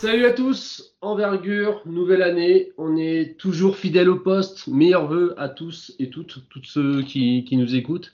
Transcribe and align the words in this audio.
Salut 0.00 0.26
à 0.26 0.32
tous, 0.32 0.94
envergure, 1.00 1.82
nouvelle 1.84 2.22
année, 2.22 2.70
on 2.78 2.96
est 2.96 3.36
toujours 3.36 3.76
fidèle 3.76 4.08
au 4.08 4.16
poste, 4.16 4.66
meilleurs 4.68 5.06
vœux 5.06 5.34
à 5.36 5.48
tous 5.48 5.92
et 5.98 6.08
toutes, 6.08 6.44
tous 6.48 6.62
ceux 6.62 7.02
qui, 7.02 7.46
nous 7.52 7.74
écoutent. 7.74 8.12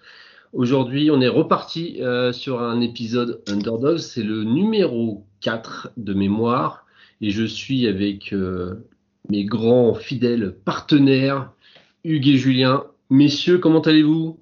Aujourd'hui, 0.54 1.10
on 1.10 1.20
est 1.20 1.28
reparti 1.28 2.00
euh, 2.00 2.32
sur 2.32 2.62
un 2.62 2.80
épisode 2.80 3.42
Underdogs, 3.48 3.98
c'est 3.98 4.22
le 4.22 4.44
numéro 4.44 5.26
4 5.40 5.90
de 5.96 6.14
mémoire, 6.14 6.86
et 7.20 7.30
je 7.30 7.44
suis 7.44 7.88
avec 7.88 8.32
euh, 8.32 8.86
mes 9.28 9.44
grands 9.44 9.94
fidèles 9.94 10.56
partenaires, 10.64 11.50
Hugues 12.04 12.28
et 12.28 12.36
Julien. 12.36 12.84
Messieurs, 13.10 13.58
comment 13.58 13.80
allez-vous? 13.80 14.38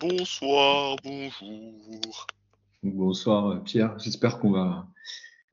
Bonsoir, 0.00 0.94
bonjour. 1.02 2.26
Bonsoir 2.84 3.64
Pierre, 3.64 3.98
j'espère 3.98 4.38
qu'on 4.38 4.52
va 4.52 4.86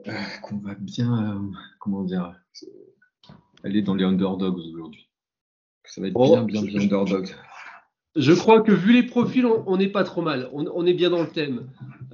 euh, 0.07 0.12
qu'on 0.43 0.57
va 0.57 0.76
bien, 0.76 1.35
euh, 1.35 1.51
comment 1.79 2.03
dire, 2.03 2.40
aller 3.63 3.81
dans 3.81 3.95
les 3.95 4.03
underdogs 4.03 4.59
aujourd'hui. 4.59 5.09
Ça 5.84 5.99
va 5.99 6.09
être 6.09 6.13
bien, 6.13 6.43
bien, 6.43 6.62
bien 6.62 6.81
underdogs. 6.81 7.34
Je 8.15 8.31
crois 8.31 8.61
que 8.61 8.71
vu 8.71 8.93
les 8.93 9.03
profils, 9.03 9.45
on 9.45 9.77
n'est 9.77 9.89
pas 9.89 10.05
trop 10.05 10.21
mal. 10.21 10.49
On, 10.53 10.85
est 10.85 10.93
bien 10.93 11.09
dans 11.09 11.21
le 11.21 11.27
thème. 11.27 11.67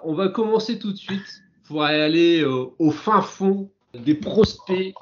On 0.04 0.14
va 0.14 0.30
commencer 0.30 0.80
tout 0.80 0.92
de 0.92 0.98
suite 0.98 1.44
pour 1.68 1.84
aller 1.84 2.42
euh, 2.42 2.66
au 2.80 2.90
fin 2.90 3.22
fond 3.22 3.70
des 3.94 4.16
prospects. 4.16 4.96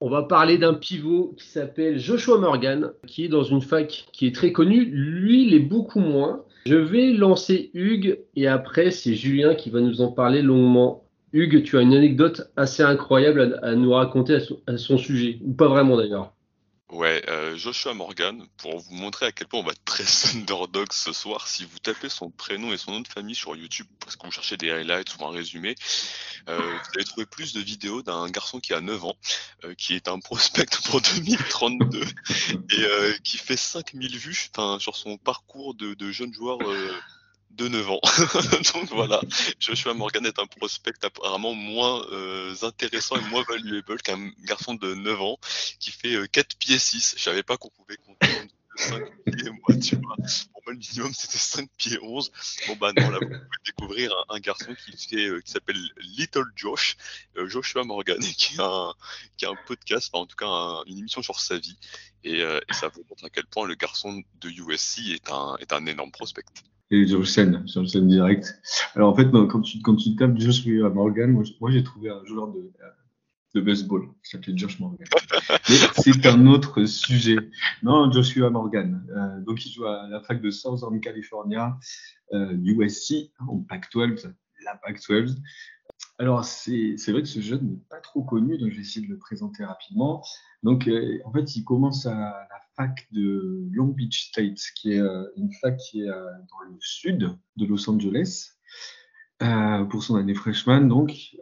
On 0.00 0.10
va 0.10 0.24
parler 0.24 0.58
d'un 0.58 0.74
pivot 0.74 1.34
qui 1.38 1.46
s'appelle 1.46 1.98
Joshua 1.98 2.38
Morgan, 2.38 2.90
qui 3.06 3.24
est 3.24 3.28
dans 3.28 3.44
une 3.44 3.62
fac 3.62 4.06
qui 4.12 4.26
est 4.26 4.34
très 4.34 4.50
connue. 4.52 4.84
Lui, 4.84 5.46
il 5.46 5.54
est 5.54 5.60
beaucoup 5.60 6.00
moins. 6.00 6.42
Je 6.66 6.74
vais 6.74 7.12
lancer 7.12 7.70
Hugues 7.72 8.18
et 8.34 8.48
après, 8.48 8.90
c'est 8.90 9.14
Julien 9.14 9.54
qui 9.54 9.70
va 9.70 9.80
nous 9.80 10.00
en 10.00 10.10
parler 10.10 10.42
longuement. 10.42 11.04
Hugues, 11.32 11.62
tu 11.62 11.78
as 11.78 11.82
une 11.82 11.94
anecdote 11.94 12.50
assez 12.56 12.82
incroyable 12.82 13.60
à, 13.62 13.76
nous 13.76 13.92
raconter 13.92 14.38
à 14.66 14.76
son, 14.76 14.98
sujet, 14.98 15.38
ou 15.44 15.52
pas 15.52 15.68
vraiment 15.68 15.96
d'ailleurs. 15.96 16.32
Ouais, 16.90 17.20
euh, 17.28 17.56
Joshua 17.56 17.94
Morgan, 17.94 18.46
pour 18.58 18.78
vous 18.78 18.94
montrer 18.94 19.26
à 19.26 19.32
quel 19.32 19.48
point 19.48 19.58
on 19.58 19.64
va 19.64 19.72
être 19.72 19.84
très 19.84 20.04
underdog 20.36 20.92
ce 20.92 21.12
soir, 21.12 21.48
si 21.48 21.64
vous 21.64 21.80
tapez 21.80 22.08
son 22.08 22.30
prénom 22.30 22.72
et 22.72 22.76
son 22.76 22.92
nom 22.92 23.00
de 23.00 23.08
famille 23.08 23.34
sur 23.34 23.56
YouTube, 23.56 23.88
parce 23.98 24.14
que 24.14 24.24
vous 24.24 24.30
cherchez 24.30 24.56
des 24.56 24.70
highlights 24.70 25.16
ou 25.16 25.24
un 25.24 25.32
résumé, 25.32 25.74
euh, 26.48 26.60
vous 26.60 26.90
allez 26.94 27.04
trouver 27.04 27.26
plus 27.26 27.54
de 27.54 27.60
vidéos 27.60 28.02
d'un 28.02 28.28
garçon 28.30 28.60
qui 28.60 28.72
a 28.72 28.80
9 28.80 29.04
ans, 29.04 29.16
euh, 29.64 29.74
qui 29.74 29.94
est 29.94 30.06
un 30.06 30.20
prospect 30.20 30.66
pour 30.84 31.00
2032, 31.00 32.04
et 32.70 33.20
qui 33.24 33.38
fait 33.38 33.56
5000 33.56 34.16
vues 34.16 34.48
sur 34.78 34.94
son 34.94 35.18
parcours 35.18 35.74
de, 35.74 35.94
de 35.94 36.12
jeune 36.12 36.32
joueur 36.32 36.58
de 37.56 37.68
9 37.68 37.90
ans. 37.90 38.00
Donc 38.74 38.90
voilà, 38.90 39.20
Joshua 39.58 39.94
Morgan 39.94 40.26
est 40.26 40.38
un 40.38 40.46
prospect 40.46 40.92
apparemment 41.02 41.54
moins 41.54 42.04
euh, 42.12 42.54
intéressant 42.62 43.16
et 43.16 43.30
moins 43.30 43.44
valuable 43.48 44.00
qu'un 44.02 44.30
garçon 44.44 44.74
de 44.74 44.94
9 44.94 45.20
ans 45.20 45.38
qui 45.80 45.90
fait 45.90 46.16
4 46.28 46.44
euh, 46.44 46.56
pieds 46.58 46.78
6. 46.78 47.14
Je 47.16 47.22
savais 47.22 47.42
pas 47.42 47.56
qu'on 47.56 47.70
pouvait 47.70 47.96
compter 47.96 48.28
5 48.76 49.02
pieds, 49.24 49.50
moi, 49.50 49.78
tu 49.80 49.96
vois. 49.96 50.16
Pour 50.52 50.62
moi, 50.66 50.72
le 50.72 50.78
minimum, 50.78 51.12
c'était 51.14 51.38
5 51.38 51.68
pieds 51.78 51.98
11. 52.02 52.30
Bon, 52.68 52.76
bah 52.76 52.92
non, 52.96 53.08
là, 53.08 53.18
vous 53.20 53.28
pouvez 53.28 53.40
découvrir 53.64 54.12
un, 54.28 54.38
garçon 54.38 54.74
qui, 54.74 55.08
fait, 55.08 55.26
euh, 55.26 55.40
qui 55.40 55.50
s'appelle 55.50 55.80
Little 55.98 56.52
Josh, 56.54 56.96
Joshua 57.46 57.84
Morgan, 57.84 58.22
et 58.22 58.34
qui 58.34 58.60
a 58.60 58.66
un, 58.66 58.94
qui 59.38 59.46
a 59.46 59.50
un 59.50 59.56
podcast, 59.66 60.10
enfin, 60.12 60.22
en 60.24 60.26
tout 60.26 60.36
cas, 60.36 60.82
une 60.86 60.98
émission 60.98 61.22
sur 61.22 61.40
sa 61.40 61.56
vie. 61.56 61.78
Et, 62.22 62.40
et, 62.40 62.72
ça 62.72 62.88
vous 62.88 63.04
montre 63.08 63.24
à 63.24 63.30
quel 63.30 63.46
point 63.46 63.66
le 63.66 63.76
garçon 63.76 64.22
de 64.40 64.50
USC 64.50 64.98
est 65.10 65.30
un, 65.30 65.56
est 65.60 65.72
un 65.72 65.86
énorme 65.86 66.10
prospect 66.10 66.44
et 66.90 67.06
sur 67.06 67.18
le 67.18 67.24
scène, 67.24 67.66
sur 67.66 67.80
le 67.80 67.86
scène 67.86 68.08
direct. 68.08 68.60
Alors 68.94 69.12
en 69.12 69.14
fait, 69.14 69.30
quand 69.30 69.60
tu, 69.60 69.80
quand 69.80 69.96
tu 69.96 70.14
tapes 70.16 70.38
Joshua 70.38 70.88
Morgan, 70.90 71.32
moi, 71.32 71.42
moi 71.60 71.70
j'ai 71.70 71.82
trouvé 71.82 72.10
un 72.10 72.24
joueur 72.24 72.48
de, 72.48 72.72
de 73.54 73.60
baseball 73.60 74.08
qui 74.22 74.30
s'appelait 74.30 74.56
Josh 74.56 74.78
Morgan. 74.78 75.06
Mais 75.68 75.76
c'est 75.94 76.26
un 76.26 76.46
autre 76.46 76.84
sujet. 76.84 77.38
Non, 77.82 78.10
Joshua 78.12 78.50
Morgan. 78.50 79.04
Euh, 79.10 79.40
donc 79.40 79.64
il 79.64 79.72
joue 79.72 79.86
à 79.86 80.06
la 80.08 80.20
fac 80.20 80.40
de 80.40 80.50
Southern 80.50 81.00
California, 81.00 81.76
euh, 82.32 82.56
USC, 82.62 83.32
en 83.40 83.58
Pac-12, 83.58 84.32
la 84.64 84.76
Pac-12. 84.76 85.36
Alors 86.18 86.44
c'est 86.44 86.96
vrai 87.08 87.22
que 87.22 87.28
ce 87.28 87.40
jeune 87.40 87.68
n'est 87.68 87.84
pas 87.90 88.00
trop 88.00 88.22
connu, 88.22 88.56
donc 88.56 88.70
je 88.70 88.76
vais 88.76 88.80
essayer 88.82 89.06
de 89.06 89.12
le 89.12 89.18
présenter 89.18 89.64
rapidement. 89.64 90.24
Donc 90.62 90.88
euh, 90.88 91.18
en 91.26 91.32
fait, 91.32 91.56
il 91.56 91.64
commence 91.64 92.06
à 92.06 92.14
la 92.14 92.60
fac 92.74 93.06
de 93.12 93.68
Long 93.72 93.88
Beach 93.88 94.28
State, 94.28 94.58
qui 94.74 94.92
est 94.92 95.00
euh, 95.00 95.24
une 95.36 95.52
fac 95.52 95.76
qui 95.76 96.02
est 96.02 96.08
euh, 96.08 96.24
dans 96.50 96.70
le 96.70 96.76
sud 96.80 97.36
de 97.56 97.66
Los 97.66 97.88
Angeles, 97.90 98.52
pour 99.90 100.02
son 100.02 100.16
année 100.16 100.34
freshman, 100.34 100.88
donc, 100.88 101.36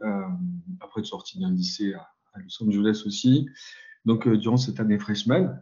après 0.80 1.00
être 1.00 1.06
sorti 1.06 1.38
d'un 1.38 1.52
lycée 1.52 1.94
à, 1.94 2.10
Los 2.40 2.60
Angeles 2.64 3.04
aussi. 3.06 3.48
Donc, 4.04 4.28
durant 4.28 4.56
cette 4.56 4.80
année 4.80 4.98
freshman, 4.98 5.54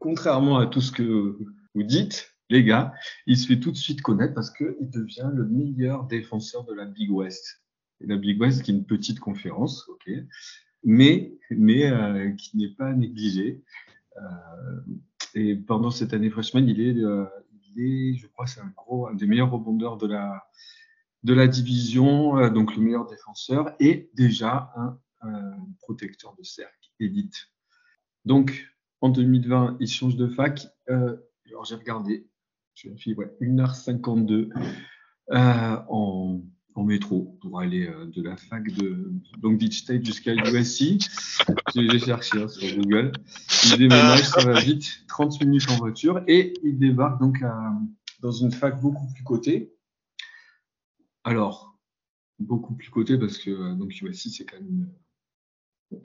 contrairement 0.00 0.58
à 0.58 0.66
tout 0.66 0.80
ce 0.80 0.90
que 0.90 1.38
vous 1.76 1.82
dites, 1.84 2.34
les 2.48 2.64
gars, 2.64 2.92
il 3.26 3.38
se 3.38 3.46
fait 3.46 3.60
tout 3.60 3.70
de 3.70 3.76
suite 3.76 4.02
connaître 4.02 4.34
parce 4.34 4.50
qu'il 4.50 4.90
devient 4.90 5.30
le 5.32 5.46
meilleur 5.46 6.02
défenseur 6.08 6.64
de 6.64 6.74
la 6.74 6.84
Big 6.84 7.12
West. 7.12 7.60
La 8.00 8.16
Big 8.16 8.40
West, 8.40 8.62
qui 8.62 8.70
est 8.70 8.74
une 8.74 8.86
petite 8.86 9.20
conférence, 9.20 9.88
ok, 9.88 10.10
mais, 10.84 11.38
mais 11.50 11.90
qui 12.38 12.56
n'est 12.56 12.74
pas 12.74 12.92
négligée. 12.92 13.62
Euh, 14.16 14.80
et 15.34 15.56
pendant 15.56 15.90
cette 15.90 16.12
année 16.12 16.30
freshman, 16.30 16.66
il 16.66 16.80
est, 16.80 16.96
euh, 16.96 17.26
il 17.74 17.82
est 17.82 18.16
je 18.16 18.26
crois, 18.26 18.46
c'est 18.46 18.60
un 18.60 18.72
un 19.08 19.14
des 19.14 19.26
meilleurs 19.26 19.50
rebondeurs 19.50 19.96
de 19.96 20.06
la, 20.06 20.44
de 21.22 21.34
la 21.34 21.46
division, 21.46 22.38
euh, 22.38 22.50
donc 22.50 22.74
le 22.76 22.82
meilleur 22.82 23.06
défenseur 23.06 23.74
et 23.78 24.10
déjà 24.14 24.72
un, 24.76 24.98
protecteur 25.80 26.34
de 26.38 26.42
cercle 26.42 26.90
élite. 26.98 27.50
Donc 28.24 28.66
en 29.02 29.10
2020, 29.10 29.76
il 29.78 29.86
change 29.86 30.16
de 30.16 30.26
fac. 30.26 30.66
alors 30.88 31.64
j'ai 31.66 31.74
regardé, 31.74 32.26
je 32.72 32.88
suis 32.96 33.12
ouais, 33.14 33.30
1h52 33.42 34.50
en 35.28 36.40
en 36.74 36.84
métro 36.84 37.36
pour 37.40 37.60
aller 37.60 37.86
euh, 37.86 38.06
de 38.06 38.22
la 38.22 38.36
fac 38.36 38.70
de 38.72 39.12
Long 39.42 39.52
Beach 39.52 39.78
State 39.78 40.04
jusqu'à 40.04 40.34
l'USC. 40.34 40.98
J'ai 41.74 41.98
cherché 41.98 42.42
hein, 42.42 42.48
sur 42.48 42.76
Google. 42.76 43.12
Il 43.66 43.78
déménage, 43.78 44.28
ça 44.28 44.44
va 44.44 44.60
vite, 44.60 45.04
30 45.08 45.40
minutes 45.44 45.70
en 45.70 45.76
voiture 45.76 46.22
et 46.26 46.54
il 46.62 46.78
débarque 46.78 47.20
donc 47.20 47.38
dans 48.20 48.32
une 48.32 48.52
fac 48.52 48.80
beaucoup 48.80 49.06
plus 49.12 49.24
cotée. 49.24 49.72
Alors, 51.24 51.78
beaucoup 52.38 52.74
plus 52.74 52.88
cotée 52.88 53.18
parce 53.18 53.38
que 53.38 53.50
euh, 53.50 53.74
donc 53.74 54.00
USC 54.00 54.30
c'est 54.30 54.44
quand 54.44 54.56
même 54.56 54.68
une, 54.68 54.88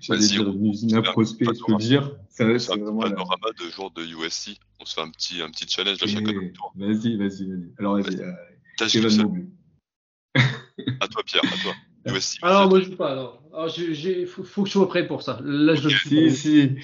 J'allais 0.00 0.26
dire 0.26 0.48
une 0.48 0.66
usine 0.66 0.94
à 0.94 1.02
prospect, 1.02 1.44
je 1.44 1.62
peux 1.64 1.76
dire. 1.76 2.16
C'est 2.30 2.44
vraiment 2.44 3.04
un 3.04 3.10
panorama 3.10 3.48
de 3.58 3.70
jour 3.70 3.90
de 3.90 4.02
USC. 4.02 4.58
On 4.80 4.86
se 4.86 4.94
fait 4.94 5.02
un 5.02 5.10
petit, 5.10 5.42
un 5.42 5.50
petit 5.50 5.68
challenge 5.68 6.02
à 6.02 6.06
chacun 6.06 6.32
tour. 6.54 6.72
Vas-y, 6.74 7.16
vas-y, 7.16 7.50
vas-y. 7.50 7.72
Alors, 7.78 8.00
vas-y. 8.00 8.20
Euh, 8.20 8.32
à 11.00 11.08
toi, 11.08 11.22
Pierre, 11.24 11.42
à 11.44 11.62
toi. 11.62 11.74
alors, 12.42 12.68
moi, 12.68 12.80
je 12.80 12.86
joue 12.86 12.96
pas. 12.96 13.12
Alors, 13.12 13.42
il 13.76 14.26
faut, 14.26 14.44
faut, 14.44 14.62
que 14.62 14.68
je 14.68 14.72
sois 14.72 14.88
prêt 14.88 15.06
pour 15.06 15.22
ça. 15.22 15.38
Là, 15.42 15.74
je 15.74 15.88
Si, 15.88 16.30
si. 16.30 16.76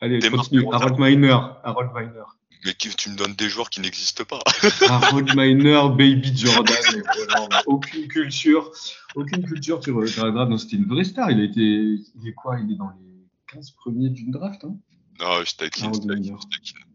Allez, 0.00 0.20
continue. 0.30 0.66
Harold 0.72 0.98
Miner. 0.98 1.38
Harold 1.64 1.90
Miner. 1.94 2.24
Mais 2.64 2.74
tu 2.74 3.10
me 3.10 3.16
donnes 3.16 3.34
des 3.34 3.48
joueurs 3.48 3.70
qui 3.70 3.80
n'existent 3.80 4.24
pas. 4.24 4.40
Harold 4.88 5.30
Miner, 5.36 5.88
Baby 5.90 6.36
Jordan. 6.36 6.76
aucune 7.66 8.08
culture. 8.08 8.72
Aucune 9.14 9.44
culture 9.44 9.82
sur 9.82 10.00
le 10.00 10.08
draft. 10.08 10.50
Non, 10.50 10.58
c'était 10.58 10.76
une 10.76 10.86
vraie 10.86 11.04
star. 11.04 11.30
Il 11.30 11.40
a 11.40 11.44
été. 11.44 11.60
Il 11.60 12.26
est 12.26 12.34
quoi? 12.34 12.58
Il 12.58 12.72
est 12.72 12.76
dans 12.76 12.90
les 12.90 13.54
15 13.54 13.70
premiers 13.72 14.10
d'une 14.10 14.32
draft. 14.32 14.64
Hein? 14.64 14.76
Non, 15.20 15.44
je 15.44 15.56
taquine. 15.56 15.92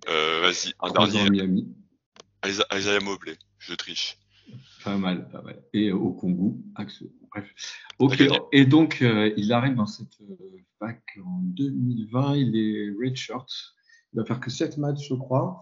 Euh, 0.09 0.41
Vas-y, 0.41 0.73
un 0.81 0.91
dernier. 0.91 1.29
Miami. 1.29 1.73
Isaiah 2.45 2.99
Mobley. 2.99 3.37
Je 3.57 3.73
triche. 3.73 4.17
Pas 4.83 4.97
mal, 4.97 5.29
pas 5.29 5.41
mal. 5.41 5.63
Et 5.73 5.91
au 5.91 6.11
Congo, 6.11 6.57
bref. 7.31 7.53
Ok, 7.99 8.21
et 8.51 8.65
donc 8.65 9.01
euh, 9.01 9.33
il 9.37 9.51
arrive 9.53 9.75
dans 9.75 9.85
cette 9.85 10.19
euh, 10.21 10.35
fac 10.79 11.01
en 11.23 11.39
2020, 11.41 12.35
il 12.35 12.55
est 12.57 12.91
redshirt, 12.91 13.47
il 14.13 14.19
va 14.19 14.25
faire 14.25 14.39
que 14.39 14.49
7 14.49 14.77
matchs, 14.77 15.07
je 15.09 15.15
crois. 15.15 15.59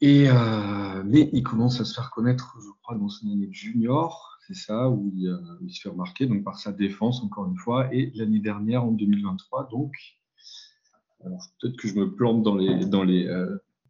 Et, 0.00 0.28
euh, 0.28 1.02
mais 1.04 1.28
il 1.32 1.42
commence 1.42 1.80
à 1.80 1.84
se 1.84 1.94
faire 1.94 2.10
connaître, 2.10 2.56
je 2.60 2.70
crois, 2.82 2.96
dans 2.96 3.08
son 3.08 3.30
année 3.30 3.48
junior, 3.52 4.38
c'est 4.46 4.54
ça, 4.54 4.88
où 4.88 5.12
il, 5.14 5.36
il, 5.62 5.74
se 5.74 5.82
fait 5.82 5.88
remarquer 5.88 6.26
donc 6.26 6.44
par 6.44 6.58
sa 6.58 6.72
défense, 6.72 7.22
encore 7.22 7.46
une 7.46 7.58
fois, 7.58 7.92
et 7.92 8.12
l'année 8.14 8.38
dernière, 8.38 8.84
en 8.84 8.92
2023, 8.92 9.68
donc, 9.70 9.92
peut-être 11.60 11.76
que 11.76 11.88
je 11.88 11.94
me 11.94 12.14
plante 12.14 12.42
dans 12.42 12.54
les. 12.54 12.86
Dans 12.86 13.02
les 13.02 13.28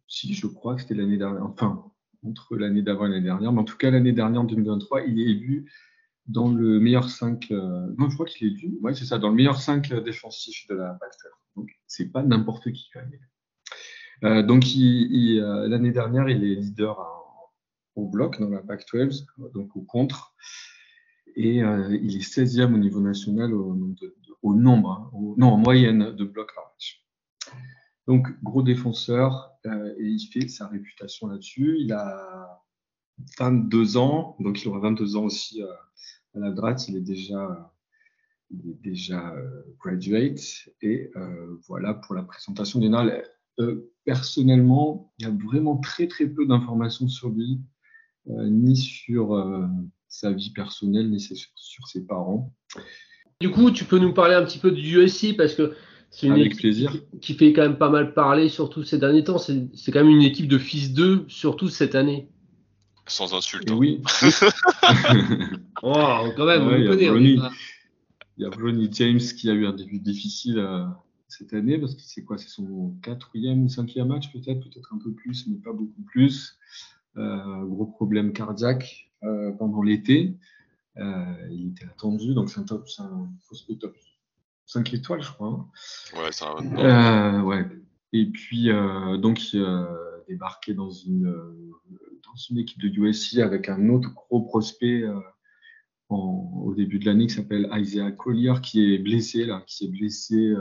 si, 0.07 0.33
je 0.33 0.47
crois 0.47 0.75
que 0.75 0.81
c'était 0.81 0.95
l'année 0.95 1.17
dernière, 1.17 1.45
enfin, 1.45 1.88
entre 2.25 2.55
l'année 2.57 2.81
d'avant 2.81 3.05
et 3.05 3.09
l'année 3.09 3.25
dernière. 3.25 3.51
Mais 3.51 3.59
en 3.59 3.63
tout 3.63 3.77
cas, 3.77 3.91
l'année 3.91 4.11
dernière, 4.11 4.41
en 4.41 4.45
2023, 4.45 5.03
il 5.03 5.19
est 5.19 5.31
élu 5.31 5.71
dans 6.27 6.49
le 6.49 6.79
meilleur 6.79 7.09
5. 7.09 7.51
Euh, 7.51 7.87
non, 7.97 8.09
je 8.09 8.15
crois 8.15 8.25
qu'il 8.25 8.47
est 8.47 8.51
élu. 8.51 8.77
Ouais, 8.81 8.93
c'est 8.93 9.05
ça, 9.05 9.17
dans 9.17 9.29
le 9.29 9.35
meilleur 9.35 9.59
5 9.59 9.93
défensif 10.03 10.67
de 10.69 10.75
la 10.75 10.99
12. 11.01 11.31
Donc, 11.55 11.71
c'est 11.87 12.11
pas 12.11 12.23
n'importe 12.23 12.71
qui 12.71 12.89
quand 12.93 13.01
même. 13.01 13.19
Euh, 14.25 14.43
donc, 14.43 14.63
l'année 14.75 15.91
dernière, 15.91 16.29
il 16.29 16.43
est 16.43 16.55
leader 16.55 16.99
au 17.95 18.07
bloc 18.07 18.39
dans 18.39 18.49
la 18.49 18.59
Pac 18.59 18.85
12, 18.91 19.25
donc 19.53 19.75
au 19.75 19.81
contre. 19.81 20.35
Et 21.35 21.57
il 21.57 22.15
est 22.15 22.37
16e 22.37 22.73
au 22.73 22.77
niveau 22.77 22.99
national 22.99 23.53
au, 23.53 23.75
nombre, 24.55 24.91
hein, 24.91 25.11
non, 25.37 25.53
en 25.53 25.57
moyenne 25.57 26.11
de 26.15 26.25
blocs 26.25 26.53
par 26.53 26.65
match. 26.73 27.05
Donc, 28.09 28.27
gros 28.41 28.63
défenseur, 28.63 29.51
euh, 29.67 29.93
et 29.99 30.07
il 30.07 30.19
fait 30.33 30.47
sa 30.47 30.65
réputation 30.65 31.27
là-dessus. 31.27 31.77
Il 31.79 31.93
a 31.93 32.59
22 33.37 33.97
ans, 33.97 34.35
donc 34.39 34.63
il 34.63 34.67
aura 34.67 34.79
22 34.79 35.15
ans 35.15 35.25
aussi 35.25 35.61
euh, 35.61 35.67
à 36.33 36.39
la 36.39 36.49
droite. 36.49 36.87
Il 36.87 36.95
est 36.95 37.01
déjà, 37.01 37.71
il 38.49 38.67
est 38.67 38.81
déjà 38.81 39.35
euh, 39.35 39.61
graduate. 39.77 40.39
Et 40.81 41.11
voilà 41.67 41.93
pour 41.93 42.15
la 42.15 42.23
présentation 42.23 42.79
d'Enal. 42.79 43.23
personnellement, 44.05 45.13
il 45.19 45.27
y 45.27 45.29
a 45.29 45.31
vraiment 45.45 45.77
très 45.77 46.07
très 46.07 46.25
peu 46.25 46.47
d'informations 46.47 47.07
sur 47.07 47.29
lui, 47.29 47.61
ni 48.25 48.75
sur 48.75 49.69
sa 50.07 50.31
vie 50.31 50.49
personnelle, 50.49 51.11
ni 51.11 51.19
sur, 51.19 51.37
sur 51.53 51.87
ses 51.87 52.07
parents. 52.07 52.55
Du 53.39 53.51
coup, 53.51 53.69
tu 53.69 53.85
peux 53.85 53.99
nous 53.99 54.15
parler 54.15 54.33
un 54.33 54.43
petit 54.45 54.57
peu 54.57 54.71
du 54.71 54.99
USC 54.99 55.37
parce 55.37 55.53
que 55.53 55.75
c'est 56.11 56.27
une 56.27 56.37
équipe 56.37 56.59
plaisir. 56.59 56.95
qui 57.21 57.35
fait 57.35 57.53
quand 57.53 57.61
même 57.61 57.77
pas 57.77 57.89
mal 57.89 58.13
parler, 58.13 58.49
surtout 58.49 58.83
ces 58.83 58.97
derniers 58.97 59.23
temps. 59.23 59.37
C'est 59.37 59.91
quand 59.91 60.03
même 60.03 60.09
une 60.09 60.23
équipe 60.23 60.47
de 60.47 60.57
fils 60.57 60.93
d'eux, 60.93 61.25
surtout 61.27 61.69
cette 61.69 61.95
année. 61.95 62.27
Sans 63.07 63.33
insulte. 63.33 63.69
Hein. 63.71 63.75
Oui. 63.75 64.01
oh, 65.83 66.29
quand 66.35 66.45
même, 66.45 66.63
on 66.63 66.75
il, 66.75 66.85
y 66.85 66.87
connaît, 66.87 67.09
Ronnie, 67.09 67.39
il 68.37 68.43
y 68.43 68.45
a 68.45 68.49
Ronnie 68.49 68.89
James 68.91 69.19
qui 69.19 69.49
a 69.49 69.53
eu 69.53 69.65
un 69.65 69.73
début 69.73 69.99
difficile 69.99 70.59
euh, 70.59 70.85
cette 71.27 71.53
année, 71.53 71.77
parce 71.77 71.95
que 71.95 72.01
c'est 72.03 72.23
quoi 72.23 72.37
C'est 72.37 72.49
son 72.49 72.95
quatrième 73.01 73.63
ou 73.63 73.69
cinquième 73.69 74.07
match 74.07 74.31
peut-être, 74.31 74.59
peut-être 74.61 74.93
un 74.93 74.99
peu 74.99 75.11
plus, 75.11 75.47
mais 75.47 75.57
pas 75.57 75.73
beaucoup 75.73 76.01
plus. 76.03 76.57
Euh, 77.17 77.65
gros 77.65 77.85
problème 77.85 78.33
cardiaque 78.33 79.09
euh, 79.23 79.51
pendant 79.53 79.81
l'été. 79.81 80.35
il 80.97 81.71
était 81.71 81.85
attendu, 81.85 82.33
donc 82.33 82.49
c'est 82.49 82.59
un, 82.59 82.63
top, 82.63 82.87
un 82.99 83.27
fausse 83.47 83.65
top 83.79 83.95
5 84.69 84.93
étoiles, 84.93 85.23
je 85.23 85.31
crois. 85.31 85.47
Hein. 85.47 85.67
Ouais, 86.21 86.31
ça 86.31 86.55
euh, 86.55 87.41
ouais. 87.41 87.65
Et 88.13 88.27
puis, 88.27 88.69
euh, 88.69 89.17
donc, 89.17 89.51
il 89.51 89.63
a 89.63 89.89
débarqué 90.27 90.75
dans 90.75 90.91
une, 90.91 91.23
dans 92.23 92.35
une 92.49 92.59
équipe 92.59 92.79
de 92.79 92.87
USC 92.87 93.39
avec 93.39 93.67
un 93.67 93.89
autre 93.89 94.13
gros 94.13 94.41
prospect 94.41 95.01
euh, 95.01 95.19
au 96.09 96.73
début 96.77 96.99
de 96.99 97.07
l'année 97.07 97.25
qui 97.25 97.33
s'appelle 97.33 97.67
Isaiah 97.73 98.11
Collier, 98.11 98.53
qui 98.61 98.93
est 98.93 98.99
blessé, 98.99 99.45
là, 99.45 99.63
qui 99.65 99.85
est 99.85 99.89
blessé 99.89 100.53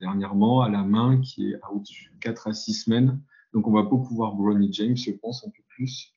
dernièrement 0.00 0.60
à 0.60 0.68
la 0.68 0.82
main, 0.82 1.20
qui 1.20 1.52
est 1.52 1.60
out 1.72 1.86
4 2.20 2.48
à 2.48 2.52
6 2.52 2.74
semaines. 2.84 3.20
Donc, 3.54 3.66
on 3.66 3.72
va 3.72 3.82
beaucoup 3.82 4.14
voir 4.14 4.34
Bronny 4.34 4.70
James, 4.72 4.96
je 4.96 5.10
pense, 5.10 5.46
un 5.46 5.50
peu 5.50 5.62
plus. 5.68 6.14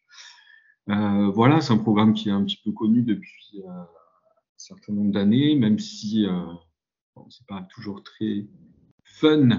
voilà, 0.88 1.62
c'est 1.62 1.72
un 1.72 1.78
programme 1.78 2.14
qui 2.14 2.28
est 2.28 2.34
un 2.34 2.44
petit 2.44 2.60
peu 2.64 2.72
connu 2.72 3.04
depuis 3.04 3.64
certain 4.66 4.94
nombre 4.94 5.12
d'années, 5.12 5.56
même 5.56 5.78
si 5.78 6.26
euh, 6.26 6.32
bon, 7.16 7.30
c'est 7.30 7.46
pas 7.46 7.62
toujours 7.74 8.04
très 8.04 8.48
fun 9.04 9.50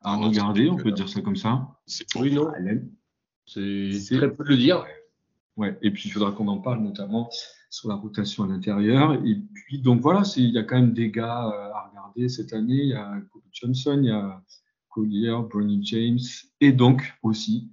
à 0.00 0.16
regarder, 0.16 0.68
on 0.68 0.76
peut 0.76 0.92
dire 0.92 1.08
ça 1.08 1.20
comme 1.20 1.36
ça. 1.36 1.78
Oui, 2.16 2.32
non. 2.32 2.50
C'est 3.46 4.16
très 4.16 4.32
peu 4.32 4.44
de 4.44 4.48
le 4.50 4.56
dire. 4.56 4.84
Ouais. 5.56 5.78
Et 5.82 5.90
puis 5.90 6.08
il 6.08 6.12
faudra 6.12 6.32
qu'on 6.32 6.48
en 6.48 6.58
parle 6.58 6.82
notamment 6.82 7.28
sur 7.70 7.88
la 7.88 7.94
rotation 7.94 8.44
à 8.44 8.48
l'intérieur. 8.48 9.14
Et 9.24 9.36
puis 9.54 9.80
donc 9.80 10.00
voilà, 10.00 10.22
il 10.36 10.50
y 10.50 10.58
a 10.58 10.62
quand 10.62 10.76
même 10.76 10.94
des 10.94 11.10
gars 11.10 11.46
euh, 11.46 11.72
à 11.72 11.88
regarder 11.88 12.28
cette 12.28 12.52
année. 12.52 12.82
Il 12.82 12.88
y 12.88 12.94
a 12.94 13.20
Kobe 13.32 13.42
Johnson, 13.52 14.00
il 14.02 14.08
y 14.08 14.10
a 14.10 14.42
Collier, 14.88 15.36
Bronny 15.50 15.84
James 15.84 16.18
et 16.60 16.72
donc 16.72 17.14
aussi 17.22 17.70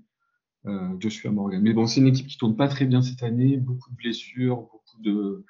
euh, 0.66 0.90
Joshua 1.00 1.32
Morgan. 1.32 1.62
Mais 1.62 1.74
bon, 1.74 1.88
c'est 1.88 2.02
une 2.02 2.08
équipe 2.08 2.28
qui 2.28 2.38
tourne 2.38 2.56
pas 2.58 2.68
très 2.68 2.86
bien 2.86 3.02
cette 3.02 3.24
année, 3.24 3.58
beaucoup 3.58 3.90
de 3.92 3.96
blessures, 3.96 4.58
beaucoup 4.58 5.02
de 5.02 5.46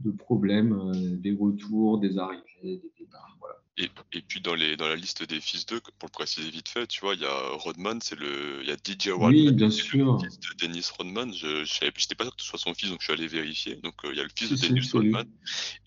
de 0.00 0.10
problèmes, 0.10 0.72
euh, 0.72 1.16
des 1.16 1.32
retours, 1.32 1.98
des 1.98 2.18
arrivées, 2.18 2.42
des 2.62 2.92
départs. 2.98 3.36
Voilà. 3.40 3.56
Et, 3.76 3.90
et, 4.12 4.22
puis 4.22 4.40
dans, 4.40 4.54
les, 4.54 4.76
dans 4.76 4.88
la 4.88 4.96
liste 4.96 5.22
des 5.22 5.40
fils 5.40 5.66
d'eux, 5.66 5.80
pour 5.98 6.08
le 6.08 6.12
préciser 6.12 6.50
vite 6.50 6.68
fait, 6.68 6.86
tu 6.86 7.00
vois, 7.00 7.14
il 7.14 7.20
y 7.20 7.24
a 7.24 7.48
Rodman, 7.52 8.00
c'est 8.00 8.18
le, 8.18 8.60
il 8.62 8.68
y 8.68 8.72
a 8.72 8.76
DJ 8.76 9.10
Rodman, 9.10 9.30
oui, 9.30 9.52
bien 9.52 9.70
sûr. 9.70 10.14
le 10.14 10.28
fils 10.28 10.40
de 10.40 10.66
Dennis 10.66 10.90
Rodman. 10.96 11.32
Je, 11.32 11.64
j'étais 11.64 12.14
pas 12.14 12.24
sûr 12.24 12.34
que 12.34 12.42
ce 12.42 12.48
soit 12.48 12.58
son 12.58 12.74
fils, 12.74 12.90
donc 12.90 13.00
je 13.00 13.04
suis 13.04 13.12
allé 13.12 13.28
vérifier. 13.28 13.76
Donc 13.76 13.94
euh, 14.04 14.10
il 14.12 14.18
y 14.18 14.20
a 14.20 14.24
le 14.24 14.30
fils 14.34 14.50
de 14.50 14.56
Dennis 14.56 14.90
Rodman 14.92 15.26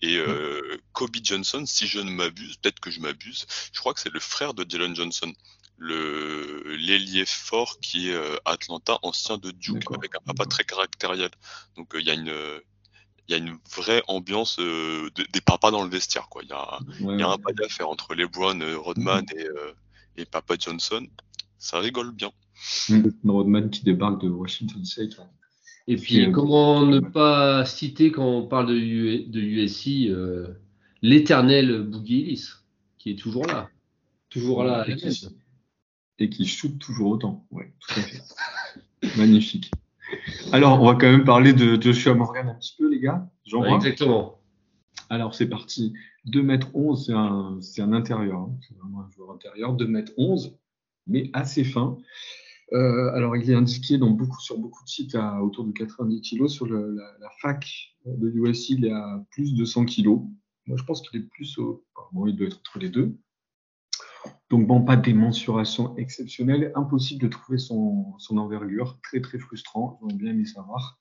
et 0.00 0.16
euh, 0.16 0.78
Kobe 0.92 1.16
Johnson, 1.22 1.64
si 1.66 1.86
je 1.86 2.00
ne 2.00 2.10
m'abuse, 2.10 2.56
peut-être 2.56 2.80
que 2.80 2.90
je 2.90 3.00
m'abuse, 3.00 3.46
je 3.72 3.80
crois 3.80 3.94
que 3.94 4.00
c'est 4.00 4.12
le 4.12 4.20
frère 4.20 4.54
de 4.54 4.64
Dylan 4.64 4.94
Johnson 4.94 5.32
le 5.78 6.76
l'ailier 6.76 7.24
fort 7.26 7.80
qui 7.80 8.10
est 8.10 8.40
Atlanta, 8.44 8.98
ancien 9.02 9.36
de 9.36 9.50
Duke, 9.50 9.90
avec 9.92 10.14
un 10.14 10.20
papa 10.20 10.44
très 10.44 10.62
caractériel. 10.62 11.30
Donc 11.76 11.88
il 11.94 12.06
y 12.06 12.10
a 12.10 12.14
une 12.14 12.32
y 13.32 13.34
a 13.34 13.38
une 13.38 13.58
vraie 13.74 14.02
ambiance 14.08 14.58
euh, 14.58 15.08
des 15.32 15.40
papas 15.40 15.70
dans 15.70 15.82
le 15.82 15.90
vestiaire. 15.90 16.28
Quoi. 16.28 16.42
Il 16.44 16.50
y 16.50 16.52
a, 16.52 16.78
y 17.00 17.22
a 17.22 17.28
un 17.28 17.38
pas 17.38 17.52
d'affaire 17.52 17.88
entre 17.88 18.14
LeBron, 18.14 18.60
euh, 18.60 18.78
Rodman 18.78 19.24
et, 19.36 19.46
euh, 19.46 19.72
et, 20.16 20.24
Papa 20.24 20.54
Johnson. 20.58 21.06
Ça 21.58 21.78
rigole 21.78 22.12
bien. 22.12 22.30
Rodman 23.24 23.70
qui 23.70 23.84
débarque 23.84 24.22
de 24.22 24.28
Washington 24.28 24.84
State. 24.84 25.16
Et 25.88 25.96
puis, 25.96 26.30
comment 26.30 26.86
ne 26.86 27.00
pas 27.00 27.64
citer, 27.64 28.12
quand 28.12 28.24
on 28.24 28.46
parle 28.46 28.68
de, 28.68 29.28
de 29.28 29.40
USC, 29.40 30.10
l'éternel 31.02 31.82
Boogie 31.82 32.40
qui 32.98 33.10
est 33.10 33.16
toujours 33.16 33.46
là. 33.46 33.68
Toujours 34.30 34.62
là. 34.62 34.84
Et 34.88 34.94
qui, 34.94 35.28
et 36.18 36.30
qui 36.30 36.46
shoot 36.46 36.78
toujours 36.78 37.10
autant. 37.10 37.44
Ouais, 37.50 37.72
tout 37.80 37.98
à 37.98 38.02
fait. 38.02 38.22
Magnifique. 39.16 39.72
Alors, 40.52 40.80
on 40.80 40.86
va 40.86 40.94
quand 40.94 41.10
même 41.10 41.24
parler 41.24 41.52
de 41.52 41.80
Joshua 41.80 42.14
Morgan 42.14 42.48
un 42.48 42.54
petit 42.54 42.74
peu, 42.78 42.88
les 42.88 43.00
gars. 43.00 43.28
Exactement. 43.74 44.38
Alors, 45.08 45.34
c'est 45.34 45.48
parti. 45.48 45.92
2 46.26 46.40
m 46.40 46.60
11, 46.74 47.60
c'est 47.60 47.82
un, 47.82 47.92
intérieur. 47.92 48.40
Hein. 48.40 48.56
C'est 48.66 48.76
vraiment 48.78 49.00
un 49.00 49.10
joueur 49.10 49.32
intérieur. 49.32 49.74
2 49.74 49.84
m 49.86 50.04
11, 50.16 50.56
mais 51.06 51.30
assez 51.32 51.64
fin. 51.64 51.98
Euh, 52.72 53.12
alors, 53.14 53.36
il 53.36 53.50
est 53.50 53.54
indiqué 53.54 53.98
dans 53.98 54.10
beaucoup, 54.10 54.40
sur 54.40 54.58
beaucoup 54.58 54.82
de 54.84 54.88
sites 54.88 55.14
à 55.14 55.42
autour 55.42 55.64
de 55.64 55.72
90 55.72 56.22
kg. 56.22 56.48
Sur 56.48 56.66
la, 56.66 57.30
fac 57.40 57.66
de 58.06 58.30
USC, 58.30 58.70
il 58.70 58.86
est 58.86 58.92
à 58.92 59.24
plus 59.30 59.54
de 59.54 59.64
100 59.64 59.84
kg. 59.86 60.08
Moi, 60.66 60.76
je 60.76 60.84
pense 60.84 61.06
qu'il 61.06 61.20
est 61.20 61.24
plus 61.24 61.58
au. 61.58 61.84
Bon, 62.12 62.26
il 62.26 62.36
doit 62.36 62.46
être 62.46 62.58
entre 62.58 62.78
les 62.78 62.88
deux. 62.88 63.16
Donc 64.50 64.66
bon, 64.66 64.82
pas 64.82 64.96
des 64.96 65.14
mensurations 65.14 65.96
exceptionnelles, 65.96 66.72
impossible 66.74 67.22
de 67.22 67.28
trouver 67.28 67.58
son, 67.58 68.16
envergure, 68.30 68.98
très 69.02 69.20
très 69.20 69.38
frustrant, 69.38 69.98
j'aurais 70.00 70.14
bien 70.14 70.32
aimé 70.32 70.44
savoir. 70.44 70.98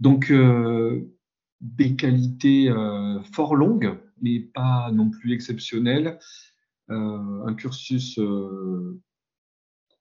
Donc 0.00 0.30
euh, 0.30 1.14
des 1.60 1.96
qualités 1.96 2.70
euh, 2.70 3.22
fort 3.32 3.54
longues, 3.56 3.98
mais 4.22 4.40
pas 4.40 4.90
non 4.90 5.10
plus 5.10 5.32
exceptionnelles. 5.32 6.18
Euh, 6.88 7.44
un 7.44 7.54
cursus, 7.54 8.18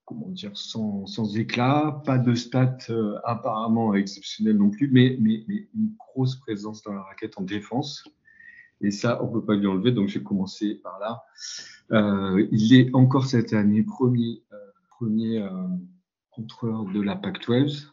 comment 0.05 0.29
dire, 0.29 0.55
sans, 0.55 1.37
éclat, 1.37 2.01
pas 2.05 2.17
de 2.17 2.35
stats 2.35 2.77
apparemment 3.25 3.93
exceptionnelles 3.95 4.57
non 4.57 4.69
plus, 4.69 4.89
mais, 4.89 5.15
une 5.15 5.95
grosse 5.97 6.37
présence 6.37 6.83
dans 6.83 6.93
la 6.93 7.01
raquette 7.01 7.37
en 7.37 7.43
défense. 7.43 8.07
Et 8.81 8.91
ça, 8.91 9.23
on 9.23 9.27
ne 9.27 9.33
peut 9.33 9.45
pas 9.45 9.55
lui 9.55 9.67
enlever, 9.67 9.91
donc 9.91 10.09
j'ai 10.09 10.23
commencé 10.23 10.75
par 10.75 10.99
là. 10.99 11.23
Euh, 11.91 12.47
il 12.51 12.73
est 12.73 12.93
encore 12.93 13.25
cette 13.25 13.53
année 13.53 13.83
premier, 13.83 14.43
euh, 14.51 14.57
premier 14.89 15.41
euh, 15.41 15.49
contreur 16.31 16.85
de 16.85 17.01
la 17.01 17.15
PAC-12. 17.15 17.91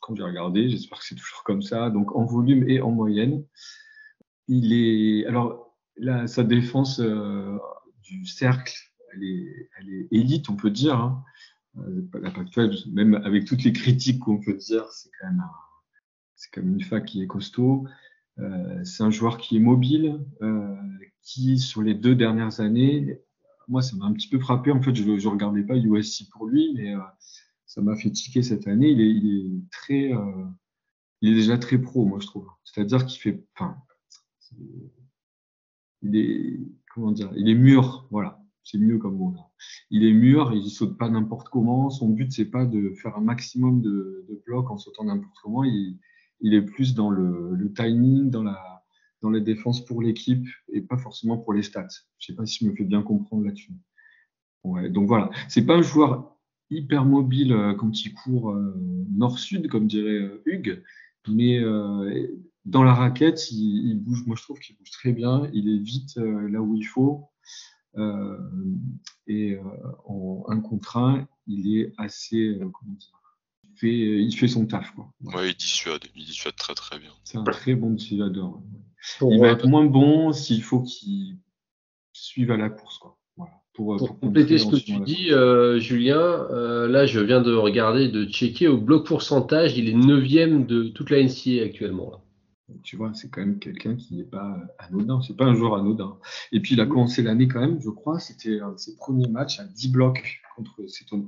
Quand 0.00 0.14
j'ai 0.14 0.22
regardé, 0.22 0.68
j'espère 0.68 0.98
que 0.98 1.04
c'est 1.04 1.14
toujours 1.14 1.42
comme 1.44 1.62
ça. 1.62 1.90
Donc 1.90 2.14
en 2.16 2.24
volume 2.24 2.68
et 2.68 2.80
en 2.80 2.90
moyenne. 2.90 3.44
Il 4.48 4.72
est 4.72 5.26
alors 5.26 5.74
là, 5.96 6.26
sa 6.26 6.44
défense 6.44 7.00
du 7.00 8.26
cercle, 8.26 8.74
elle 9.12 9.24
est, 9.24 9.70
elle 9.78 9.88
est, 9.88 10.08
élite, 10.10 10.50
on 10.50 10.56
peut 10.56 10.70
dire. 10.70 10.96
Hein. 10.96 11.24
La 12.12 12.30
PAC-12, 12.30 12.92
même 12.92 13.14
avec 13.14 13.46
toutes 13.46 13.64
les 13.64 13.72
critiques 13.72 14.20
qu'on 14.20 14.40
peut 14.40 14.54
dire, 14.54 14.86
c'est 14.90 15.10
quand 15.18 15.28
même 15.28 15.42
c'est 16.36 16.50
quand 16.52 16.62
même 16.62 16.74
une 16.74 16.84
fac 16.84 17.04
qui 17.04 17.22
est 17.22 17.26
costaud. 17.26 17.86
Euh, 18.38 18.84
c'est 18.84 19.02
un 19.02 19.10
joueur 19.10 19.38
qui 19.38 19.56
est 19.56 19.60
mobile, 19.60 20.20
euh, 20.42 20.74
qui 21.22 21.58
sur 21.58 21.82
les 21.82 21.94
deux 21.94 22.14
dernières 22.14 22.60
années, 22.60 23.20
moi 23.68 23.80
ça 23.82 23.96
m'a 23.96 24.06
un 24.06 24.12
petit 24.12 24.28
peu 24.28 24.38
frappé. 24.38 24.70
En 24.70 24.82
fait, 24.82 24.94
je 24.94 25.04
ne 25.04 25.28
regardais 25.28 25.62
pas 25.62 25.76
USC 25.76 26.28
pour 26.30 26.46
lui, 26.46 26.72
mais 26.74 26.94
euh, 26.94 27.00
ça 27.66 27.80
m'a 27.80 27.96
fait 27.96 28.10
tiquer 28.10 28.42
cette 28.42 28.66
année. 28.66 28.90
Il 28.90 29.00
est, 29.00 29.70
très, 29.70 30.12
il 31.20 31.32
est 31.32 31.34
déjà 31.34 31.58
très 31.58 31.78
pro, 31.78 32.04
moi 32.04 32.18
je 32.20 32.26
trouve. 32.26 32.48
C'est-à-dire 32.64 33.06
qu'il 33.06 33.20
fait, 33.20 33.44
il 36.02 36.16
est, 36.16 36.60
comment 36.92 37.12
dire, 37.12 37.32
il 37.36 37.48
est 37.48 37.54
mûr, 37.54 38.06
voilà. 38.10 38.40
c'est 38.62 38.78
mieux 38.78 38.98
comme 38.98 39.16
mot. 39.16 39.34
Il 39.90 40.04
est 40.04 40.12
mûr, 40.12 40.52
il 40.52 40.68
saute 40.70 40.98
pas 40.98 41.08
n'importe 41.08 41.48
comment. 41.48 41.90
Son 41.90 42.08
but, 42.08 42.30
c'est 42.32 42.44
pas 42.44 42.66
de 42.66 42.90
faire 42.90 43.16
un 43.16 43.22
maximum 43.22 43.80
de, 43.80 44.42
blocs 44.46 44.70
en 44.70 44.76
sautant 44.76 45.04
n'importe 45.04 45.36
comment. 45.42 45.64
Il, 46.40 46.54
est 46.54 46.62
plus 46.62 46.94
dans 46.94 47.10
le, 47.10 47.72
timing, 47.74 48.30
dans 48.30 48.42
la, 48.42 48.84
dans 49.22 49.30
les 49.30 49.40
défenses 49.40 49.84
pour 49.84 50.02
l'équipe 50.02 50.46
et 50.72 50.80
pas 50.80 50.98
forcément 50.98 51.38
pour 51.38 51.52
les 51.52 51.62
stats. 51.62 51.88
Je 52.18 52.26
sais 52.26 52.34
pas 52.34 52.46
si 52.46 52.64
je 52.64 52.70
me 52.70 52.74
fais 52.74 52.84
bien 52.84 53.02
comprendre 53.02 53.44
là-dessus. 53.44 53.72
Ouais, 54.64 54.88
donc 54.88 55.06
voilà, 55.06 55.30
c'est 55.48 55.66
pas 55.66 55.74
un 55.74 55.82
joueur 55.82 56.34
hyper 56.70 57.04
mobile 57.04 57.52
euh, 57.52 57.74
quand 57.74 58.04
il 58.04 58.14
court 58.14 58.50
euh, 58.50 58.74
nord-sud, 59.10 59.68
comme 59.68 59.86
dirait 59.86 60.10
euh, 60.10 60.42
Hugues, 60.46 60.82
mais 61.28 61.60
dans 62.66 62.82
la 62.82 62.92
raquette, 62.92 63.50
il, 63.50 63.94
bouge. 63.94 64.26
Moi, 64.26 64.36
je 64.38 64.42
trouve 64.42 64.58
qu'il 64.58 64.76
bouge 64.76 64.90
très 64.90 65.12
bien. 65.12 65.48
Il 65.54 65.74
est 65.74 65.78
vite 65.78 66.16
là 66.16 66.60
où 66.60 66.74
il 66.76 66.84
faut. 66.84 67.24
Et 69.26 69.58
en 70.04 70.44
un 70.48 70.60
contre 70.60 70.98
un, 70.98 71.26
il 71.46 71.78
est 71.78 71.94
assez, 71.96 72.58
comment 72.60 72.92
dire, 72.92 73.23
fait, 73.76 73.92
il 73.92 74.36
fait 74.36 74.48
son 74.48 74.66
taf. 74.66 74.92
Quoi. 74.94 75.10
Ouais, 75.22 75.50
il 75.50 75.56
dissuade, 75.56 76.04
il 76.14 76.24
dissuade 76.24 76.56
très 76.56 76.74
très 76.74 76.98
bien. 76.98 77.10
C'est 77.24 77.38
un 77.38 77.44
très 77.44 77.74
bon 77.74 77.90
dissuadeur. 77.90 78.60
il 79.22 79.40
va 79.40 79.48
être 79.48 79.66
moins 79.66 79.84
bon 79.84 80.32
s'il 80.32 80.62
faut 80.62 80.82
qu'il 80.82 81.38
suive 82.12 82.50
à 82.50 82.56
la 82.56 82.70
course. 82.70 82.98
Quoi. 82.98 83.18
Voilà. 83.36 83.52
Pour, 83.74 83.96
pour, 83.96 84.20
compléter 84.20 84.58
ce 84.58 84.66
que 84.66 84.76
tu 84.76 84.98
dis, 85.00 85.32
euh, 85.32 85.78
Julien, 85.78 86.16
euh, 86.16 86.86
là 86.88 87.06
je 87.06 87.20
viens 87.20 87.40
de 87.40 87.54
regarder, 87.54 88.08
de 88.08 88.24
checker 88.26 88.68
au 88.68 88.78
bloc 88.78 89.06
pourcentage, 89.06 89.76
il 89.76 89.88
est 89.88 89.94
9 89.94 90.66
de 90.66 90.88
toute 90.88 91.10
la 91.10 91.22
NCA 91.22 91.64
actuellement. 91.64 92.10
Là. 92.10 92.20
Tu 92.82 92.96
vois, 92.96 93.12
c'est 93.14 93.28
quand 93.30 93.40
même 93.40 93.58
quelqu'un 93.58 93.94
qui 93.94 94.14
n'est 94.14 94.24
pas 94.24 94.58
anodin. 94.78 95.20
C'est 95.22 95.36
pas 95.36 95.44
un 95.44 95.54
joueur 95.54 95.76
anodin. 95.76 96.18
Et 96.50 96.60
puis, 96.60 96.74
il 96.74 96.80
a 96.80 96.86
commencé 96.86 97.22
l'année 97.22 97.46
quand 97.46 97.60
même, 97.60 97.80
je 97.80 97.90
crois, 97.90 98.18
c'était 98.18 98.60
un 98.60 98.72
de 98.72 98.78
ses 98.78 98.96
premiers 98.96 99.28
matchs 99.28 99.60
à 99.60 99.64
10 99.64 99.88
blocs 99.88 100.40
contre 100.56 100.86
Seton 100.86 101.18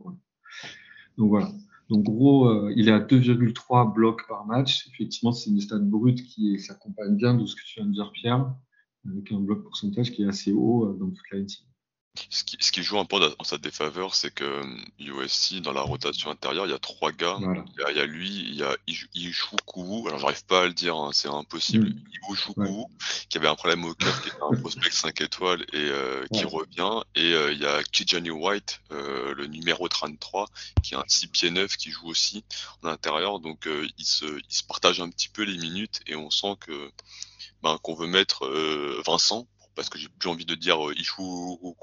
Donc 1.18 1.28
voilà. 1.28 1.50
Donc 1.88 2.04
gros, 2.04 2.48
euh, 2.48 2.72
il 2.76 2.88
est 2.88 2.92
à 2.92 2.98
2,3 2.98 3.92
blocs 3.92 4.26
par 4.26 4.44
match. 4.46 4.88
Effectivement, 4.88 5.32
c'est 5.32 5.50
une 5.50 5.60
stat 5.60 5.78
brute 5.78 6.24
qui 6.24 6.58
s'accompagne 6.58 7.16
bien 7.16 7.34
de 7.34 7.46
ce 7.46 7.54
que 7.54 7.60
tu 7.64 7.80
viens 7.80 7.86
de 7.86 7.92
dire, 7.92 8.10
Pierre, 8.12 8.52
avec 9.08 9.30
un 9.30 9.40
bloc 9.40 9.62
pourcentage 9.62 10.10
qui 10.10 10.22
est 10.22 10.26
assez 10.26 10.52
haut 10.52 10.86
euh, 10.86 10.96
dans 10.98 11.10
toute 11.10 11.30
la 11.30 11.38
NCAA. 11.38 11.75
Ce 12.30 12.44
qui, 12.44 12.56
ce 12.61 12.73
qui, 12.73 12.82
joue 12.82 12.99
un 12.99 13.04
peu 13.04 13.16
en 13.38 13.44
sa 13.44 13.58
défaveur, 13.58 14.14
c'est 14.14 14.32
que 14.32 14.62
USC, 14.99 15.61
dans 15.61 15.73
la 15.73 15.82
rotation 15.82 16.30
intérieure, 16.30 16.66
il 16.66 16.70
y 16.70 16.75
a 16.75 16.78
trois 16.78 17.12
gars. 17.12 17.38
Il, 17.40 17.96
y 17.96 18.00
a, 18.00 18.06
lui, 18.06 18.28
il 18.28 18.54
y 18.54 18.62
a 18.62 18.76
Ishukou, 19.14 20.04
alors 20.06 20.18
j'arrive 20.18 20.44
pas 20.44 20.62
à 20.62 20.66
le 20.66 20.73
dire, 20.73 20.96
hein, 20.96 21.11
c'est 21.12 21.28
impossible. 21.28 21.90
Mm. 22.58 22.85
qui 23.28 23.38
avait 23.38 23.49
un 23.49 23.54
problème 23.54 23.85
au 23.85 23.94
cœur, 23.94 24.20
qui 24.23 24.28
était 24.28 24.37
un 24.42 24.56
prospect 24.61 24.90
5 24.90 25.20
étoiles 25.20 25.62
et 25.73 25.76
euh, 25.76 26.26
qui 26.32 26.44
revient. 26.44 27.02
Et 27.14 27.32
euh, 27.32 27.52
il 27.52 27.61
y 27.61 27.66
a 27.66 27.82
Kijani 27.82 28.30
White, 28.30 28.80
euh, 28.92 29.35
le 29.35 29.46
numéro 29.46 29.88
33, 29.88 30.46
qui 30.82 30.94
est 30.94 30.96
un 30.96 31.04
6 31.06 31.28
pieds 31.28 31.50
9, 31.50 31.76
qui 31.76 31.90
joue 31.90 32.08
aussi 32.08 32.44
en 32.82 32.88
intérieur. 32.88 33.40
Donc 33.40 33.68
ils, 33.99 34.04
se, 34.04 34.25
ils 34.26 34.54
se 34.54 34.64
partagent 34.64 35.00
un 35.00 35.11
petit 35.11 35.28
peu 35.28 35.42
les 35.42 35.58
minutes 35.58 36.00
et 36.06 36.16
on 36.16 36.30
sent 36.30 36.56
que 36.61 36.90
ben, 37.62 37.78
qu'on 37.82 37.94
veut 37.94 38.06
mettre 38.08 38.46
Vincent 39.06 39.46
parce 39.76 39.88
que 39.88 39.99
j'ai 39.99 40.09
plus 40.09 40.28
envie 40.28 40.47
de 40.47 40.54
dire 40.54 40.88
euh, 40.88 40.95
Ishu 40.97 41.21
ou 41.21 41.76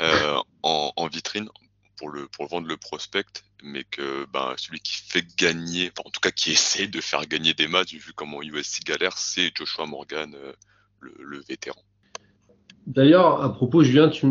euh, 0.00 0.40
en, 0.62 0.92
en, 0.96 1.06
vitrine 1.08 1.48
pour 1.96 2.08
le 2.08 2.28
pour 2.28 2.46
vendre 2.46 2.66
le 2.66 2.76
prospect, 2.76 3.26
mais 3.62 3.84
que 3.84 4.24
ben, 4.32 4.54
celui 4.56 4.80
qui 4.80 4.94
fait 4.94 5.26
gagner, 5.36 5.90
enfin, 5.92 6.08
en 6.08 6.10
tout 6.10 6.20
cas 6.20 6.30
qui 6.30 6.52
essaie 6.52 6.86
de 6.86 7.00
faire 7.00 7.26
gagner 7.26 7.52
des 7.52 7.66
matchs, 7.66 7.94
vu 7.94 8.12
comment 8.14 8.42
USC 8.42 8.84
galère, 8.84 9.18
c'est 9.18 9.52
Joshua 9.54 9.84
Morgan, 9.84 10.34
euh, 10.34 10.52
le, 11.00 11.14
le, 11.18 11.40
vétéran. 11.40 11.82
D'ailleurs, 12.86 13.42
à 13.42 13.52
propos, 13.52 13.82
Julien, 13.82 14.08
tu, 14.08 14.26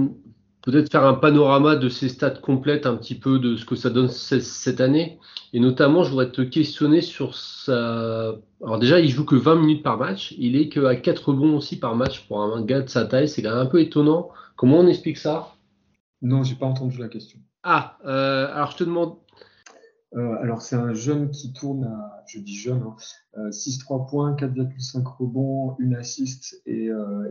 peut-être 0.70 0.92
faire 0.92 1.06
un 1.06 1.14
panorama 1.14 1.76
de 1.76 1.90
ces 1.90 2.10
stats 2.10 2.32
complètes, 2.32 2.86
un 2.86 2.96
petit 2.96 3.16
peu 3.16 3.40
de 3.40 3.56
ce 3.56 3.66
que 3.66 3.76
ça 3.76 3.90
donne 3.90 4.10
cette 4.10 4.82
année. 4.82 5.20
Et 5.54 5.60
notamment, 5.60 6.04
je 6.04 6.12
voudrais 6.12 6.32
te 6.32 6.42
questionner 6.42 7.02
sur 7.02 7.36
sa. 7.36 8.36
Alors, 8.62 8.80
déjà, 8.80 9.00
il 9.00 9.10
joue 9.10 9.26
que 9.26 9.36
20 9.36 9.56
minutes 9.56 9.84
par 9.84 9.98
match. 9.98 10.34
Il 10.38 10.56
est 10.56 10.70
qu'à 10.70 10.96
4 10.96 11.34
bons 11.34 11.56
aussi 11.58 11.80
par 11.80 11.96
match 11.96 12.28
pour 12.28 12.42
un 12.42 12.62
gars 12.64 12.82
de 12.82 12.90
sa 12.90 13.06
taille. 13.06 13.28
C'est 13.28 13.42
quand 13.42 13.50
même 13.50 13.60
un 13.60 13.66
peu 13.66 13.82
étonnant. 13.82 14.30
Comment 14.56 14.80
on 14.80 14.88
explique 14.88 15.18
ça? 15.18 15.56
Non, 16.22 16.44
j'ai 16.44 16.56
pas 16.56 16.66
entendu 16.66 16.98
la 16.98 17.08
question. 17.08 17.40
Ah, 17.64 17.98
euh, 18.06 18.48
alors 18.54 18.72
je 18.72 18.78
te 18.78 18.84
demande. 18.84 19.16
Euh, 20.16 20.36
alors, 20.42 20.62
c'est 20.62 20.76
un 20.76 20.94
jeune 20.94 21.30
qui 21.30 21.54
tourne 21.54 21.84
à, 21.84 22.24
je 22.28 22.40
dis 22.40 22.56
jeune, 22.56 22.82
hein, 22.82 22.96
euh, 23.38 23.52
6-3 23.52 24.10
points, 24.10 24.34
4,5 24.36 25.04
rebonds, 25.06 25.76
une 25.80 25.96
assist 25.96 26.62
et 26.66 26.90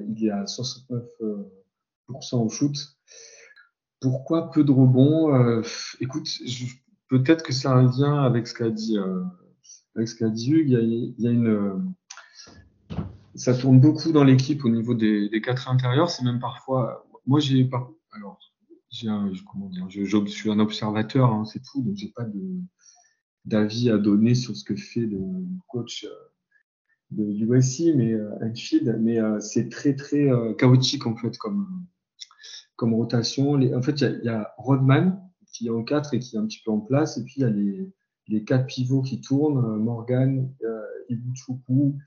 il 0.09 0.27
est 0.27 0.31
à 0.31 0.45
69% 0.45 1.49
au 2.35 2.49
shoot. 2.49 2.77
Pourquoi 4.01 4.51
peu 4.51 4.63
de 4.63 4.71
rebonds 4.71 5.35
euh, 5.35 5.63
Écoute, 6.01 6.29
peut-être 7.09 7.43
que 7.43 7.53
c'est 7.53 7.69
un 7.69 7.83
lien 7.83 8.23
avec 8.23 8.47
ce 8.47 8.55
qu'a 8.55 8.71
dit, 8.71 8.97
euh, 8.97 9.23
avec 9.97 10.09
qu'a 10.15 10.29
dit 10.29 10.53
Hugues. 10.53 10.71
Il 10.71 11.15
y 11.19 11.27
a, 11.27 11.31
une, 11.31 11.49
euh, 11.49 11.75
ça 13.35 13.55
tourne 13.55 13.81
beaucoup 13.81 14.13
dans 14.13 14.25
l'équipe 14.25 14.65
au 14.65 14.69
niveau 14.69 14.95
des, 14.95 15.31
quatre 15.43 15.69
intérieurs. 15.69 16.11
C'est 16.11 16.25
même 16.25 16.39
parfois, 16.39 17.07
moi 17.27 17.41
j'ai 17.41 17.69
alors 18.13 18.39
j'ai 18.91 19.09
un, 19.09 19.31
je, 19.33 20.27
suis 20.27 20.51
un 20.51 20.61
observateur, 20.61 21.33
hein, 21.33 21.45
c'est 21.45 21.63
tout, 21.63 21.83
donc 21.83 21.97
j'ai 21.97 22.09
pas 22.09 22.25
de 22.25 22.41
d'avis 23.45 23.91
à 23.91 23.99
donner 23.99 24.35
sur 24.35 24.55
ce 24.57 24.65
que 24.65 24.77
fait 24.77 25.01
le 25.01 25.21
coach 25.69 26.07
de 27.11 27.25
USC, 27.25 27.95
mais 27.97 28.15
Enfield, 28.43 28.99
mais 29.01 29.19
c'est 29.41 29.71
très 29.71 29.95
très 29.95 30.29
chaotique 30.59 31.07
en 31.07 31.17
fait 31.17 31.37
comme 31.39 31.87
comme 32.79 32.95
rotation. 32.95 33.55
en 33.55 33.83
fait, 33.83 34.01
il 34.01 34.21
y, 34.23 34.29
a 34.29 34.55
Rodman 34.57 35.21
qui 35.53 35.67
est 35.67 35.71
en 35.71 35.83
4 35.83 36.15
et 36.15 36.21
qui 36.21 36.37
est 36.37 36.39
un 36.39 36.47
petit 36.47 36.63
peu 36.65 36.71
en 36.71 36.81
place. 36.81 37.19
Et 37.19 37.25
puis, 37.25 37.35
il 37.39 37.41
y 37.43 37.45
a 37.45 37.51
les, 37.51 37.93
les 38.29 38.45
quatre 38.45 38.67
pivots 38.67 39.03
qui 39.03 39.21
tournent, 39.21 39.59
euh, 39.59 39.77
Morgan, 39.77 40.49
euh, 40.65 40.83
Ibuchuku, 41.11 41.99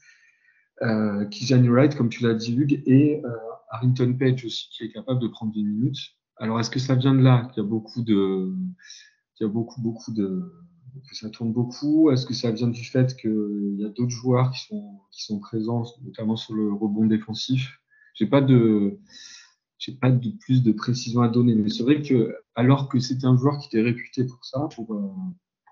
euh, 0.82 1.26
Wright, 1.52 1.96
comme 1.96 2.08
tu 2.08 2.24
l'as 2.24 2.34
dit, 2.34 2.56
Hugues, 2.56 2.82
et 2.86 3.22
euh, 3.24 3.30
Harrington 3.70 4.16
Page 4.18 4.46
aussi, 4.46 4.70
qui 4.70 4.86
est 4.86 4.92
capable 4.94 5.22
de 5.22 5.28
prendre 5.28 5.54
des 5.54 5.62
minutes. 5.62 6.00
Alors, 6.38 6.58
est-ce 6.60 6.70
que 6.70 6.80
ça 6.80 6.96
vient 6.96 7.14
de 7.14 7.22
là? 7.22 7.50
Qu'il 7.54 7.64
y 7.64 7.66
a 7.66 7.70
beaucoup 7.70 8.02
de. 8.02 8.56
qu'il 9.36 9.46
y 9.46 9.50
a 9.50 9.52
beaucoup, 9.52 9.82
beaucoup 9.82 10.14
de. 10.14 10.54
que 11.10 11.16
ça 11.18 11.30
tourne 11.30 11.52
beaucoup 11.52 12.12
Est-ce 12.12 12.26
que 12.26 12.34
ça 12.34 12.50
vient 12.52 12.70
du 12.70 12.86
fait 12.86 13.14
qu'il 13.18 13.76
y 13.78 13.84
a 13.84 13.90
d'autres 13.90 14.10
joueurs 14.10 14.52
qui 14.52 14.68
sont, 14.68 15.02
qui 15.12 15.26
sont 15.26 15.40
présents, 15.40 15.84
notamment 16.02 16.38
sur 16.38 16.56
le 16.56 16.72
rebond 16.72 17.08
défensif? 17.08 17.78
J'ai 18.14 18.28
pas 18.28 18.42
de 18.42 19.00
j'ai 19.82 19.94
pas 19.94 20.12
de 20.12 20.30
plus 20.30 20.62
de 20.62 20.72
précision 20.72 21.22
à 21.24 21.28
donner, 21.28 21.56
mais 21.56 21.70
c'est 21.70 21.82
vrai 21.82 22.04
que 22.04 22.36
alors 22.54 22.88
que 22.88 23.00
c'était 23.00 23.26
un 23.26 23.36
joueur 23.36 23.58
qui 23.58 23.66
était 23.66 23.82
réputé 23.82 24.26
pour 24.26 24.46
ça, 24.46 24.70
pour, 24.76 24.94
euh, 24.94 25.10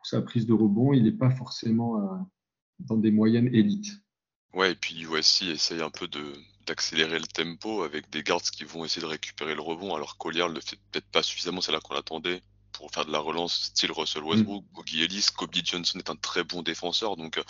sa 0.04 0.22
prise 0.22 0.48
de 0.48 0.54
rebond, 0.54 0.94
il 0.94 1.04
n'est 1.04 1.12
pas 1.12 1.30
forcément 1.30 1.98
euh, 1.98 2.18
dans 2.80 2.98
des 2.98 3.12
moyennes 3.12 3.54
élites. 3.54 3.92
Ouais, 4.56 4.72
et 4.72 4.76
puis 4.76 5.04
voici 5.04 5.52
essaye 5.52 5.82
un 5.82 5.92
peu 5.92 6.08
de 6.08 6.34
d'accélérer 6.66 7.20
le 7.20 7.26
tempo 7.26 7.84
avec 7.84 8.10
des 8.10 8.22
gardes 8.24 8.42
qui 8.44 8.64
vont 8.64 8.86
essayer 8.86 9.02
de 9.02 9.08
récupérer 9.08 9.54
le 9.54 9.62
rebond, 9.62 9.94
alors 9.96 10.18
Collier 10.18 10.48
le 10.52 10.60
fait 10.60 10.78
peut-être 10.92 11.10
pas 11.12 11.24
suffisamment, 11.24 11.62
c'est 11.62 11.72
là 11.72 11.80
qu'on 11.80 11.94
l'attendait 11.94 12.42
pour 12.72 12.92
faire 12.92 13.06
de 13.06 13.12
la 13.12 13.20
relance 13.20 13.66
style 13.66 13.92
Russell 13.92 14.24
Westbrook, 14.24 14.64
mm. 14.64 15.02
Ellis, 15.02 15.28
Kobe 15.36 15.54
Johnson 15.54 16.00
est 16.00 16.10
un 16.10 16.16
très 16.16 16.44
bon 16.44 16.64
défenseur, 16.64 17.16
donc 17.16 17.38
euh, 17.38 17.44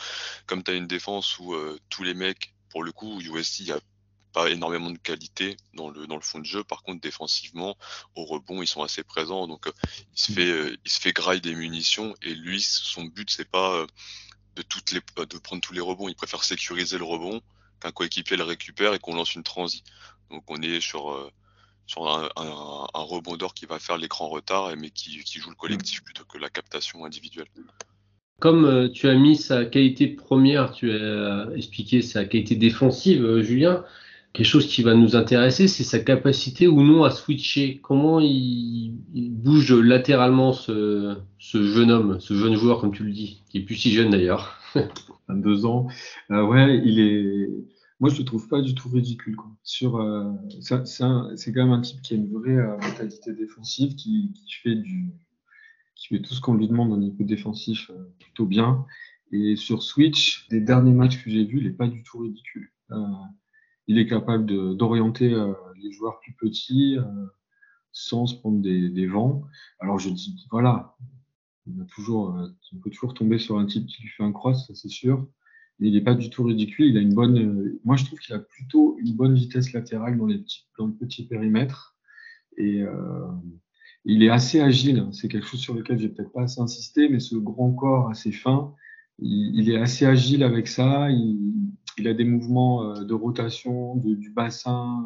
comme 0.46 0.64
tu 0.64 0.72
as 0.72 0.76
une 0.76 0.88
défense 0.88 1.40
où 1.40 1.54
tous 1.90 2.04
les 2.04 2.14
mecs, 2.14 2.54
pour 2.70 2.84
le 2.84 2.92
coup, 2.92 3.20
USC, 3.22 3.70
a 3.72 3.80
pas 4.34 4.50
énormément 4.50 4.92
de 4.92 4.98
qualité 4.98 5.58
dans 5.74 5.90
le 5.90 6.08
dans 6.08 6.16
le 6.16 6.22
fond 6.22 6.40
de 6.40 6.46
jeu. 6.46 6.64
Par 6.64 6.84
contre, 6.84 7.02
défensivement, 7.02 7.78
au 8.16 8.26
rebond, 8.26 8.62
ils 8.62 8.68
sont 8.68 8.84
assez 8.84 9.04
présents. 9.04 9.48
Donc, 9.48 9.68
euh, 9.68 9.72
il 10.16 10.22
se 10.22 10.32
fait 10.32 10.50
euh, 10.50 10.78
il 10.86 10.92
se 10.92 11.00
fait 11.00 11.14
graille 11.14 11.42
des 11.42 11.56
munitions 11.56 12.16
et 12.22 12.34
lui, 12.34 12.62
son 12.62 13.06
but 13.06 13.30
c'est 13.30 13.50
pas 13.50 13.74
euh, 13.74 13.88
de 14.56 14.62
toutes 14.62 14.92
les 14.92 15.02
de 15.26 15.38
prendre 15.38 15.62
tous 15.62 15.74
les 15.74 15.82
rebonds. 15.82 16.10
Il 16.10 16.16
préfère 16.16 16.44
sécuriser 16.44 16.98
le 16.98 17.06
rebond 17.06 17.42
qu'un 17.80 17.92
coéquipier 17.92 18.38
le 18.38 18.44
récupère 18.44 18.94
et 18.94 19.00
qu'on 19.00 19.16
lance 19.16 19.36
une 19.36 19.44
transi. 19.44 19.84
Donc, 20.30 20.44
on 20.48 20.62
est 20.62 20.82
sur 20.82 21.32
sur 21.88 22.08
un, 22.08 22.30
un, 22.36 22.88
un 22.94 23.02
rebondeur 23.02 23.56
qui 23.56 23.66
va 23.66 23.80
faire 23.80 23.98
l'écran 23.98 24.28
retard, 24.30 24.76
mais 24.78 24.92
qui, 24.92 25.24
qui 25.24 25.40
joue 25.40 25.50
le 25.50 25.56
collectif 25.56 26.04
plutôt 26.04 26.24
que 26.24 26.38
la 26.38 26.50
captation 26.50 27.04
individuelle. 27.04 27.48
Comme 28.40 28.92
tu 28.92 29.10
as 29.10 29.16
mis 29.16 29.36
sa 29.36 29.66
qualité 29.66 30.08
première, 30.08 30.72
tu 30.72 30.92
as 30.92 31.48
expliqué 31.56 32.04
sa 32.04 32.26
qualité 32.26 32.56
défensive, 32.56 33.42
Julien 33.42 33.84
quelque 34.34 34.46
chose 34.46 34.68
qui 34.68 34.84
va 34.84 34.94
nous 34.94 35.16
intéresser, 35.16 35.68
c'est 35.68 35.84
sa 35.84 36.00
capacité 36.00 36.68
ou 36.68 36.82
non 36.82 37.04
à 37.04 37.12
switcher. 37.12 37.80
Comment 37.82 38.20
il, 38.20 38.94
bouge 39.14 39.74
latéralement 39.74 40.54
ce, 40.54 41.18
jeune 41.40 41.92
homme, 41.92 42.20
ce 42.20 42.34
jeune 42.34 42.56
joueur, 42.56 42.80
comme 42.80 42.92
tu 42.92 43.04
le 43.04 43.12
dis, 43.12 43.44
qui 43.50 43.60
est 43.60 43.62
plus 43.62 43.76
si 43.76 43.92
jeune 43.92 44.12
d'ailleurs. 44.12 44.58
22 45.28 45.66
ans. 45.66 45.88
Euh, 46.32 46.46
ouais, 46.46 46.82
il 46.84 47.00
est. 47.00 47.50
Moi, 48.00 48.10
je 48.10 48.20
le 48.20 48.26
trouve 48.26 48.48
pas 48.48 48.62
du 48.62 48.76
tout 48.76 48.88
ridicule. 48.90 49.36
Sur, 49.64 49.98
euh, 49.98 50.32
c'est 50.62 51.54
quand 51.54 51.64
même 51.64 51.72
un 51.72 51.82
type 51.82 52.02
qui 52.02 52.14
a 52.14 52.18
une 52.18 52.32
vraie 52.32 52.56
euh, 52.56 52.78
mentalité 52.78 53.34
défensive, 53.34 53.96
qui, 53.96 54.34
fait 54.64 56.22
tout 56.22 56.34
ce 56.34 56.40
qu'on 56.40 56.54
lui 56.54 56.68
demande 56.68 56.94
au 56.94 56.98
niveau 56.98 57.24
défensif 57.24 57.92
plutôt 58.20 58.46
bien. 58.46 58.86
Et 59.32 59.56
sur 59.58 59.84
Switch, 59.84 60.48
les 60.50 60.62
derniers 60.62 60.94
matchs 60.94 61.24
que 61.24 61.30
j'ai 61.30 61.44
vus, 61.44 61.60
il 61.60 61.68
est 61.68 61.72
pas 61.72 61.88
du 61.88 62.04
tout 62.04 62.20
ridicule 62.20 62.72
il 63.90 63.98
est 63.98 64.08
capable 64.08 64.46
d'orienter 64.78 65.34
euh, 65.34 65.54
les 65.82 65.92
joueurs 65.92 66.22
plus 66.22 66.34
petits. 66.34 66.98
Euh, 66.98 67.04
sans 67.92 68.28
se 68.28 68.36
prendre 68.36 68.62
des, 68.62 69.08
vents. 69.08 69.44
Alors 69.80 70.00
je 70.00 70.10
dis, 70.10 70.48
voilà, 70.52 70.96
il 71.68 71.86
toujours, 71.88 72.36
euh, 72.36 72.48
on 72.74 72.80
peut 72.80 72.90
toujours 72.90 73.14
tomber 73.14 73.40
sur 73.40 73.58
un 73.58 73.66
type 73.66 73.86
qui 73.88 74.04
lui 74.04 74.10
fait 74.10 74.24
un 74.24 74.32
cross, 74.32 74.68
ça 74.68 74.76
c'est 74.76 74.90
sûr. 74.90 75.28
Mais 75.80 75.88
il 75.88 75.94
n'est 75.94 76.02
pas 76.02 76.16
du 76.16 76.30
tout 76.30 76.44
ridicule. 76.44 76.88
Il 76.88 76.98
a 76.98 77.02
une 77.02 77.14
bonne, 77.14 77.38
euh, 77.40 77.80
moi 77.86 77.96
je 77.96 78.06
trouve 78.06 78.20
qu'il 78.20 78.36
a 78.36 78.40
plutôt 78.40 78.98
une 79.00 79.14
bonne 79.16 79.34
vitesse 79.36 79.74
latérale 79.74 80.18
dans, 80.18 80.26
les 80.26 80.40
petits, 80.40 80.68
dans 80.78 80.88
le 80.88 80.94
petit 80.94 81.26
périmètre. 81.26 81.96
Et 82.58 82.82
euh, 82.82 83.28
il 84.06 84.24
est 84.24 84.30
assez 84.30 84.60
agile. 84.60 85.08
C'est 85.12 85.30
quelque 85.30 85.48
chose 85.48 85.62
sur 85.62 85.74
lequel 85.74 86.00
j'ai 86.00 86.10
peut-être 86.10 86.32
pas 86.32 86.44
assez 86.44 86.60
insisté, 86.62 87.10
mais 87.10 87.20
ce 87.20 87.36
grand 87.36 87.72
corps 87.72 88.10
assez 88.10 88.32
fin, 88.32 88.74
il, 89.20 89.70
est 89.70 89.78
assez 89.78 90.06
agile 90.06 90.44
avec 90.44 90.68
ça. 90.68 91.10
Il 92.00 92.08
a 92.08 92.14
des 92.14 92.24
mouvements 92.24 92.84
euh, 92.84 93.04
de 93.04 93.14
rotation 93.14 93.96
du 93.96 94.32
bassin 94.32 95.06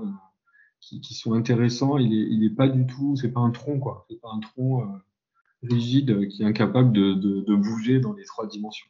qui, 0.79 1.01
qui, 1.01 1.13
sont 1.13 1.33
intéressants. 1.33 1.97
Il 1.97 2.13
est, 2.13 2.27
il 2.29 2.43
est 2.43 2.55
pas 2.55 2.67
du 2.67 2.85
tout, 2.85 3.15
c'est 3.15 3.31
pas 3.31 3.41
un 3.41 3.51
tronc 3.51 3.79
quoi. 3.79 4.05
C'est 4.09 4.19
pas 4.21 4.29
un 4.33 4.39
tronc 4.39 4.87
rigide 5.63 6.27
qui 6.27 6.43
est 6.43 6.45
incapable 6.45 6.91
de, 6.91 7.13
de, 7.13 7.41
de, 7.41 7.55
bouger 7.55 7.99
dans 7.99 8.13
les 8.13 8.25
trois 8.25 8.47
dimensions. 8.47 8.87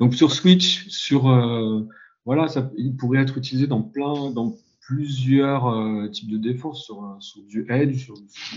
Donc 0.00 0.14
sur 0.14 0.32
Switch, 0.32 0.88
sur 0.88 1.28
euh, 1.28 1.82
voilà, 2.24 2.48
ça, 2.48 2.70
il 2.76 2.96
pourrait 2.96 3.20
être 3.20 3.38
utilisé 3.38 3.66
dans 3.66 3.82
plein, 3.82 4.30
dans 4.30 4.56
plusieurs 4.80 5.66
euh, 5.66 6.08
types 6.08 6.30
de 6.30 6.38
défense, 6.38 6.84
sur, 6.84 7.16
sur 7.20 7.42
du 7.44 7.66
edge, 7.70 8.04
sur, 8.04 8.14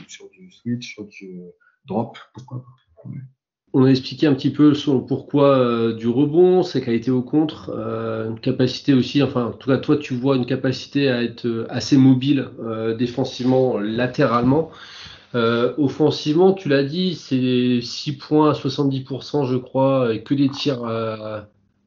sur, 0.08 0.30
du 0.30 0.52
switch, 0.52 0.94
sur 0.94 1.06
du 1.06 1.42
drop, 1.86 2.18
pourquoi 2.34 2.64
pas. 2.64 3.12
On 3.74 3.84
a 3.86 3.90
expliqué 3.90 4.26
un 4.26 4.34
petit 4.34 4.52
peu 4.52 4.74
son 4.74 5.00
pourquoi 5.00 5.58
euh, 5.60 5.94
du 5.94 6.08
rebond, 6.08 6.64
ses 6.64 6.82
qualités 6.82 7.12
au 7.12 7.22
contre, 7.22 7.72
euh, 7.76 8.30
une 8.30 8.40
capacité 8.40 8.94
aussi, 8.94 9.22
enfin 9.22 9.46
en 9.46 9.52
tout 9.52 9.70
cas 9.70 9.78
toi 9.78 9.96
tu 9.98 10.16
vois 10.16 10.38
une 10.38 10.48
capacité 10.48 11.10
à 11.10 11.22
être 11.24 11.68
assez 11.70 11.96
mobile 11.98 12.50
euh, 12.62 12.96
défensivement, 12.96 13.78
latéralement. 13.78 14.72
Euh, 15.36 15.74
offensivement, 15.78 16.54
tu 16.54 16.70
l'as 16.70 16.84
dit, 16.84 17.16
c'est 17.16 17.82
6 17.82 18.18
points 18.18 18.52
à 18.52 18.54
70%, 18.54 19.46
je 19.46 19.58
crois, 19.58 20.14
et 20.14 20.24
que 20.24 20.34
des 20.34 20.50
tirs 20.50 20.84
euh, 20.84 21.42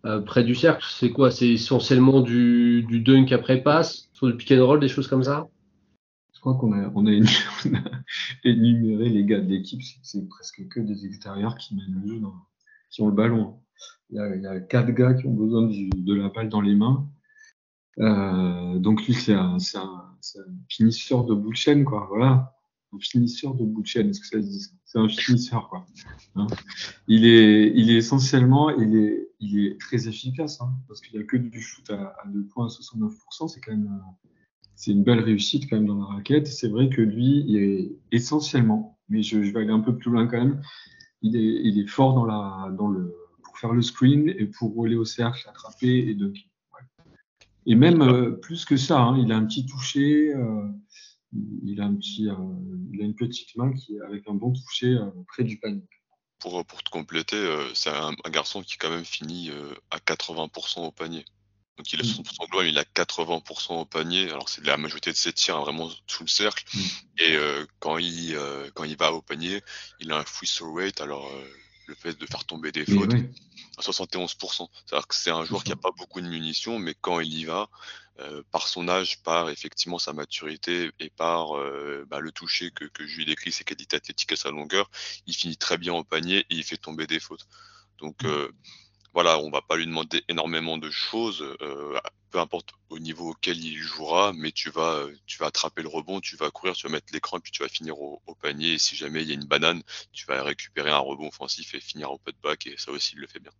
euh, 0.06 0.20
près 0.20 0.44
du 0.44 0.54
cercle. 0.54 0.84
C'est 0.88 1.10
quoi? 1.10 1.30
C'est 1.30 1.48
essentiellement 1.48 2.20
du, 2.20 2.84
du, 2.88 3.00
dunk 3.00 3.32
après 3.32 3.62
passe, 3.62 4.08
sur 4.12 4.26
le 4.26 4.36
pick 4.36 4.52
and 4.52 4.64
roll, 4.64 4.80
des 4.80 4.88
choses 4.88 5.08
comme 5.08 5.24
ça? 5.24 5.48
Crois 6.42 6.56
qu'on 6.56 6.72
a, 6.76 6.90
énuméré 8.44 9.08
les 9.08 9.24
gars 9.24 9.40
de 9.40 9.48
l'équipe, 9.48 9.80
c'est 10.02 10.28
presque 10.28 10.66
que 10.68 10.80
des 10.80 11.06
extérieurs 11.06 11.56
qui 11.56 11.76
mènent 11.76 12.02
le 12.02 12.06
jeu, 12.06 12.20
qui 12.90 13.00
ont 13.00 13.06
le 13.06 13.14
ballon. 13.14 13.60
Il 14.10 14.16
y, 14.16 14.46
a, 14.46 14.60
quatre 14.60 14.90
gars 14.90 15.14
qui 15.14 15.26
ont 15.26 15.32
besoin 15.32 15.62
de 15.68 16.14
la 16.14 16.28
balle 16.28 16.48
dans 16.48 16.60
les 16.60 16.74
mains. 16.74 17.08
Euh, 17.98 18.78
donc 18.78 19.06
lui, 19.06 19.14
c'est 19.14 19.34
un, 19.34 19.56
finisseur 20.68 21.24
de 21.24 21.34
bout 21.34 21.50
de 21.50 21.56
chaîne, 21.56 21.84
quoi. 21.84 22.06
Voilà 22.08 22.54
un 22.94 22.98
finisseur 22.98 23.54
de 23.54 23.64
bout 23.64 23.80
de 23.80 23.86
chaîne, 23.86 24.10
est-ce 24.10 24.20
que 24.20 24.26
ça 24.26 24.42
se 24.42 24.46
dit? 24.46 24.66
C'est 24.84 24.98
un 24.98 25.08
finisseur, 25.08 25.70
quoi. 25.70 25.86
Hein 26.34 26.46
il, 27.08 27.24
est, 27.24 27.96
essentiellement, 27.96 28.68
il 28.68 28.94
est 28.94 29.80
très 29.80 30.08
efficace, 30.08 30.60
hein, 30.60 30.74
parce 30.88 31.00
qu'il 31.00 31.16
n'y 31.16 31.24
a 31.24 31.26
que 31.26 31.38
du 31.38 31.62
shoot 31.62 31.88
à, 31.88 32.14
à 32.22 32.26
2 32.26 32.44
points 32.44 32.66
à 32.66 32.68
69%, 32.68 33.48
c'est 33.48 33.60
quand 33.60 33.72
même, 33.72 34.02
c'est 34.74 34.90
une 34.90 35.04
belle 35.04 35.20
réussite 35.20 35.68
quand 35.68 35.76
même 35.76 35.86
dans 35.86 35.98
la 35.98 36.06
raquette. 36.06 36.46
C'est 36.46 36.68
vrai 36.68 36.88
que 36.88 37.00
lui, 37.00 37.44
il 37.46 37.56
est 37.56 37.92
essentiellement, 38.10 38.98
mais 39.08 39.22
je, 39.22 39.38
vais 39.38 39.60
aller 39.60 39.70
un 39.70 39.80
peu 39.80 39.96
plus 39.96 40.10
loin 40.10 40.26
quand 40.26 40.38
même, 40.38 40.62
il 41.22 41.36
est, 41.78 41.86
fort 41.86 42.26
pour 43.44 43.58
faire 43.58 43.72
le 43.72 43.82
screen 43.82 44.28
et 44.28 44.46
pour 44.46 44.72
rouler 44.72 44.96
au 44.96 45.04
cercle, 45.04 45.48
attraper 45.48 46.08
et 46.08 46.14
dunker. 46.14 46.44
Ouais. 46.72 47.06
Et 47.66 47.74
même 47.74 48.02
euh, 48.02 48.32
plus 48.32 48.64
que 48.64 48.76
ça, 48.76 49.00
hein, 49.00 49.18
il 49.22 49.30
a 49.32 49.36
un 49.36 49.44
petit 49.46 49.66
toucher. 49.66 50.34
Euh, 50.34 50.66
euh, 51.34 51.58
il 51.62 51.80
a 51.80 51.84
une 53.04 53.14
petite 53.14 53.56
main 53.56 53.72
qui, 53.72 53.98
avec 54.00 54.28
un 54.28 54.34
bon 54.34 54.52
toucher 54.52 54.98
près 55.28 55.44
du 55.44 55.58
panier. 55.58 55.86
Pour, 56.40 56.64
te 56.64 56.90
compléter, 56.90 57.38
c'est 57.72 57.88
un, 57.88 58.12
garçon 58.30 58.62
qui 58.62 58.76
quand 58.76 58.90
même 58.90 59.04
finit 59.04 59.50
à 59.90 59.98
80% 59.98 60.86
au 60.86 60.90
panier. 60.90 61.24
Donc 61.76 61.92
il 61.92 62.00
a 62.00 62.04
60% 62.04 62.22
mm. 62.22 62.50
gloire, 62.50 62.64
il 62.64 62.78
a 62.78 62.84
80% 62.84 63.80
au 63.80 63.84
panier. 63.84 64.30
Alors 64.30 64.48
c'est 64.48 64.64
la 64.64 64.76
majorité 64.76 65.10
de 65.10 65.16
ses 65.16 65.32
tirs 65.32 65.56
hein, 65.56 65.60
vraiment 65.60 65.90
sous 66.06 66.24
le 66.24 66.28
cercle. 66.28 66.64
Mm. 66.74 66.80
Et 67.18 67.36
euh, 67.36 67.66
quand 67.80 67.98
il 67.98 68.34
euh, 68.34 68.70
quand 68.74 68.84
il 68.84 68.96
va 68.96 69.12
au 69.12 69.22
panier, 69.22 69.62
il 70.00 70.12
a 70.12 70.18
un 70.18 70.24
free 70.24 70.46
throw 70.46 70.74
rate. 70.74 71.00
Alors 71.00 71.26
euh, 71.26 71.48
le 71.86 71.94
fait 71.94 72.18
de 72.18 72.26
faire 72.26 72.44
tomber 72.44 72.72
des 72.72 72.84
fautes 72.84 73.14
à 73.78 73.80
71%. 73.80 74.68
C'est-à-dire 74.86 75.06
que 75.06 75.14
c'est 75.14 75.30
un 75.30 75.44
joueur 75.44 75.64
qui 75.64 75.70
n'a 75.70 75.76
pas 75.76 75.90
beaucoup 75.96 76.20
de 76.20 76.28
munitions, 76.28 76.78
mais 76.78 76.94
quand 77.00 77.20
il 77.20 77.34
y 77.34 77.44
va, 77.44 77.68
euh, 78.20 78.42
par 78.50 78.68
son 78.68 78.88
âge, 78.88 79.22
par 79.22 79.48
effectivement 79.50 79.98
sa 79.98 80.12
maturité 80.12 80.90
et 81.00 81.10
par 81.10 81.56
euh, 81.56 82.04
bah, 82.08 82.20
le 82.20 82.30
toucher 82.30 82.70
que, 82.70 82.84
que 82.84 83.06
je 83.06 83.16
lui 83.16 83.24
décrit, 83.24 83.52
ses 83.52 83.64
qualités 83.64 83.96
athlétiques 83.96 84.32
à 84.32 84.36
sa 84.36 84.50
longueur, 84.50 84.90
il 85.26 85.34
finit 85.34 85.56
très 85.56 85.78
bien 85.78 85.94
au 85.94 86.04
panier 86.04 86.40
et 86.50 86.54
il 86.54 86.62
fait 86.62 86.76
tomber 86.76 87.06
des 87.06 87.20
fautes. 87.20 87.46
Donc 87.98 88.24
euh, 88.24 88.52
voilà, 89.14 89.38
on 89.38 89.50
va 89.50 89.60
pas 89.60 89.76
lui 89.76 89.86
demander 89.86 90.22
énormément 90.28 90.78
de 90.78 90.90
choses, 90.90 91.44
euh, 91.60 91.98
peu 92.30 92.38
importe 92.38 92.70
au 92.88 92.98
niveau 92.98 93.30
auquel 93.30 93.58
il 93.58 93.76
jouera, 93.76 94.32
mais 94.34 94.52
tu 94.52 94.70
vas, 94.70 95.06
attraper 95.40 95.82
le 95.82 95.88
rebond, 95.88 96.20
tu 96.20 96.36
vas 96.36 96.50
courir, 96.50 96.74
tu 96.74 96.86
vas 96.86 96.92
mettre 96.92 97.12
l'écran, 97.12 97.38
puis 97.40 97.52
tu 97.52 97.62
vas 97.62 97.68
finir 97.68 98.00
au, 98.00 98.22
au, 98.26 98.34
panier. 98.34 98.74
Et 98.74 98.78
si 98.78 98.96
jamais 98.96 99.22
il 99.22 99.28
y 99.28 99.32
a 99.32 99.34
une 99.34 99.44
banane, 99.44 99.82
tu 100.12 100.26
vas 100.26 100.42
récupérer 100.42 100.90
un 100.90 100.98
rebond 100.98 101.28
offensif 101.28 101.74
et 101.74 101.80
finir 101.80 102.10
au 102.10 102.18
putback, 102.18 102.66
et 102.66 102.74
ça 102.78 102.90
aussi, 102.90 103.14
il 103.16 103.20
le 103.20 103.26
fait 103.26 103.40
bien. 103.40 103.52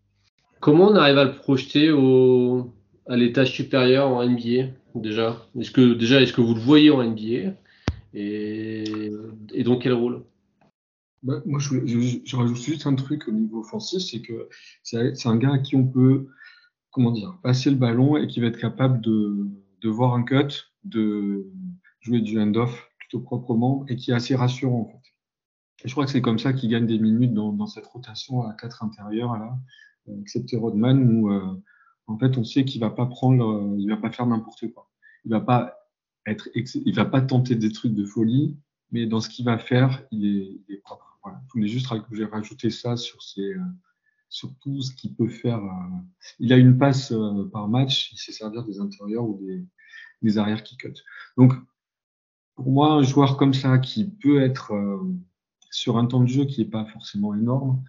Comment 0.61 0.89
on 0.89 0.95
arrive 0.95 1.19
à 1.19 1.25
le 1.25 1.37
projeter 1.37 1.91
au, 1.91 2.73
à 3.07 3.17
l'étage 3.17 3.53
supérieur 3.53 4.09
en 4.09 4.25
NBA 4.25 4.69
déjà? 4.95 5.45
Est-ce 5.59 5.71
que 5.71 5.95
déjà 5.95 6.21
est-ce 6.21 6.33
que 6.33 6.41
vous 6.41 6.55
le 6.55 6.61
voyez 6.61 6.91
en 6.91 7.03
NBA 7.03 7.53
et, 8.15 8.85
et 9.53 9.63
dans 9.65 9.77
quel 9.77 9.93
rôle? 9.93 10.23
Bah, 11.23 11.41
moi, 11.47 11.61
je, 11.61 11.87
je, 11.87 12.19
je, 12.25 12.37
rajoute 12.37 12.57
juste 12.57 12.87
un 12.87 12.95
truc 12.95 13.29
au 13.29 13.33
niveau 13.33 13.61
offensif, 13.61 14.01
c'est 14.01 14.23
que 14.23 14.49
c'est 14.83 15.27
un 15.27 15.37
gars 15.37 15.53
à 15.53 15.59
qui 15.59 15.77
on 15.77 15.87
peut, 15.87 16.29
comment 16.91 17.13
dire, 17.13 17.39
passer 17.43 17.71
le 17.71 17.77
ballon 17.77 18.17
et 18.17 18.27
qui 18.27 18.41
va 18.41 18.49
être 18.49 18.59
capable 18.59 19.01
de, 19.01 19.47
de 19.83 19.89
voir 19.89 20.15
un 20.15 20.25
cut, 20.25 20.73
de 20.85 21.47
jouer 22.01 22.21
du 22.21 22.41
hand-off 22.41 22.89
plutôt 22.99 23.21
proprement 23.21 23.85
et 23.89 23.97
qui 23.97 24.11
est 24.11 24.15
assez 24.15 24.35
rassurant 24.35 24.81
en 24.81 24.87
fait. 24.87 24.99
Et 25.85 25.89
je 25.89 25.93
crois 25.95 26.05
que 26.05 26.11
c'est 26.11 26.23
comme 26.23 26.39
ça 26.39 26.53
qu'il 26.53 26.71
gagne 26.71 26.87
des 26.87 26.99
minutes 26.99 27.35
dans, 27.35 27.53
dans, 27.53 27.67
cette 27.67 27.87
rotation 27.87 28.43
à 28.43 28.55
quatre 28.55 28.83
intérieurs 28.83 29.37
là, 29.37 29.57
excepté 30.21 30.57
Rodman 30.57 31.09
où 31.09 31.31
euh, 31.31 31.63
en 32.07 32.19
fait 32.19 32.37
on 32.37 32.45
sait 32.45 32.65
qu'il 32.65 32.81
va 32.81 32.91
pas 32.91 33.07
prendre, 33.07 33.77
il 33.79 33.89
va 33.89 33.97
pas 33.97 34.11
faire 34.11 34.27
n'importe 34.27 34.73
quoi. 34.73 34.91
Il 35.25 35.31
va 35.31 35.41
pas 35.41 35.77
être, 36.27 36.49
il 36.55 36.95
va 36.95 37.05
pas 37.05 37.21
tenter 37.21 37.55
des 37.55 37.71
trucs 37.71 37.95
de 37.95 38.05
folie, 38.05 38.57
mais 38.91 39.07
dans 39.07 39.21
ce 39.21 39.29
qu'il 39.29 39.45
va 39.45 39.59
faire, 39.59 40.03
il 40.11 40.27
est, 40.27 40.61
il 40.69 40.75
est 40.75 40.79
propre. 40.79 41.12
Je 41.25 41.53
voulais 41.55 41.69
juste 41.69 41.93
j'ai 42.13 42.25
rajouté 42.25 42.71
ça 42.71 42.97
sur, 42.97 43.19
euh, 43.39 43.55
sur 44.29 44.53
tout 44.61 44.83
ce 44.83 44.95
qu'il 44.95 45.15
peut 45.15 45.29
faire. 45.29 45.59
Euh, 45.59 45.99
il 46.39 46.53
a 46.53 46.57
une 46.57 46.79
passe 46.79 47.13
euh, 47.13 47.49
par 47.53 47.69
match, 47.69 48.13
il 48.13 48.19
sait 48.19 48.33
servir 48.33 48.65
des 48.65 48.81
intérieurs 48.81 49.25
ou 49.25 49.39
des, 49.41 49.65
des 50.23 50.39
arrières 50.39 50.63
qui 50.63 50.77
cut. 50.77 50.95
Donc, 51.37 51.53
pour 52.55 52.71
moi, 52.71 52.93
un 52.93 53.03
joueur 53.03 53.37
comme 53.37 53.55
ça 53.55 53.79
qui 53.79 54.11
peut 54.11 54.43
être 54.43 54.73
sur 55.71 55.97
un 55.97 56.05
temps 56.05 56.21
de 56.21 56.27
jeu 56.27 56.45
qui 56.45 56.61
n'est 56.61 56.71
pas 56.71 56.85
forcément 56.85 57.35
énorme, 57.35 57.83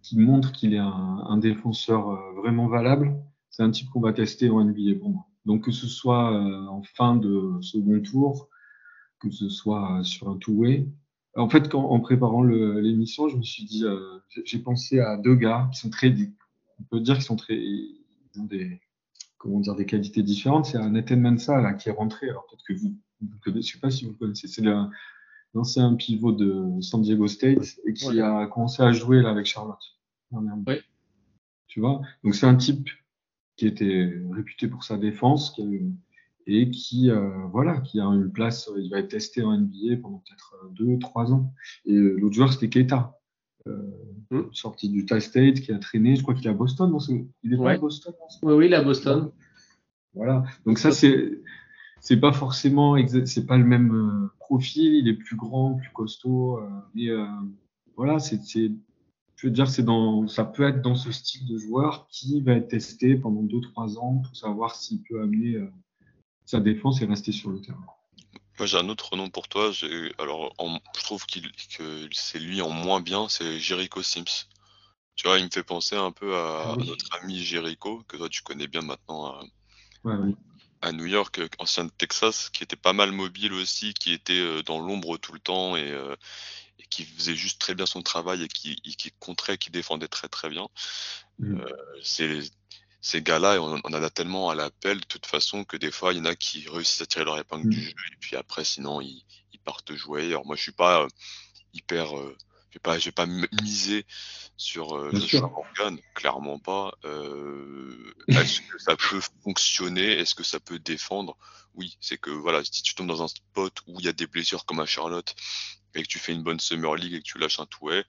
qui 0.00 0.18
montre 0.18 0.50
qu'il 0.50 0.72
est 0.72 0.78
un, 0.78 1.24
un 1.28 1.36
défenseur 1.36 2.10
vraiment 2.36 2.68
valable, 2.68 3.14
c'est 3.50 3.62
un 3.62 3.70
type 3.70 3.90
qu'on 3.90 4.00
va 4.00 4.14
tester 4.14 4.48
en 4.48 4.64
NBA 4.64 4.98
pour 4.98 5.10
moi. 5.10 5.26
Donc, 5.44 5.64
que 5.64 5.72
ce 5.72 5.86
soit 5.86 6.32
en 6.70 6.82
fin 6.82 7.16
de 7.16 7.58
second 7.60 8.00
tour, 8.00 8.48
que 9.20 9.30
ce 9.30 9.50
soit 9.50 10.02
sur 10.04 10.30
un 10.30 10.38
two-way, 10.38 10.88
en 11.36 11.48
fait, 11.48 11.68
quand, 11.68 11.84
en 11.84 12.00
préparant 12.00 12.42
l'émission, 12.42 13.28
je 13.28 13.36
me 13.36 13.42
suis 13.42 13.64
dit, 13.64 13.84
euh, 13.84 14.18
j'ai 14.44 14.58
pensé 14.58 15.00
à 15.00 15.16
deux 15.16 15.34
gars 15.34 15.68
qui 15.72 15.80
sont 15.80 15.90
très, 15.90 16.14
on 16.80 16.82
peut 16.84 17.00
dire 17.00 17.14
qu'ils 17.14 17.24
sont 17.24 17.36
très, 17.36 17.56
ils 17.56 18.40
ont 18.40 18.44
des, 18.44 18.80
comment 19.36 19.60
dire, 19.60 19.74
des 19.74 19.86
qualités 19.86 20.22
différentes. 20.22 20.66
C'est 20.66 20.78
un 20.78 20.90
Nathan 20.90 21.16
Mensa 21.16 21.60
là 21.60 21.74
qui 21.74 21.88
est 21.88 21.92
rentré. 21.92 22.28
Alors 22.28 22.46
peut-être 22.46 22.64
que 22.66 22.72
vous, 22.74 22.94
vous 23.20 23.38
connaissez, 23.42 23.68
je 23.68 23.72
sais 23.74 23.80
pas 23.80 23.90
si 23.90 24.04
vous 24.04 24.12
le 24.12 24.16
connaissez. 24.16 24.48
C'est 24.48 24.64
l'ancien 25.54 25.94
pivot 25.94 26.32
de 26.32 26.80
San 26.80 27.02
Diego 27.02 27.26
State 27.26 27.78
et 27.84 27.92
qui 27.92 28.08
ouais. 28.08 28.20
a 28.20 28.46
commencé 28.46 28.82
à 28.82 28.92
jouer 28.92 29.22
là 29.22 29.30
avec 29.30 29.46
Charlotte. 29.46 29.82
Oui. 30.30 30.74
Tu 31.68 31.80
vois? 31.80 32.02
Donc 32.24 32.34
c'est 32.34 32.46
un 32.46 32.56
type 32.56 32.88
qui 33.56 33.66
était 33.66 34.12
réputé 34.30 34.68
pour 34.68 34.84
sa 34.84 34.96
défense, 34.96 35.50
qui 35.50 35.62
a 35.62 35.64
eu 35.64 35.92
et 36.48 36.70
qui 36.70 37.10
euh, 37.10 37.28
voilà 37.52 37.76
qui 37.78 38.00
a 38.00 38.04
une 38.04 38.32
place 38.32 38.70
il 38.78 38.90
va 38.90 38.98
être 38.98 39.08
testé 39.08 39.42
en 39.42 39.56
NBA 39.56 39.98
pendant 40.02 40.18
peut-être 40.18 40.56
euh, 40.64 40.68
deux 40.70 40.98
trois 40.98 41.32
ans. 41.32 41.52
Et 41.84 41.92
euh, 41.92 42.16
l'autre 42.18 42.34
joueur 42.34 42.52
c'était 42.52 42.70
Keita. 42.70 43.14
Euh, 43.66 43.76
mmh. 44.30 44.40
sorti 44.52 44.88
du 44.88 45.00
Utah 45.00 45.20
State 45.20 45.60
qui 45.60 45.72
a 45.72 45.78
traîné 45.78 46.16
je 46.16 46.22
crois 46.22 46.32
qu'il 46.32 46.46
est 46.46 46.50
à 46.50 46.54
Boston 46.54 46.90
non 46.90 46.98
il 47.42 47.52
est 47.52 47.56
ouais. 47.56 47.64
pas 47.64 47.72
à 47.72 47.78
Boston 47.78 48.14
oui 48.42 48.54
oui 48.54 48.66
il 48.66 48.72
est 48.72 48.76
à 48.76 48.82
Boston. 48.82 49.30
Voilà. 50.14 50.44
Donc 50.64 50.78
ça 50.78 50.90
c'est 50.90 51.38
c'est 52.00 52.16
pas 52.16 52.32
forcément 52.32 52.96
c'est 53.26 53.46
pas 53.46 53.58
le 53.58 53.64
même 53.64 53.94
euh, 53.94 54.32
profil 54.38 54.94
il 54.94 55.08
est 55.08 55.14
plus 55.14 55.36
grand 55.36 55.74
plus 55.74 55.90
costaud 55.90 56.58
euh, 56.58 56.68
mais 56.94 57.08
voilà 57.94 58.18
c'est 58.18 58.40
je 59.36 59.46
veux 59.46 59.52
dire 59.52 59.68
c'est 59.68 59.82
dans 59.82 60.26
ça 60.28 60.44
peut 60.44 60.62
être 60.62 60.80
dans 60.80 60.94
ce 60.94 61.12
style 61.12 61.46
de 61.46 61.58
joueur 61.58 62.06
qui 62.08 62.40
va 62.40 62.52
être 62.54 62.68
testé 62.68 63.16
pendant 63.16 63.42
deux 63.42 63.60
trois 63.60 63.98
ans 63.98 64.22
pour 64.24 64.34
savoir 64.34 64.76
s'il 64.76 65.02
peut 65.02 65.20
amener 65.20 65.58
sa 66.48 66.60
défense 66.60 67.02
est 67.02 67.04
restée 67.04 67.32
sur 67.32 67.50
le 67.50 67.60
terrain. 67.60 67.84
Moi, 68.58 68.66
j'ai 68.66 68.78
un 68.78 68.88
autre 68.88 69.16
nom 69.16 69.28
pour 69.28 69.48
toi. 69.48 69.70
Alors, 70.18 70.54
je 70.96 71.02
trouve 71.02 71.26
qu'il 71.26 71.52
que 71.76 72.08
c'est 72.12 72.38
lui 72.38 72.62
en 72.62 72.70
moins 72.70 73.02
bien, 73.02 73.28
c'est 73.28 73.60
Jericho 73.60 74.02
Sims. 74.02 74.46
Tu 75.14 75.28
vois, 75.28 75.38
il 75.38 75.44
me 75.44 75.50
fait 75.50 75.62
penser 75.62 75.94
un 75.94 76.10
peu 76.10 76.36
à, 76.36 76.74
notre 76.78 77.04
ami 77.20 77.38
Jericho, 77.38 78.02
que 78.08 78.16
toi 78.16 78.30
tu 78.30 78.40
connais 78.42 78.66
bien 78.66 78.80
maintenant 78.80 79.38
à, 80.80 80.92
New 80.92 81.04
York, 81.04 81.38
ancien 81.58 81.84
de 81.84 81.90
Texas, 81.90 82.48
qui 82.48 82.62
était 82.62 82.76
pas 82.76 82.94
mal 82.94 83.12
mobile 83.12 83.52
aussi, 83.52 83.92
qui 83.92 84.12
était 84.12 84.40
euh, 84.40 84.62
dans 84.62 84.78
l'ombre 84.78 85.18
tout 85.18 85.32
le 85.32 85.40
temps 85.40 85.76
euh, 85.76 86.16
et, 86.78 86.86
qui 86.88 87.04
faisait 87.04 87.34
juste 87.34 87.60
très 87.60 87.74
bien 87.74 87.84
son 87.84 88.00
travail 88.00 88.44
et 88.44 88.48
qui, 88.48 88.76
qui 88.76 89.12
contrait, 89.18 89.58
qui 89.58 89.70
défendait 89.70 90.08
très 90.08 90.28
très 90.28 90.48
bien. 90.48 90.68
Mm. 91.40 91.60
Euh, 91.60 92.42
ces 93.00 93.22
gars-là, 93.22 93.60
on, 93.60 93.78
en 93.78 93.92
a 93.92 94.10
tellement 94.10 94.50
à 94.50 94.54
l'appel 94.54 95.00
de 95.00 95.04
toute 95.04 95.26
façon 95.26 95.64
que 95.64 95.76
des 95.76 95.90
fois, 95.90 96.12
il 96.12 96.18
y 96.18 96.20
en 96.20 96.24
a 96.24 96.34
qui 96.34 96.68
réussissent 96.68 97.02
à 97.02 97.06
tirer 97.06 97.24
leur 97.24 97.38
épingle 97.38 97.68
du 97.68 97.78
mm. 97.78 97.82
jeu 97.82 97.94
et 98.12 98.16
puis 98.20 98.36
après, 98.36 98.64
sinon, 98.64 99.00
ils, 99.00 99.24
partent 99.64 99.94
jouer. 99.94 100.24
Alors 100.28 100.46
moi, 100.46 100.56
je 100.56 100.62
suis 100.62 100.72
pas 100.72 101.06
hyper 101.74 102.14
je 102.70 102.74
vais 102.74 102.80
pas, 102.80 102.98
je 102.98 103.04
vais 103.06 103.12
pas 103.12 103.26
miser 103.26 104.04
sur 104.56 104.96
euh, 104.96 105.10
Morgan, 105.40 105.98
clairement 106.14 106.58
pas. 106.58 106.92
Euh, 107.04 108.14
est-ce 108.28 108.60
que 108.60 108.78
ça 108.78 108.96
peut 108.96 109.20
fonctionner? 109.42 110.18
Est-ce 110.18 110.34
que 110.34 110.44
ça 110.44 110.60
peut 110.60 110.78
défendre? 110.78 111.36
Oui, 111.74 111.96
c'est 112.00 112.18
que 112.18 112.30
voilà, 112.30 112.62
si 112.64 112.82
tu 112.82 112.94
tombes 112.94 113.06
dans 113.06 113.22
un 113.22 113.28
spot 113.28 113.72
où 113.86 113.98
il 114.00 114.06
y 114.06 114.08
a 114.08 114.12
des 114.12 114.26
blessures 114.26 114.66
comme 114.66 114.80
à 114.80 114.86
Charlotte 114.86 115.34
et 115.94 116.02
que 116.02 116.08
tu 116.08 116.18
fais 116.18 116.32
une 116.32 116.42
bonne 116.42 116.60
Summer 116.60 116.94
League 116.94 117.14
et 117.14 117.18
que 117.20 117.24
tu 117.24 117.38
lâches 117.38 117.60
un 117.60 117.66
touet, 117.66 118.04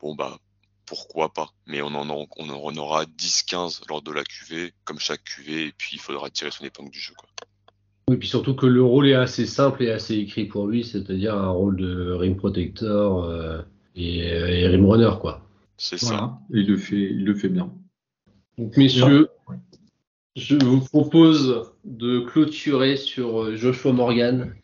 bon 0.00 0.14
bah 0.14 0.38
pourquoi 0.86 1.32
pas 1.32 1.50
Mais 1.66 1.82
on 1.82 1.88
en, 1.88 2.26
on 2.36 2.48
en 2.48 2.76
aura 2.76 3.04
10-15 3.04 3.82
lors 3.88 4.02
de 4.02 4.12
la 4.12 4.24
QV, 4.24 4.72
comme 4.84 4.98
chaque 4.98 5.24
QV, 5.24 5.66
et 5.66 5.72
puis 5.76 5.90
il 5.94 6.00
faudra 6.00 6.30
tirer 6.30 6.50
son 6.50 6.64
épingle 6.64 6.90
du 6.90 7.00
jeu. 7.00 7.14
Quoi. 7.16 7.28
Oui, 8.08 8.18
puis 8.18 8.28
surtout 8.28 8.54
que 8.54 8.66
le 8.66 8.84
rôle 8.84 9.08
est 9.08 9.14
assez 9.14 9.46
simple 9.46 9.82
et 9.82 9.90
assez 9.90 10.14
écrit 10.14 10.44
pour 10.44 10.68
lui, 10.68 10.84
c'est-à-dire 10.84 11.34
un 11.34 11.50
rôle 11.50 11.76
de 11.76 12.12
rim 12.12 12.36
protector 12.36 13.24
euh, 13.24 13.62
et, 13.96 14.68
rim 14.68 14.86
runner, 14.86 15.10
quoi. 15.20 15.42
C'est 15.76 15.98
ça. 15.98 16.38
il 16.50 16.68
le 16.68 16.76
fait, 16.76 16.94
il 16.94 17.24
le 17.24 17.34
fait 17.34 17.48
bien. 17.48 17.72
Donc, 18.58 18.76
messieurs, 18.76 19.28
je 20.36 20.56
vous 20.56 20.80
propose 20.80 21.72
de 21.84 22.20
clôturer 22.20 22.96
sur 22.96 23.42
euh, 23.42 23.56
Joshua 23.56 23.92
Morgan. 23.92 24.54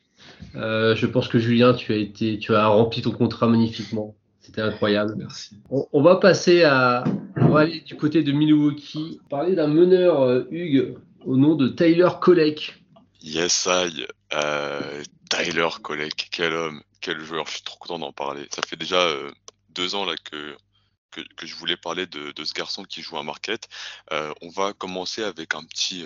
Euh, 0.55 0.95
je 0.95 1.07
pense 1.07 1.27
que 1.27 1.41
Julien, 1.41 1.75
tu 1.75 1.93
as 1.93 1.97
été, 1.97 2.39
tu 2.39 2.55
as 2.55 2.69
rempli 2.69 3.03
ton 3.03 3.11
contrat 3.11 3.49
magnifiquement. 3.49 4.15
C'était 4.43 4.61
incroyable. 4.61 5.15
Merci. 5.17 5.57
On, 5.71 6.03
va 6.03 6.17
passer 6.17 6.65
à, 6.65 7.05
on 7.37 7.49
va 7.49 7.61
aller 7.61 7.81
du 7.81 7.97
côté 7.97 8.23
de 8.23 8.33
Milwaukee, 8.33 9.21
parler 9.31 9.55
d'un 9.55 9.69
meneur 9.69 10.45
Hugues 10.51 10.97
au 11.25 11.37
nom 11.37 11.55
de 11.55 11.69
Tyler 11.69 12.09
Kolek. 12.21 12.83
Yes, 13.23 13.69
I. 13.71 14.07
Euh, 14.35 15.03
Tyler 15.31 15.69
Kolek, 15.81 16.29
quel 16.31 16.53
homme, 16.55 16.83
quel 17.01 17.21
joueur. 17.21 17.47
Je 17.47 17.53
suis 17.53 17.63
trop 17.63 17.79
content 17.79 17.99
d'en 17.99 18.13
parler. 18.13 18.47
Ça 18.55 18.63
fait 18.67 18.77
déjà 18.77 19.01
euh, 19.01 19.31
deux 19.71 19.95
ans 19.95 20.05
là 20.05 20.15
que, 20.31 20.57
que, 21.11 21.47
je 21.47 21.55
voulais 21.55 21.77
parler 21.77 22.07
de, 22.07 22.33
ce 22.45 22.53
garçon 22.53 22.85
qui 22.85 23.03
joue 23.03 23.17
à 23.17 23.23
Marquette. 23.23 23.69
Euh, 24.13 24.33
on 24.43 24.49
va 24.49 24.73
commencer 24.73 25.23
avec 25.23 25.55
un 25.55 25.63
petit 25.63 26.05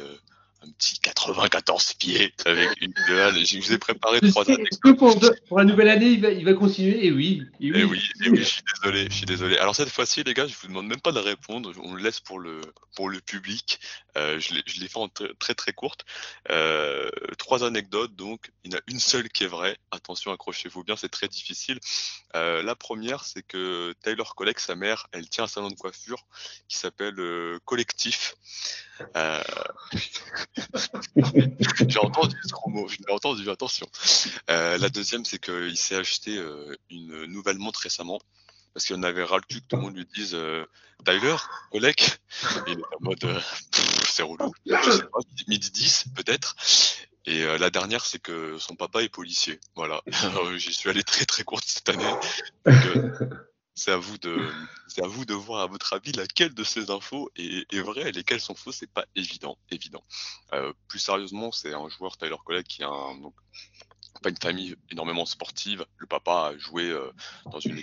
un 0.66 0.72
petit 0.78 0.98
94 1.00 1.94
pieds 1.94 2.32
avec 2.44 2.70
une 2.80 2.94
gueule. 3.08 3.34
Je 3.44 3.58
vous 3.58 3.72
ai 3.72 3.78
préparé 3.78 4.20
trois 4.20 4.48
années. 4.50 4.64
Que 4.82 4.90
pour, 4.90 5.18
pour, 5.48 5.58
la 5.58 5.64
nouvelle 5.64 5.88
année, 5.88 6.06
il 6.06 6.20
va, 6.20 6.30
il 6.30 6.44
va 6.44 6.54
continuer 6.54 7.06
Et 7.06 7.12
oui. 7.12 7.42
Et 7.60 7.72
oui. 7.72 7.84
oui, 7.84 8.28
oui, 8.30 8.38
je 8.38 8.44
suis 8.44 8.62
désolé, 8.82 9.06
je 9.10 9.14
suis 9.14 9.26
désolé. 9.26 9.58
Alors 9.58 9.74
cette 9.74 9.90
fois-ci, 9.90 10.22
les 10.24 10.34
gars, 10.34 10.46
je 10.46 10.54
vous 10.60 10.68
demande 10.68 10.86
même 10.86 11.00
pas 11.00 11.12
de 11.12 11.18
répondre. 11.18 11.72
On 11.82 11.94
le 11.94 12.02
laisse 12.02 12.20
pour 12.20 12.38
le 12.38 12.60
pour 12.96 13.08
le 13.10 13.20
public. 13.20 13.78
Euh, 14.16 14.40
je 14.40 14.54
l'ai 14.54 14.88
fait 14.88 14.98
en 14.98 15.08
très 15.08 15.54
très 15.54 15.72
courte. 15.72 16.04
Euh, 16.50 17.10
trois 17.38 17.64
anecdotes. 17.64 18.16
Donc, 18.16 18.50
il 18.64 18.72
y 18.72 18.74
en 18.74 18.78
a 18.78 18.82
une 18.88 18.98
seule 18.98 19.28
qui 19.28 19.44
est 19.44 19.48
vraie. 19.48 19.76
Attention, 19.90 20.32
accrochez-vous 20.32 20.82
bien, 20.82 20.96
c'est 20.96 21.10
très 21.10 21.28
difficile. 21.28 21.78
Euh, 22.34 22.62
la 22.62 22.74
première, 22.74 23.24
c'est 23.24 23.42
que 23.42 23.94
Taylor 24.02 24.34
Collect, 24.34 24.58
sa 24.58 24.74
mère, 24.74 25.06
elle 25.12 25.28
tient 25.28 25.44
un 25.44 25.48
salon 25.48 25.68
de 25.68 25.74
coiffure 25.74 26.26
qui 26.68 26.78
s'appelle 26.78 27.16
Collectif. 27.64 28.34
J'ai 31.88 31.98
entendu 31.98 32.36
ce 32.44 32.52
gros 32.52 32.70
mot, 32.70 32.88
je 32.88 32.98
l'ai 32.98 33.12
entendu, 33.12 33.48
attention. 33.50 33.86
Euh, 34.50 34.78
la 34.78 34.88
deuxième, 34.88 35.24
c'est 35.24 35.38
qu'il 35.38 35.76
s'est 35.76 35.96
acheté 35.96 36.36
euh, 36.36 36.74
une 36.90 37.24
nouvelle 37.26 37.58
montre 37.58 37.80
récemment. 37.80 38.20
Parce 38.74 38.84
qu'il 38.84 38.96
en 38.96 39.02
avait 39.04 39.24
ras 39.24 39.36
le 39.36 39.42
cul 39.42 39.62
que 39.62 39.66
tout 39.68 39.76
le 39.76 39.82
monde 39.82 39.96
lui 39.96 40.06
dise 40.14 40.34
euh, 40.34 40.66
Tyler, 41.06 41.36
Olek. 41.72 42.18
il 42.66 42.78
est 42.78 42.94
en 42.94 43.00
mode 43.00 43.42
c'est 44.04 44.22
relou. 44.22 44.52
Je 44.66 44.90
sais 44.90 45.02
pas, 45.02 45.18
midi 45.48 45.70
10 45.70 46.06
peut-être. 46.14 46.54
Et 47.24 47.44
la 47.58 47.70
dernière, 47.70 48.04
c'est 48.04 48.20
que 48.20 48.56
son 48.58 48.76
papa 48.76 49.02
est 49.02 49.08
policier. 49.08 49.58
Voilà. 49.74 50.02
J'y 50.56 50.72
suis 50.72 50.90
allé 50.90 51.02
très 51.02 51.24
très 51.24 51.42
court 51.42 51.60
cette 51.64 51.88
année. 51.88 52.04
C'est 53.76 53.92
à 53.92 53.98
vous 53.98 54.18
de, 54.18 54.36
c'est 54.88 55.04
à 55.04 55.06
vous 55.06 55.24
de 55.24 55.34
voir 55.34 55.62
à 55.62 55.66
votre 55.66 55.92
avis 55.92 56.10
laquelle 56.12 56.54
de 56.54 56.64
ces 56.64 56.90
infos 56.90 57.30
est, 57.36 57.78
vraie 57.80 58.08
et 58.08 58.12
lesquelles 58.12 58.40
sont 58.40 58.54
fausses. 58.54 58.78
C'est 58.78 58.90
pas 58.90 59.06
évident, 59.14 59.58
évident. 59.70 60.02
Euh, 60.54 60.72
plus 60.88 60.98
sérieusement, 60.98 61.52
c'est 61.52 61.74
un 61.74 61.88
joueur 61.88 62.16
Tyler 62.16 62.36
Collette 62.44 62.66
qui 62.66 62.82
a 62.82 62.88
un, 62.88 63.18
donc, 63.18 63.34
pas 64.20 64.30
une 64.30 64.36
famille 64.36 64.76
énormément 64.90 65.26
sportive. 65.26 65.84
Le 65.98 66.06
papa 66.06 66.52
a 66.52 66.58
joué 66.58 66.84
euh, 66.84 67.10
dans 67.50 67.60
une, 67.60 67.82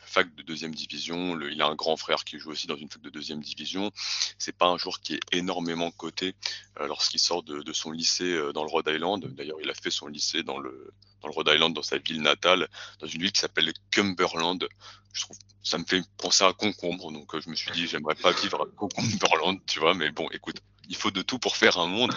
fac 0.00 0.34
de 0.34 0.42
deuxième 0.42 0.74
division. 0.74 1.38
il 1.40 1.60
a 1.62 1.66
un 1.66 1.74
grand 1.74 1.96
frère 1.96 2.24
qui 2.24 2.38
joue 2.38 2.50
aussi 2.50 2.66
dans 2.66 2.76
une 2.76 2.88
fac 2.88 3.02
de 3.02 3.10
deuxième 3.10 3.40
division. 3.40 3.90
C'est 4.38 4.56
pas 4.56 4.66
un 4.66 4.78
joueur 4.78 5.00
qui 5.00 5.14
est 5.14 5.20
énormément 5.32 5.90
coté 5.90 6.34
euh, 6.80 6.86
lorsqu'il 6.86 7.20
sort 7.20 7.42
de, 7.42 7.72
son 7.72 7.90
lycée 7.90 8.38
dans 8.54 8.64
le 8.64 8.70
Rhode 8.70 8.88
Island. 8.88 9.24
D'ailleurs, 9.34 9.58
il 9.62 9.70
a 9.70 9.74
fait 9.74 9.90
son 9.90 10.06
lycée 10.06 10.42
dans 10.42 10.58
le 10.58 10.92
dans 11.20 11.28
le 11.28 11.34
Rhode 11.34 11.50
Island, 11.52 11.74
dans 11.74 11.82
sa 11.82 11.98
ville 11.98 12.22
natale, 12.22 12.68
dans 13.00 13.06
une 13.06 13.20
ville 13.20 13.32
qui 13.32 13.40
s'appelle 13.40 13.72
Cumberland. 13.90 14.68
Je 15.12 15.22
trouve, 15.22 15.36
ça 15.62 15.78
me 15.78 15.84
fait 15.84 16.02
penser 16.16 16.44
à 16.44 16.52
concombre, 16.52 17.10
donc 17.10 17.34
euh, 17.34 17.40
je 17.40 17.50
me 17.50 17.54
suis 17.54 17.70
dit, 17.72 17.86
j'aimerais 17.86 18.14
pas 18.14 18.32
vivre 18.32 18.62
à 18.62 18.86
Cumberland, 18.88 19.58
tu 19.66 19.80
vois, 19.80 19.94
mais 19.94 20.10
bon, 20.10 20.28
écoute, 20.30 20.60
il 20.88 20.96
faut 20.96 21.10
de 21.10 21.22
tout 21.22 21.38
pour 21.38 21.56
faire 21.56 21.78
un 21.78 21.86
monde. 21.86 22.14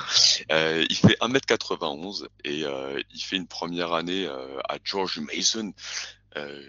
Euh, 0.51 0.86
il 0.89 0.95
fait 0.95 1.17
1m91 1.19 2.27
et 2.43 2.63
euh, 2.63 3.01
il 3.13 3.21
fait 3.21 3.36
une 3.36 3.47
première 3.47 3.93
année 3.93 4.25
euh, 4.25 4.60
à 4.67 4.77
George 4.84 5.19
Mason, 5.19 5.73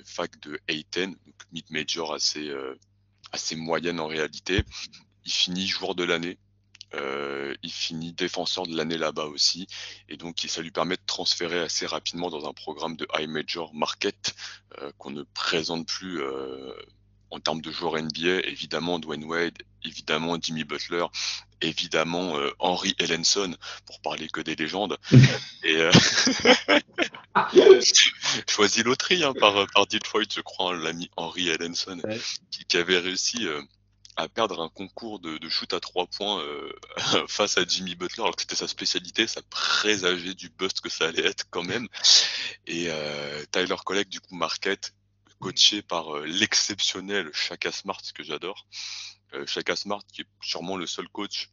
fac 0.04 0.40
de 0.40 0.58
Ayton, 0.66 1.14
donc 1.24 1.36
mid-major 1.52 2.12
assez, 2.12 2.52
assez 3.30 3.54
moyenne 3.54 4.00
en 4.00 4.08
réalité. 4.08 4.64
Il 5.24 5.32
finit 5.32 5.68
joueur 5.68 5.94
de 5.94 6.04
l'année 6.04 6.38
il 7.62 7.72
finit 7.72 8.12
défenseur 8.12 8.66
de 8.66 8.76
l'année 8.76 8.98
là-bas 8.98 9.24
aussi. 9.24 9.66
Et 10.10 10.18
donc, 10.18 10.44
ça 10.46 10.60
lui 10.60 10.70
permet 10.70 10.96
de 10.96 11.02
transférer 11.06 11.60
assez 11.60 11.86
rapidement 11.86 12.28
dans 12.28 12.46
un 12.46 12.52
programme 12.52 12.96
de 12.96 13.06
high 13.16 13.28
major 13.28 13.72
market 13.72 14.34
qu'on 14.98 15.10
ne 15.10 15.22
présente 15.22 15.86
plus 15.86 16.20
en 17.30 17.40
termes 17.40 17.62
de 17.62 17.70
joueurs 17.70 17.96
NBA. 17.96 18.46
Évidemment, 18.46 18.98
Dwayne 18.98 19.24
Wade, 19.24 19.56
évidemment, 19.84 20.36
Jimmy 20.40 20.64
Butler, 20.64 21.06
évidemment, 21.62 22.34
Henry 22.58 22.94
Ellenson, 22.98 23.56
pour 23.86 24.00
parler 24.00 24.28
que 24.28 24.40
des 24.40 24.56
légendes. 24.56 24.98
Et 25.64 25.78
choisi 28.48 28.82
loterie 28.82 29.24
hein, 29.24 29.32
par, 29.38 29.66
par 29.74 29.86
Detroit, 29.86 30.24
je 30.34 30.40
crois, 30.40 30.74
hein, 30.74 30.78
l'ami 30.78 31.10
Henry 31.16 31.48
Ellenson, 31.48 32.00
qui, 32.50 32.64
qui, 32.64 32.76
avait 32.76 32.98
réussi 32.98 33.46
à 34.16 34.28
perdre 34.28 34.60
un 34.60 34.68
concours 34.68 35.20
de, 35.20 35.38
shoot 35.48 35.72
à 35.72 35.80
trois 35.80 36.06
points 36.06 36.40
euh, 36.40 36.72
face 37.28 37.58
à 37.58 37.64
Jimmy 37.64 37.94
Butler, 37.94 38.22
alors 38.22 38.36
que 38.36 38.42
c'était 38.42 38.56
sa 38.56 38.68
spécialité, 38.68 39.26
ça 39.26 39.40
présageait 39.50 40.34
du 40.34 40.50
bust 40.50 40.80
que 40.80 40.90
ça 40.90 41.06
allait 41.06 41.24
être 41.24 41.46
quand 41.50 41.62
même. 41.62 41.88
Et 42.66 42.86
euh, 42.88 43.44
Tyler 43.50 43.76
Collect, 43.84 44.10
du 44.10 44.20
coup, 44.20 44.34
Marquette, 44.34 44.94
coaché 45.40 45.82
par 45.82 46.16
euh, 46.16 46.26
l'exceptionnel 46.26 47.30
Shaka 47.32 47.72
Smart, 47.72 48.02
que 48.14 48.22
j'adore. 48.22 48.66
Shaka 49.46 49.76
Smart, 49.76 50.02
qui 50.12 50.22
est 50.22 50.26
sûrement 50.40 50.76
le 50.76 50.86
seul 50.86 51.08
coach 51.08 51.50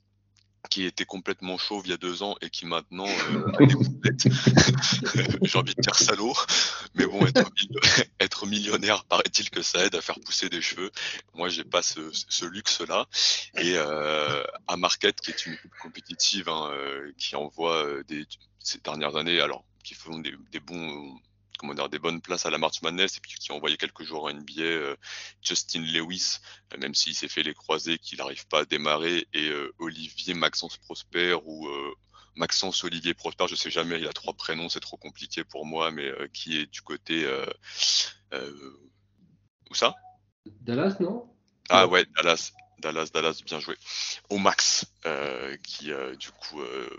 qui 0.69 0.83
était 0.83 1.05
complètement 1.05 1.57
chauve 1.57 1.83
il 1.85 1.91
y 1.91 1.93
a 1.93 1.97
deux 1.97 2.21
ans 2.21 2.35
et 2.41 2.49
qui 2.49 2.65
maintenant 2.65 3.07
euh, 3.07 3.51
a 3.59 3.65
des 3.65 3.75
J'ai 5.43 5.57
envie 5.57 5.73
de 5.75 5.81
dire 5.81 5.95
salaud, 5.95 6.33
mais 6.95 7.05
bon, 7.05 7.19
être, 8.19 8.45
millionnaire, 8.45 9.05
paraît-il 9.05 9.49
que 9.49 9.61
ça 9.61 9.85
aide 9.85 9.95
à 9.95 10.01
faire 10.01 10.19
pousser 10.19 10.49
des 10.49 10.61
cheveux. 10.61 10.91
Moi, 11.33 11.49
j'ai 11.49 11.63
pas 11.63 11.81
ce, 11.81 12.45
luxe-là. 12.45 13.07
Et 13.57 13.73
euh, 13.75 14.43
à 14.67 14.77
Marquette, 14.77 15.21
qui 15.21 15.31
est 15.31 15.45
une 15.45 15.53
équipe 15.53 15.75
compétitive, 15.81 16.49
hein, 16.49 16.69
euh, 16.71 17.11
qui 17.17 17.35
envoie 17.35 17.85
euh, 17.85 18.03
des, 18.07 18.25
ces 18.59 18.79
dernières 18.79 19.15
années, 19.15 19.39
alors 19.39 19.63
qui 19.83 19.93
font 19.93 20.19
des, 20.19 20.35
des 20.51 20.59
bons 20.59 21.17
comment 21.59 21.73
dire, 21.73 21.89
des 21.89 21.99
bonnes 21.99 22.21
places 22.21 22.45
à 22.45 22.49
la 22.49 22.57
March 22.57 22.81
Madness 22.81 23.17
et 23.17 23.19
puis 23.19 23.33
qui 23.37 23.51
ont 23.51 23.57
envoyé 23.57 23.77
quelques 23.77 24.03
joueurs 24.03 24.23
en 24.23 24.33
NBA, 24.33 24.61
euh, 24.61 24.95
Justin 25.41 25.81
Lewis, 25.81 26.37
euh, 26.73 26.77
même 26.77 26.95
s'il 26.95 27.13
s'est 27.13 27.27
fait 27.27 27.43
les 27.43 27.53
croisés, 27.53 27.99
qu'il 27.99 28.17
n'arrive 28.17 28.47
pas 28.47 28.61
à 28.61 28.65
démarrer, 28.65 29.27
et 29.33 29.49
euh, 29.49 29.73
Olivier 29.77 30.33
Maxence 30.33 30.77
Prosper 30.77 31.37
ou 31.45 31.67
Maxence 32.35 32.83
Olivier 32.85 33.13
Prosper, 33.13 33.45
je 33.49 33.55
sais 33.55 33.69
jamais, 33.69 33.99
il 33.99 34.07
a 34.07 34.13
trois 34.13 34.33
prénoms, 34.33 34.69
c'est 34.69 34.79
trop 34.79 34.97
compliqué 34.97 35.43
pour 35.43 35.65
moi, 35.65 35.91
mais 35.91 36.11
qui 36.33 36.57
est 36.57 36.65
du 36.65 36.81
côté 36.81 37.27
où 39.69 39.75
ça? 39.75 39.93
Dallas, 40.61 40.95
non? 40.99 41.29
Ah 41.69 41.87
ouais, 41.87 42.05
Dallas. 42.15 42.53
Dallas, 42.79 43.09
Dallas, 43.13 43.41
bien 43.45 43.59
joué. 43.59 43.75
Au 44.29 44.37
max, 44.37 44.85
euh, 45.05 45.57
qui 45.63 45.91
euh, 45.91 46.15
du 46.15 46.31
coup 46.31 46.61
euh, 46.61 46.89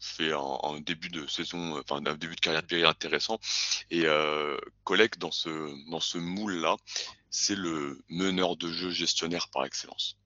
fait 0.00 0.32
un, 0.32 0.80
début 0.80 1.08
de 1.08 1.26
saison, 1.26 1.78
enfin 1.78 1.96
un 2.04 2.14
début 2.14 2.36
de 2.36 2.40
carrière 2.40 2.62
de 2.62 2.84
intéressant. 2.84 3.38
Et 3.90 4.06
euh, 4.06 4.58
dans 5.18 5.30
ce 5.30 5.90
dans 5.90 6.00
ce 6.00 6.18
moule 6.18 6.54
là, 6.60 6.76
c'est 7.30 7.56
le 7.56 8.02
meneur 8.08 8.56
de 8.56 8.72
jeu 8.72 8.90
gestionnaire 8.90 9.48
par 9.48 9.64
excellence. 9.64 10.16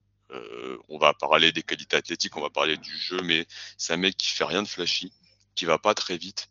on 0.88 0.98
va 0.98 1.12
parler 1.14 1.52
des 1.52 1.62
qualités 1.62 1.96
athlétiques, 1.96 2.36
on 2.36 2.42
va 2.42 2.50
parler 2.50 2.76
du 2.76 2.96
jeu, 2.96 3.20
mais 3.22 3.46
c'est 3.78 3.92
un 3.92 3.96
mec 3.96 4.16
qui 4.16 4.28
fait 4.28 4.44
rien 4.44 4.62
de 4.62 4.68
flashy, 4.68 5.12
qui 5.54 5.64
va 5.64 5.78
pas 5.78 5.94
très 5.94 6.16
vite, 6.18 6.48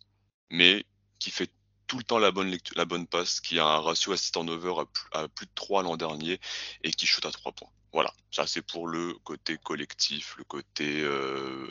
mais 0.50 0.86
qui 1.20 1.32
fait 1.32 1.52
tout 1.88 1.98
le 1.98 2.04
temps 2.04 2.20
la 2.20 2.32
bonne, 2.32 2.56
la 2.76 2.86
bonne 2.86 3.08
passe, 3.08 3.42
qui 3.42 3.60
a 3.60 3.66
un 3.66 3.80
ratio 3.80 4.14
assist 4.14 4.38
over 4.38 4.76
à 5.12 5.28
plus, 5.28 5.46
de 5.48 5.52
3 5.56 5.84
l'an 5.84 5.98
dernier 5.98 6.40
et 6.84 6.92
qui 6.92 7.08
shoot 7.08 7.26
à 7.26 7.32
3 7.32 7.52
points. 7.54 7.70
Voilà, 7.94 8.14
ça 8.32 8.46
c'est 8.46 8.62
pour 8.62 8.88
le 8.88 9.14
côté 9.24 9.58
collectif, 9.64 10.36
le 10.38 10.44
côté 10.44 11.02
euh, 11.02 11.68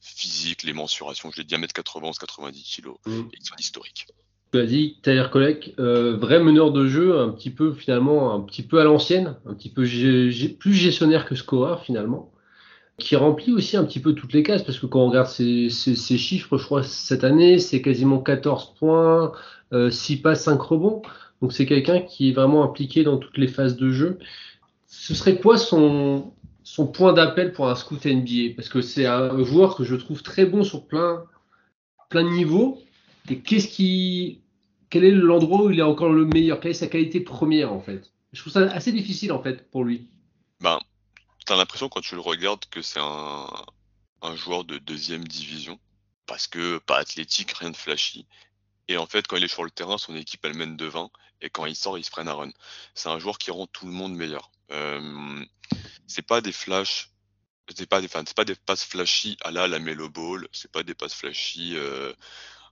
physique, 0.00 0.62
les 0.62 0.72
mensurations. 0.72 1.30
Je 1.30 1.38
l'ai 1.38 1.44
dit 1.44 1.54
à 1.54 1.58
1m91, 1.58 2.18
90 2.18 2.76
kg, 2.76 2.88
mmh. 3.06 3.10
et 3.10 3.38
ils 3.38 3.46
sont 3.46 3.56
historiques. 3.58 4.06
Tu 4.52 4.60
as 4.60 4.66
dit 4.66 4.98
Tyler 5.02 5.26
Colec, 5.32 5.74
euh, 5.78 6.16
vrai 6.16 6.38
meneur 6.38 6.70
de 6.70 6.86
jeu, 6.86 7.18
un 7.18 7.30
petit 7.30 7.50
peu 7.50 7.72
finalement, 7.72 8.34
un 8.34 8.40
petit 8.40 8.62
peu 8.62 8.80
à 8.80 8.84
l'ancienne, 8.84 9.36
un 9.46 9.54
petit 9.54 9.70
peu 9.70 9.82
plus 9.82 10.74
gestionnaire 10.74 11.26
que 11.26 11.34
scoreur 11.34 11.82
finalement 11.82 12.30
qui 12.98 13.16
remplit 13.16 13.52
aussi 13.52 13.76
un 13.76 13.84
petit 13.84 14.00
peu 14.00 14.12
toutes 14.12 14.32
les 14.32 14.42
cases, 14.42 14.62
parce 14.62 14.78
que 14.78 14.86
quand 14.86 15.00
on 15.00 15.08
regarde 15.08 15.26
ces, 15.26 15.68
chiffres, 15.68 16.58
je 16.58 16.64
crois 16.64 16.82
cette 16.82 17.24
année, 17.24 17.58
c'est 17.58 17.82
quasiment 17.82 18.20
14 18.20 18.74
points, 18.78 19.32
6 19.72 19.74
euh, 19.74 20.22
passes, 20.22 20.44
5 20.44 20.60
rebonds. 20.60 21.02
Donc 21.42 21.52
c'est 21.52 21.66
quelqu'un 21.66 22.00
qui 22.00 22.30
est 22.30 22.32
vraiment 22.32 22.62
impliqué 22.62 23.02
dans 23.02 23.18
toutes 23.18 23.36
les 23.36 23.48
phases 23.48 23.76
de 23.76 23.90
jeu. 23.90 24.18
Ce 24.96 25.14
serait 25.14 25.38
quoi 25.38 25.58
son, 25.58 26.32
son 26.62 26.86
point 26.86 27.12
d'appel 27.12 27.52
pour 27.52 27.68
un 27.68 27.74
scout 27.74 28.06
NBA 28.06 28.54
Parce 28.56 28.68
que 28.68 28.80
c'est 28.80 29.06
un 29.06 29.42
joueur 29.44 29.76
que 29.76 29.84
je 29.84 29.96
trouve 29.96 30.22
très 30.22 30.46
bon 30.46 30.62
sur 30.64 30.86
plein, 30.86 31.24
plein 32.08 32.22
de 32.22 32.30
niveaux. 32.30 32.80
Et 33.28 33.40
qu'est-ce 33.40 33.68
qui, 33.68 34.40
quel 34.90 35.04
est 35.04 35.10
l'endroit 35.10 35.64
où 35.64 35.70
il 35.70 35.78
est 35.78 35.82
encore 35.82 36.12
le 36.12 36.24
meilleur? 36.24 36.60
Quelle 36.60 36.70
est 36.70 36.74
sa 36.74 36.86
qualité 36.86 37.20
première 37.20 37.72
en 37.72 37.80
fait? 37.80 38.12
Je 38.32 38.40
trouve 38.40 38.52
ça 38.52 38.60
assez 38.60 38.92
difficile 38.92 39.32
en 39.32 39.42
fait 39.42 39.70
pour 39.70 39.84
lui. 39.84 40.08
Ben, 40.60 40.78
t'as 41.44 41.56
l'impression 41.56 41.88
quand 41.88 42.00
tu 42.00 42.14
le 42.14 42.20
regardes 42.20 42.64
que 42.70 42.80
c'est 42.80 43.00
un, 43.00 43.46
un 44.22 44.36
joueur 44.36 44.64
de 44.64 44.78
deuxième 44.78 45.24
division 45.24 45.78
parce 46.26 46.46
que 46.46 46.78
pas 46.78 46.98
athlétique, 46.98 47.52
rien 47.52 47.70
de 47.70 47.76
flashy. 47.76 48.26
Et 48.88 48.96
en 48.96 49.06
fait, 49.06 49.26
quand 49.26 49.36
il 49.36 49.44
est 49.44 49.48
sur 49.48 49.64
le 49.64 49.70
terrain, 49.70 49.98
son 49.98 50.16
équipe 50.16 50.44
elle 50.44 50.54
mène 50.54 50.76
de 50.76 50.86
20 50.86 51.10
et 51.42 51.50
quand 51.50 51.66
il 51.66 51.76
sort, 51.76 51.98
il 51.98 52.04
se 52.04 52.10
prennent 52.10 52.28
à 52.28 52.34
run. 52.34 52.50
C'est 52.94 53.08
un 53.08 53.18
joueur 53.18 53.38
qui 53.38 53.50
rend 53.50 53.66
tout 53.66 53.86
le 53.86 53.92
monde 53.92 54.14
meilleur. 54.14 54.50
Euh, 54.70 55.44
c'est 56.06 56.26
pas 56.26 56.40
des 56.40 56.52
flashs, 56.52 57.10
c'est 57.74 57.88
pas 57.88 58.00
des, 58.00 58.08
passes 58.54 58.84
flashy 58.84 59.36
à 59.42 59.50
la 59.50 59.68
la 59.68 59.78
Melo 59.78 60.08
Ball, 60.08 60.48
c'est 60.52 60.70
pas 60.70 60.82
des 60.82 60.94
passes 60.94 61.14
flashy 61.14 61.76
euh, 61.76 62.12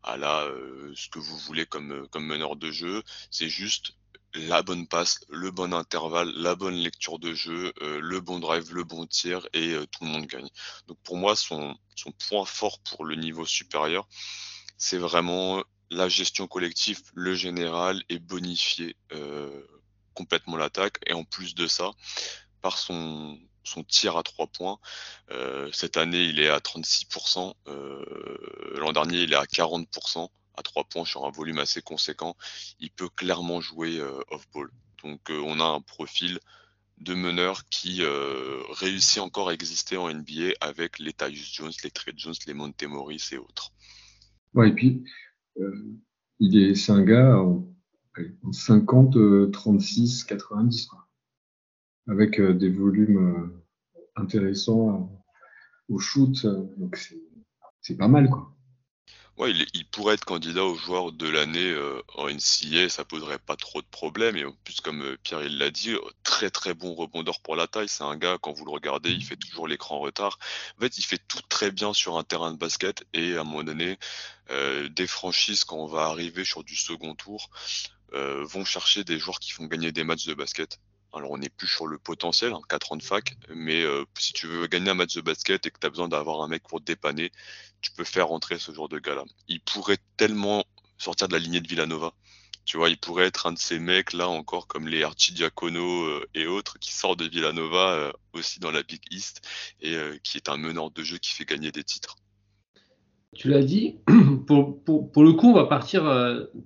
à 0.03 0.17
la 0.17 0.43
euh, 0.43 0.93
ce 0.95 1.09
que 1.09 1.19
vous 1.19 1.37
voulez 1.39 1.67
comme 1.67 2.09
meneur 2.17 2.57
de 2.57 2.71
jeu. 2.71 3.03
C'est 3.31 3.49
juste 3.49 3.95
la 4.35 4.63
bonne 4.63 4.87
passe, 4.87 5.21
le 5.29 5.51
bon 5.51 5.75
intervalle, 5.75 6.33
la 6.37 6.55
bonne 6.55 6.77
lecture 6.77 7.19
de 7.19 7.35
jeu, 7.35 7.73
le 7.81 8.21
bon 8.21 8.39
drive, 8.39 8.73
le 8.73 8.83
bon 8.83 9.07
tir 9.07 9.47
et 9.53 9.75
tout 9.91 10.05
le 10.05 10.11
monde 10.11 10.27
gagne. 10.27 10.49
Donc 10.87 10.99
pour 11.03 11.19
moi, 11.19 11.37
son, 11.37 11.77
son 11.97 12.13
point 12.13 12.47
fort 12.47 12.79
pour 12.81 13.05
le 13.05 13.15
niveau 13.17 13.45
supérieur, 13.45 14.09
c'est 14.79 14.97
vraiment 14.97 15.63
la 15.93 16.09
gestion 16.09 16.47
collective, 16.47 17.03
le 17.15 17.35
général 17.35 18.03
et 18.09 18.19
bonifier 18.19 18.97
euh, 19.13 19.63
complètement 20.15 20.57
l'attaque. 20.57 20.99
Et 21.07 21.13
en 21.13 21.25
plus 21.25 21.55
de 21.55 21.67
ça, 21.67 21.91
par 22.61 22.79
son, 22.79 23.39
tir 23.89 24.17
à 24.17 24.23
trois 24.23 24.47
points, 24.47 24.79
cette 25.73 25.97
année 25.97 26.25
il 26.25 26.41
est 26.41 26.49
à 26.49 26.59
36%, 26.59 27.55
l'an 28.77 28.93
dernier 28.93 29.23
il 29.23 29.33
est 29.33 29.37
à 29.37 29.45
40% 29.45 30.29
à 30.57 30.63
trois 30.63 30.85
points 30.85 31.05
sur 31.05 31.25
un 31.27 31.31
volume 31.31 31.59
assez 31.59 31.83
conséquent, 31.83 32.37
il 32.81 32.91
peut 32.91 33.09
clairement 33.09 33.61
jouer 33.61 33.99
euh, 33.99 34.21
off-ball. 34.31 34.71
Donc 35.03 35.31
euh, 35.31 35.41
on 35.45 35.61
a 35.61 35.65
un 35.65 35.81
profil 35.81 36.39
de 36.99 37.15
meneur 37.15 37.69
qui 37.69 38.03
euh, 38.03 38.63
réussit 38.71 39.19
encore 39.19 39.49
à 39.49 39.55
exister 39.55 39.97
en 39.97 40.13
NBA 40.13 40.55
avec 40.61 40.99
les 40.99 41.13
Tyus 41.13 41.53
Jones, 41.53 41.73
les 41.83 41.91
Trey 41.91 42.13
Jones, 42.17 42.35
les 42.47 42.55
Monte 42.55 42.83
Morris 42.85 43.31
et 43.33 43.39
autres. 43.39 43.73
Ouais, 44.55 44.69
et 44.69 44.73
puis 44.73 45.03
il 46.39 46.57
est, 46.57 46.75
c'est 46.75 46.93
un 46.93 47.03
gars 47.03 47.43
50, 48.51 49.51
36, 49.53 50.25
90, 50.25 50.89
avec 52.09 52.41
des 52.41 52.71
volumes 52.71 53.53
intéressants 54.17 55.11
au 55.89 55.99
shoot, 55.99 56.47
donc 56.77 56.97
c'est 57.81 57.97
pas 57.97 58.09
mal 58.09 58.29
quoi. 58.29 58.53
Ouais, 59.39 59.51
il, 59.51 59.87
pourrait 59.87 60.15
être 60.15 60.27
candidat 60.27 60.63
au 60.63 60.75
joueur 60.75 61.11
de 61.11 61.27
l'année 61.27 61.71
euh, 61.71 62.03
en 62.15 62.29
NCA, 62.29 62.91
ça 62.91 63.05
poserait 63.05 63.39
pas 63.39 63.57
trop 63.57 63.81
de 63.81 63.87
problèmes. 63.87 64.37
Et 64.37 64.45
en 64.45 64.53
plus, 64.65 64.81
comme 64.83 65.01
euh, 65.03 65.17
Pierre 65.23 65.43
il 65.43 65.57
l'a 65.57 65.71
dit, 65.71 65.97
très 66.23 66.51
très 66.51 66.75
bon 66.75 66.95
rebondeur 66.95 67.41
pour 67.41 67.57
la 67.57 67.67
taille. 67.67 67.89
C'est 67.89 68.05
un 68.05 68.17
gars, 68.17 68.37
quand 68.41 68.53
vous 68.53 68.67
le 68.67 68.71
regardez, 68.73 69.11
il 69.11 69.25
fait 69.25 69.37
toujours 69.37 69.67
l'écran 69.67 70.01
retard. 70.01 70.39
En 70.77 70.83
fait, 70.83 70.99
il 70.99 71.03
fait 71.03 71.21
tout 71.29 71.41
très 71.49 71.71
bien 71.71 71.95
sur 71.95 72.19
un 72.19 72.25
terrain 72.25 72.53
de 72.53 72.59
basket. 72.59 73.05
Et 73.15 73.37
à 73.37 73.41
un 73.41 73.45
moment 73.45 73.65
donné, 73.65 73.99
euh, 74.51 74.89
des 74.91 75.07
franchises, 75.07 75.65
quand 75.65 75.79
on 75.79 75.87
va 75.87 76.03
arriver 76.03 76.45
sur 76.45 76.63
du 76.63 76.77
second 76.77 77.15
tour, 77.15 77.49
vont 78.13 78.65
chercher 78.65 79.05
des 79.05 79.19
joueurs 79.19 79.39
qui 79.39 79.53
font 79.53 79.67
gagner 79.67 79.93
des 79.93 80.05
matchs 80.05 80.27
de 80.27 80.35
basket. 80.35 80.79
Alors 81.13 81.31
on 81.31 81.39
n'est 81.39 81.51
plus 81.51 81.67
sur 81.67 81.87
le 81.87 81.99
potentiel, 81.99 82.53
hein, 82.53 82.61
4 82.69 82.93
ans 82.93 82.97
de 82.97 83.03
fac, 83.03 83.37
mais 83.55 83.85
si 84.19 84.33
tu 84.33 84.47
veux 84.47 84.67
gagner 84.67 84.91
un 84.91 84.95
match 84.95 85.15
de 85.15 85.21
basket 85.21 85.67
et 85.67 85.71
que 85.71 85.79
tu 85.79 85.87
as 85.87 85.91
besoin 85.91 86.09
d'avoir 86.09 86.43
un 86.43 86.49
mec 86.49 86.63
pour 86.69 86.81
te 86.81 86.85
dépanner, 86.85 87.33
tu 87.83 87.91
peux 87.93 88.05
faire 88.05 88.29
rentrer 88.29 88.59
ce 88.59 88.73
genre 88.73 88.89
de 88.89 88.99
gars-là. 88.99 89.25
Il 89.49 89.61
pourrait 89.61 89.99
tellement 90.17 90.65
sortir 90.99 91.29
de 91.29 91.35
la 91.35 91.39
lignée 91.39 91.61
de 91.61 91.69
Villanova. 91.69 92.15
Tu 92.65 92.77
vois, 92.77 92.91
il 92.91 92.99
pourrait 92.99 93.27
être 93.27 93.47
un 93.47 93.53
de 93.53 93.59
ces 93.59 93.79
mecs 93.81 94.13
là 94.13 94.29
encore 94.29 94.69
comme 94.69 94.87
les 94.87 95.03
Archidiacono 95.03 96.05
euh, 96.05 96.29
et 96.35 96.47
autres 96.47 96.79
qui 96.79 96.93
sortent 96.93 97.19
de 97.19 97.29
Villanova 97.29 97.93
euh, 97.93 98.13
aussi 98.35 98.61
dans 98.61 98.71
la 98.71 98.85
Big 98.85 99.03
East 99.11 99.43
et 99.81 99.97
euh, 99.97 100.17
qui 100.23 100.37
est 100.37 100.49
un 100.49 100.57
meneur 100.57 100.91
de 100.93 101.03
jeu 101.03 101.19
qui 101.19 101.33
fait 101.33 101.45
gagner 101.45 101.73
des 101.73 101.83
titres. 101.83 102.17
Tu 103.35 103.49
l'as 103.49 103.63
dit, 103.63 103.97
pour, 104.47 104.83
pour, 104.85 105.25
le 105.25 105.33
coup, 105.33 105.49
on 105.49 105.55
va 105.55 105.65
partir. 105.65 106.05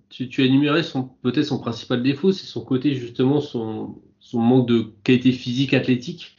tu, 0.09 0.29
tu, 0.29 0.43
as 0.43 0.47
énuméré 0.47 0.83
peut-être 1.23 1.45
son 1.45 1.59
principal 1.59 2.03
défaut, 2.03 2.33
c'est 2.33 2.47
son 2.47 2.65
côté 2.65 2.95
justement, 2.95 3.41
son, 3.41 4.01
son 4.21 4.41
manque 4.41 4.69
de 4.69 4.93
qualité 5.05 5.33
physique, 5.33 5.75
athlétique. 5.75 6.37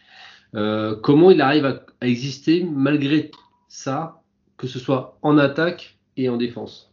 comment 0.54 1.32
il 1.32 1.42
arrive 1.42 1.66
à, 1.66 1.86
exister 2.02 2.64
malgré 2.64 3.32
ça 3.68 4.22
que 4.58 4.68
ce 4.68 4.80
soit 4.80 5.18
en 5.22 5.38
attaque 5.38 5.98
et 6.18 6.30
en 6.30 6.38
défense? 6.38 6.92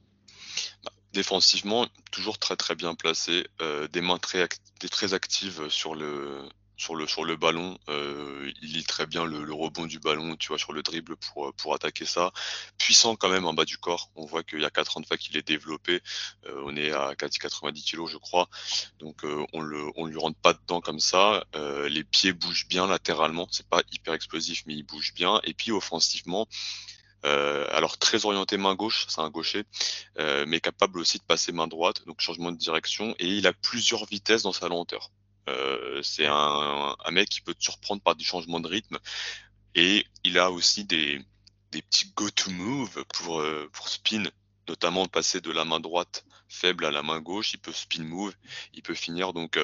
Défensivement, 1.13 1.87
toujours 2.11 2.39
très 2.39 2.57
très 2.57 2.75
bien 2.75 2.95
placé, 2.95 3.47
euh, 3.63 3.87
des 3.89 4.01
mains 4.01 4.19
très, 4.19 4.49
très 4.91 5.15
actives 5.15 5.69
sur 5.69 5.95
le, 5.95 6.41
sur 6.77 6.95
le, 6.95 7.07
sur 7.07 7.25
le 7.25 7.37
ballon. 7.37 7.79
Euh, 7.89 8.53
il 8.63 8.73
lit 8.73 8.85
très 8.85 9.07
bien 9.07 9.25
le, 9.25 9.53
rebond 9.53 9.87
du 9.87 9.99
ballon, 9.99 10.37
tu 10.37 10.49
vois, 10.49 10.59
sur 10.59 10.73
le 10.73 10.83
dribble 10.83 11.17
pour, 11.17 11.53
pour 11.55 11.75
attaquer 11.75 12.05
ça. 12.05 12.33
Puissant 12.79 13.17
quand 13.17 13.29
même 13.29 13.47
en 13.47 13.55
bas 13.55 13.65
du 13.65 13.79
corps. 13.79 14.11
On 14.17 14.27
voit 14.27 14.43
qu'il 14.43 14.61
y 14.61 14.65
a 14.65 14.71
4 14.71 14.97
ans 14.97 15.01
de 15.01 15.07
fois 15.07 15.17
qu'il 15.17 15.37
est 15.37 15.47
développé. 15.47 16.01
Euh, 16.47 16.63
on 16.65 16.77
est 16.77 16.93
à 16.93 17.15
90 17.17 17.85
kg, 17.85 18.07
je 18.07 18.17
crois. 18.17 18.49
Donc 18.99 19.25
on 19.53 19.61
le, 19.61 19.87
on 19.97 20.07
lui 20.07 20.19
rentre 20.19 20.39
pas 20.39 20.55
dedans 20.55 20.81
comme 20.81 21.01
ça. 21.01 21.45
les 21.55 22.05
pieds 22.05 22.33
bougent 22.33 22.67
bien 22.69 22.87
latéralement. 22.87 23.49
C'est 23.51 23.69
pas 23.69 23.83
hyper 23.93 24.15
explosif, 24.15 24.65
mais 24.67 24.75
il 24.75 24.83
bouge 24.83 25.15
bien. 25.15 25.41
Et 25.45 25.55
puis 25.55 25.73
offensivement, 25.73 26.47
euh, 27.25 27.67
alors 27.71 27.97
très 27.97 28.27
orienté 28.27 28.59
main 28.59 28.75
gauche, 28.75 29.07
c'est 29.09 29.21
un 29.21 29.31
gaucher, 29.31 29.65
euh, 30.19 30.45
mais 30.47 30.61
capable 30.61 30.99
aussi 30.99 31.19
de 31.19 31.23
passer 31.23 31.53
main 31.53 31.67
droite, 31.67 32.05
donc 32.07 32.21
changement 32.21 32.53
de 32.53 32.59
direction, 32.59 33.15
et 33.19 33.27
il 33.27 33.47
a 33.47 33.53
plusieurs 33.53 34.05
vitesses 34.05 34.43
dans 34.43 34.53
sa 34.53 34.69
lenteur. 34.69 35.11
Euh, 35.49 36.03
c'est 36.03 36.27
un, 36.27 36.97
un, 37.05 37.11
mec 37.11 37.29
qui 37.29 37.41
peut 37.41 37.55
te 37.55 37.63
surprendre 37.63 38.03
par 38.03 38.17
des 38.17 38.25
changements 38.25 38.61
de 38.61 38.69
rythme, 38.69 38.99
et 39.75 40.07
il 40.25 40.39
a 40.39 40.51
aussi 40.51 40.85
des, 40.85 41.21
petits 41.71 42.13
go-to 42.15 42.51
move 42.51 43.05
pour, 43.15 43.43
pour 43.73 43.89
spin, 43.89 44.23
notamment 44.69 45.07
passer 45.07 45.41
de 45.41 45.51
la 45.51 45.65
main 45.65 45.81
droite 45.81 46.25
faible 46.49 46.85
à 46.85 46.93
la 46.93 47.03
main 47.03 47.21
gauche, 47.21 47.53
il 47.53 47.59
peut 47.59 47.73
spin 47.73 48.05
move, 48.05 48.35
il 48.75 48.83
peut 48.83 48.95
finir 48.95 49.33
donc 49.33 49.59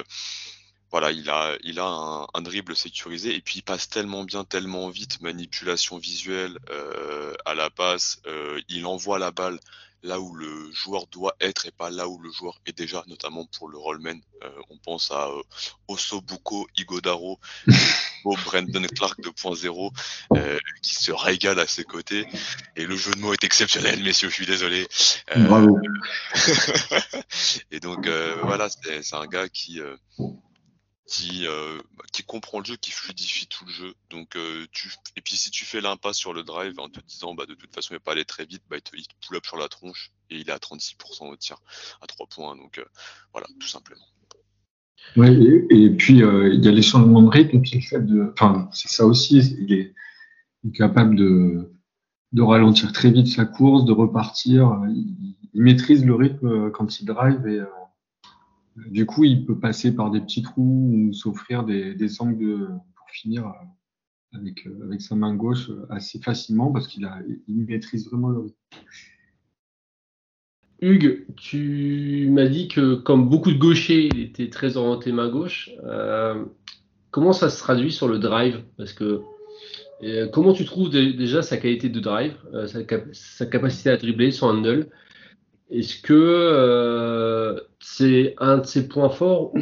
voilà, 0.91 1.11
il 1.11 1.29
a, 1.29 1.57
il 1.63 1.79
a 1.79 2.27
un, 2.33 2.41
dribble 2.41 2.75
sécurisé. 2.75 3.33
Et 3.33 3.41
puis 3.41 3.59
il 3.59 3.61
passe 3.63 3.89
tellement 3.89 4.25
bien, 4.25 4.43
tellement 4.43 4.89
vite, 4.89 5.21
manipulation 5.21 5.97
visuelle 5.97 6.59
euh, 6.69 7.33
à 7.45 7.55
la 7.55 7.69
passe, 7.69 8.21
euh, 8.27 8.61
il 8.67 8.85
envoie 8.85 9.17
la 9.17 9.31
balle 9.31 9.59
là 10.03 10.19
où 10.19 10.33
le 10.33 10.71
joueur 10.71 11.05
doit 11.07 11.35
être 11.39 11.65
et 11.65 11.71
pas 11.71 11.89
là 11.89 12.07
où 12.07 12.19
le 12.19 12.31
joueur 12.31 12.59
est 12.65 12.77
déjà, 12.77 13.03
notamment 13.07 13.45
pour 13.45 13.69
le 13.69 13.77
rollman. 13.77 14.19
Euh, 14.43 14.49
on 14.69 14.77
pense 14.77 15.11
à 15.11 15.27
euh, 15.27 15.41
Osobuko 15.87 16.67
Igodaro, 16.75 17.39
au 18.25 18.35
Brandon 18.45 18.85
Clark 18.95 19.19
2.0, 19.19 19.91
euh, 20.35 20.57
qui 20.81 20.95
se 20.95 21.11
régale 21.11 21.59
à 21.59 21.67
ses 21.67 21.83
côtés. 21.83 22.27
Et 22.75 22.85
le 22.85 22.95
jeu 22.95 23.13
de 23.13 23.19
mots 23.19 23.33
est 23.33 23.43
exceptionnel, 23.43 24.03
messieurs, 24.03 24.29
je 24.29 24.35
suis 24.35 24.45
désolé. 24.45 24.87
Bravo. 25.35 25.79
et 27.71 27.79
donc 27.79 28.07
voilà, 28.43 28.69
c'est 28.69 29.15
un 29.15 29.27
gars 29.27 29.49
qui 29.49 29.79
qui, 31.11 31.45
euh, 31.45 31.77
bah, 31.97 32.05
qui 32.13 32.23
comprend 32.23 32.59
le 32.59 32.65
jeu, 32.65 32.77
qui 32.77 32.91
fluidifie 32.91 33.45
tout 33.47 33.65
le 33.65 33.71
jeu. 33.71 33.93
Donc, 34.09 34.37
euh, 34.37 34.65
et 35.17 35.21
puis 35.21 35.35
si 35.35 35.51
tu 35.51 35.65
fais 35.65 35.81
l'impasse 35.81 36.15
sur 36.15 36.31
le 36.31 36.43
drive 36.43 36.79
en 36.79 36.87
te 36.87 37.01
disant 37.01 37.35
bah, 37.35 37.45
de 37.45 37.53
toute 37.53 37.75
façon 37.75 37.89
il 37.91 37.97
va 37.97 37.99
pas 37.99 38.13
aller 38.13 38.23
très 38.23 38.45
vite, 38.45 38.63
bah, 38.69 38.77
il 38.77 38.81
te, 38.81 38.95
il 38.95 39.05
te 39.05 39.13
pull 39.27 39.35
up 39.35 39.45
sur 39.45 39.57
la 39.57 39.67
tronche 39.67 40.13
et 40.29 40.37
il 40.37 40.49
est 40.49 40.53
à 40.53 40.57
36% 40.57 41.29
au 41.29 41.35
tir 41.35 41.57
à 42.01 42.07
3 42.07 42.27
points. 42.27 42.55
Donc 42.55 42.77
euh, 42.77 42.85
voilà, 43.33 43.47
tout 43.59 43.67
simplement. 43.67 44.05
Ouais, 45.17 45.33
et, 45.69 45.89
puis 45.89 46.19
il 46.19 46.63
y 46.63 46.67
a 46.67 46.71
les 46.71 46.81
changements 46.81 47.23
de 47.23 47.29
rythme, 47.29 47.57
et 47.57 47.59
puis 47.59 47.75
le 47.75 47.81
fait 47.81 48.05
de. 48.05 48.31
Enfin, 48.33 48.69
c'est 48.71 48.87
ça 48.87 49.05
aussi, 49.05 49.39
il 49.59 49.73
est, 49.73 49.93
capable 50.75 51.15
de, 51.15 51.71
ralentir 52.37 52.93
très 52.93 53.11
vite 53.11 53.27
sa 53.27 53.43
course, 53.43 53.83
de 53.83 53.91
repartir. 53.91 54.79
Il, 54.87 55.35
il 55.53 55.61
maîtrise 55.61 56.05
le 56.05 56.15
rythme 56.15 56.71
quand 56.71 57.01
il 57.01 57.05
drive 57.05 57.45
et 57.47 57.59
du 58.87 59.05
coup, 59.05 59.23
il 59.23 59.45
peut 59.45 59.59
passer 59.59 59.95
par 59.95 60.11
des 60.11 60.21
petits 60.21 60.41
trous 60.41 60.91
ou 60.93 61.13
s'offrir 61.13 61.63
des, 61.63 61.93
des 61.93 62.07
pour 62.17 63.09
finir 63.11 63.47
euh, 63.47 64.37
avec, 64.37 64.65
euh, 64.65 64.85
avec 64.85 65.01
sa 65.01 65.15
main 65.15 65.35
gauche 65.35 65.69
euh, 65.69 65.85
assez 65.89 66.19
facilement 66.19 66.71
parce 66.71 66.87
qu'il 66.87 67.07
il 67.47 67.65
maîtrise 67.65 68.07
vraiment 68.09 68.29
le 68.29 68.39
rythme. 68.39 68.57
Hugues, 70.81 71.27
tu 71.35 72.27
m'as 72.31 72.47
dit 72.47 72.67
que 72.67 72.95
comme 72.95 73.29
beaucoup 73.29 73.51
de 73.51 73.59
gauchers, 73.59 74.07
il 74.07 74.19
était 74.21 74.49
très 74.49 74.77
orienté 74.77 75.11
main 75.11 75.29
gauche. 75.29 75.69
Comment 77.11 77.33
ça 77.33 77.49
se 77.49 77.59
traduit 77.59 77.91
sur 77.91 78.07
le 78.07 78.17
drive? 78.17 78.63
Parce 78.77 78.93
que 78.93 79.21
comment 80.31 80.53
tu 80.53 80.65
trouves 80.65 80.89
dé- 80.89 81.13
déjà 81.13 81.43
sa 81.43 81.57
qualité 81.57 81.89
de 81.89 81.99
drive, 81.99 82.35
sa, 82.65 82.83
cap- 82.83 83.13
sa 83.13 83.45
capacité 83.45 83.91
à 83.91 83.97
dribbler, 83.97 84.31
son 84.31 84.47
handle? 84.47 84.89
Est-ce 85.69 86.01
que 86.01 87.61
c'est 87.81 88.35
un 88.37 88.57
de 88.59 88.65
ses 88.65 88.87
points 88.87 89.09
forts 89.09 89.53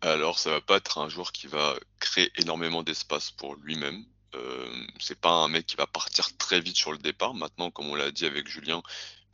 Alors, 0.00 0.38
ça 0.38 0.50
va 0.50 0.60
pas 0.60 0.76
être 0.76 0.98
un 0.98 1.08
joueur 1.08 1.32
qui 1.32 1.46
va 1.46 1.74
créer 2.00 2.30
énormément 2.36 2.82
d'espace 2.82 3.30
pour 3.30 3.54
lui-même. 3.56 4.04
Euh, 4.34 4.86
c'est 4.98 5.20
pas 5.20 5.30
un 5.30 5.48
mec 5.48 5.66
qui 5.66 5.76
va 5.76 5.86
partir 5.86 6.36
très 6.38 6.60
vite 6.60 6.76
sur 6.76 6.92
le 6.92 6.98
départ. 6.98 7.34
Maintenant, 7.34 7.70
comme 7.70 7.88
on 7.90 7.94
l'a 7.94 8.10
dit 8.10 8.24
avec 8.26 8.48
Julien, 8.48 8.82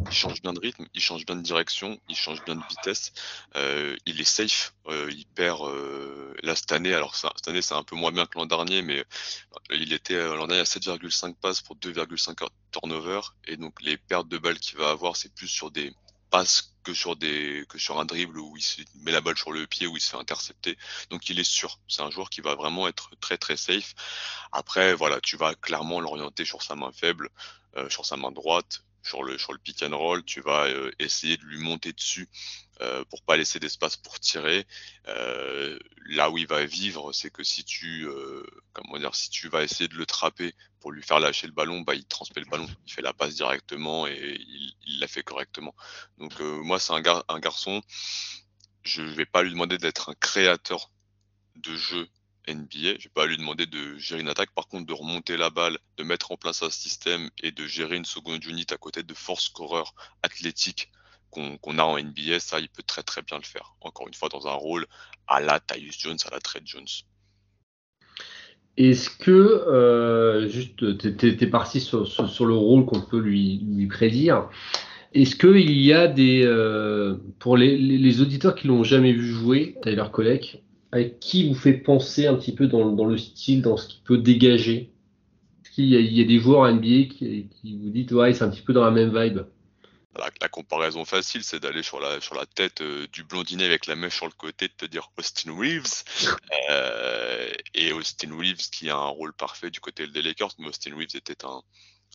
il 0.06 0.12
change 0.12 0.42
bien 0.42 0.52
de 0.52 0.60
rythme, 0.60 0.86
il 0.94 1.00
change 1.00 1.24
bien 1.24 1.36
de 1.36 1.42
direction, 1.42 1.98
il 2.08 2.16
change 2.16 2.44
bien 2.44 2.54
de 2.56 2.62
vitesse. 2.68 3.12
Euh, 3.56 3.96
il 4.06 4.20
est 4.20 4.24
safe. 4.24 4.74
Euh, 4.88 5.08
il 5.10 5.24
perd 5.26 5.62
euh, 5.62 6.34
là 6.42 6.54
cette 6.54 6.72
année. 6.72 6.92
Alors 6.94 7.14
ça- 7.16 7.32
cette 7.36 7.48
année, 7.48 7.62
c'est 7.62 7.74
un 7.74 7.82
peu 7.84 7.96
moins 7.96 8.12
bien 8.12 8.26
que 8.26 8.38
l'an 8.38 8.46
dernier, 8.46 8.82
mais 8.82 9.04
il 9.70 9.92
était 9.92 10.16
l'an 10.16 10.46
dernier 10.46 10.60
à 10.62 10.64
7,5 10.64 11.34
passes 11.40 11.62
pour 11.62 11.76
2,5 11.76 12.46
turnover. 12.72 13.20
Et 13.46 13.56
donc 13.56 13.80
les 13.80 13.96
pertes 13.96 14.28
de 14.28 14.38
balles 14.38 14.58
qu'il 14.58 14.78
va 14.78 14.90
avoir, 14.90 15.16
c'est 15.16 15.32
plus 15.34 15.48
sur 15.48 15.70
des 15.70 15.92
passes 16.30 16.74
que 16.84 16.94
sur 16.94 17.16
des 17.16 17.64
que 17.68 17.78
sur 17.78 17.98
un 18.00 18.04
dribble 18.04 18.38
où 18.38 18.56
il 18.56 18.62
se 18.62 18.80
met 19.02 19.12
la 19.12 19.20
balle 19.20 19.36
sur 19.36 19.52
le 19.52 19.66
pied 19.66 19.86
où 19.86 19.96
il 19.96 20.00
se 20.00 20.10
fait 20.10 20.16
intercepter. 20.16 20.78
Donc 21.10 21.28
il 21.28 21.38
est 21.38 21.44
sûr. 21.44 21.78
C'est 21.88 22.02
un 22.02 22.10
joueur 22.10 22.30
qui 22.30 22.40
va 22.40 22.54
vraiment 22.54 22.88
être 22.88 23.10
très 23.20 23.38
très 23.38 23.56
safe. 23.56 23.94
Après, 24.52 24.94
voilà, 24.94 25.20
tu 25.20 25.36
vas 25.36 25.54
clairement 25.54 26.00
l'orienter 26.00 26.44
sur 26.44 26.62
sa 26.62 26.74
main 26.74 26.92
faible, 26.92 27.30
euh, 27.76 27.90
sur 27.90 28.06
sa 28.06 28.16
main 28.16 28.32
droite, 28.32 28.82
sur 29.02 29.22
le 29.22 29.38
sur 29.38 29.52
le 29.52 29.58
pick 29.58 29.82
and 29.82 29.96
roll. 29.96 30.24
Tu 30.24 30.40
vas 30.40 30.66
euh, 30.66 30.90
essayer 30.98 31.36
de 31.36 31.44
lui 31.44 31.58
monter 31.58 31.92
dessus 31.92 32.28
euh, 32.80 33.04
pour 33.10 33.22
pas 33.22 33.36
laisser 33.36 33.58
d'espace 33.58 33.96
pour 33.96 34.20
tirer. 34.20 34.66
Euh, 35.08 35.78
là 36.06 36.30
où 36.30 36.38
il 36.38 36.46
va 36.46 36.64
vivre, 36.64 37.12
c'est 37.12 37.30
que 37.30 37.42
si 37.42 37.64
tu 37.64 38.06
euh, 38.06 38.44
comment 38.72 38.98
dire, 38.98 39.14
si 39.14 39.30
tu 39.30 39.48
vas 39.48 39.62
essayer 39.62 39.88
de 39.88 39.96
le 39.96 40.06
trapper 40.06 40.54
pour 40.80 40.92
lui 40.92 41.02
faire 41.02 41.20
lâcher 41.20 41.46
le 41.46 41.52
ballon, 41.52 41.80
bah 41.80 41.94
il 41.94 42.04
transmet 42.06 42.42
le 42.42 42.50
ballon, 42.50 42.68
il 42.86 42.92
fait 42.92 43.02
la 43.02 43.12
passe 43.12 43.34
directement 43.34 44.06
et 44.06 44.36
il, 44.38 44.74
il 44.86 45.00
la 45.00 45.08
fait 45.08 45.22
correctement. 45.22 45.74
Donc 46.18 46.38
moi, 46.40 46.78
c'est 46.78 46.92
un, 46.92 47.00
gar- 47.00 47.24
un 47.28 47.40
garçon. 47.40 47.82
Je 48.84 49.02
vais 49.02 49.26
pas 49.26 49.42
lui 49.42 49.50
demander 49.50 49.76
d'être 49.76 50.10
un 50.10 50.14
créateur 50.14 50.90
de 51.56 51.76
jeu 51.76 52.08
NBA. 52.48 52.98
Je 52.98 53.04
vais 53.04 53.12
pas 53.14 53.26
lui 53.26 53.36
demander 53.36 53.66
de 53.66 53.98
gérer 53.98 54.20
une 54.20 54.28
attaque. 54.28 54.50
Par 54.54 54.68
contre, 54.68 54.86
de 54.86 54.92
remonter 54.92 55.36
la 55.36 55.50
balle, 55.50 55.78
de 55.96 56.04
mettre 56.04 56.32
en 56.32 56.36
place 56.36 56.62
un 56.62 56.70
système 56.70 57.30
et 57.42 57.52
de 57.52 57.66
gérer 57.66 57.96
une 57.96 58.04
seconde 58.04 58.44
unit 58.44 58.66
à 58.70 58.76
côté 58.76 59.02
de 59.02 59.14
force 59.14 59.44
scoreurs 59.44 59.94
athlétiques 60.22 60.90
qu'on 61.30 61.78
a 61.78 61.82
en 61.82 61.98
NBA, 61.98 62.40
ça, 62.40 62.58
il 62.58 62.68
peut 62.68 62.82
très 62.82 63.02
très 63.02 63.22
bien 63.22 63.36
le 63.36 63.44
faire. 63.44 63.74
Encore 63.80 64.08
une 64.08 64.14
fois, 64.14 64.28
dans 64.28 64.46
un 64.46 64.54
rôle 64.54 64.86
à 65.26 65.40
la 65.40 65.60
Tyus 65.60 65.98
Jones, 65.98 66.16
à 66.26 66.30
la 66.30 66.40
Trey 66.40 66.60
Jones. 66.64 66.86
Est-ce 68.76 69.10
que, 69.10 69.30
euh, 69.30 70.48
juste, 70.48 70.98
tu 70.98 71.26
es, 71.26 71.46
parti 71.48 71.80
sur, 71.80 72.00
le 72.00 72.54
rôle 72.54 72.86
qu'on 72.86 73.00
peut 73.00 73.18
lui, 73.18 73.86
prédire. 73.90 74.48
Est-ce 75.14 75.36
qu'il 75.36 75.72
y 75.72 75.92
a 75.92 76.06
des. 76.06 76.44
euh, 76.44 77.16
pour 77.40 77.56
les, 77.56 78.20
auditeurs 78.20 78.54
qui 78.54 78.68
l'ont 78.68 78.84
jamais 78.84 79.12
vu 79.12 79.26
jouer, 79.26 79.76
Tyler 79.82 80.04
Collect, 80.12 80.60
avec 80.92 81.20
qui 81.20 81.48
vous 81.48 81.54
fait 81.54 81.74
penser 81.74 82.26
un 82.26 82.34
petit 82.36 82.54
peu 82.54 82.66
dans, 82.68 82.92
dans 82.92 83.06
le 83.06 83.18
style, 83.18 83.62
dans 83.62 83.76
ce 83.76 83.88
qu'il 83.88 84.02
peut 84.04 84.18
dégager? 84.18 84.94
Est-ce 85.64 85.72
qu'il 85.72 85.86
y, 85.86 85.96
a- 85.96 86.00
il 86.00 86.12
y 86.12 86.22
a 86.22 86.24
des 86.24 86.40
joueurs 86.40 86.66
NBA 86.68 87.14
qui, 87.14 87.48
qui 87.50 87.78
vous 87.78 87.90
disent, 87.90 88.12
ouais, 88.12 88.34
c'est 88.34 88.44
un 88.44 88.50
petit 88.50 88.62
peu 88.62 88.72
dans 88.72 88.84
la 88.84 88.90
même 88.90 89.10
vibe 89.16 89.40
La, 90.16 90.30
la 90.40 90.48
comparaison 90.48 91.04
facile, 91.04 91.44
c'est 91.44 91.60
d'aller 91.60 91.82
sur 91.82 92.00
la, 92.00 92.20
sur 92.20 92.34
la 92.34 92.46
tête 92.46 92.80
euh, 92.80 93.06
du 93.12 93.24
blondinet 93.24 93.64
avec 93.64 93.86
la 93.86 93.96
mèche 93.96 94.16
sur 94.16 94.26
le 94.26 94.32
côté, 94.32 94.68
de 94.68 94.72
te 94.76 94.86
dire 94.86 95.10
Austin 95.18 95.56
Reeves. 95.56 96.04
Euh, 96.70 97.50
et 97.74 97.92
Austin 97.92 98.36
Reeves 98.36 98.68
qui 98.70 98.90
a 98.90 98.96
un 98.96 99.06
rôle 99.08 99.32
parfait 99.32 99.70
du 99.70 99.80
côté 99.80 100.06
des 100.06 100.20
Lakers, 100.22 100.52
mais 100.58 100.68
Austin 100.68 100.94
Reeves 100.96 101.16
était 101.16 101.44
un, 101.46 101.62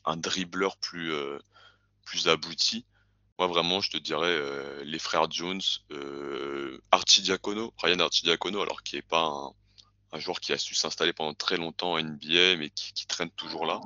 un 0.05 0.17
dribbleur 0.17 0.77
plus, 0.77 1.11
euh, 1.11 1.39
plus 2.05 2.27
abouti. 2.27 2.85
Moi, 3.39 3.47
vraiment, 3.47 3.81
je 3.81 3.89
te 3.89 3.97
dirais 3.97 4.27
euh, 4.27 4.83
les 4.83 4.99
frères 4.99 5.29
Jones, 5.29 5.61
euh, 5.91 6.77
Ryan 6.91 7.99
Archie 7.99 8.23
Diacono, 8.23 8.61
alors 8.61 8.83
qui 8.83 8.97
est 8.97 9.07
pas 9.07 9.25
un, 9.25 9.53
un 10.13 10.19
joueur 10.19 10.39
qui 10.39 10.53
a 10.53 10.57
su 10.57 10.75
s'installer 10.75 11.13
pendant 11.13 11.33
très 11.33 11.57
longtemps 11.57 11.93
en 11.93 12.01
NBA, 12.01 12.57
mais 12.59 12.69
qui, 12.69 12.93
qui 12.93 13.07
traîne 13.07 13.31
toujours 13.31 13.65
là. 13.65 13.81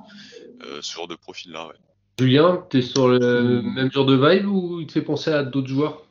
Euh, 0.64 0.82
ce 0.82 0.94
genre 0.94 1.08
de 1.08 1.16
profil-là, 1.16 1.68
ouais. 1.68 1.76
Julien, 2.20 2.66
tu 2.70 2.80
es 2.80 2.82
sur 2.82 3.08
le 3.08 3.62
même 3.62 3.92
genre 3.92 4.06
de 4.06 4.16
vibe 4.16 4.48
ou 4.48 4.82
il 4.82 4.88
te 4.88 4.94
fait 4.94 5.04
penser 5.04 5.32
à 5.32 5.44
d'autres 5.44 5.68
joueurs? 5.68 6.08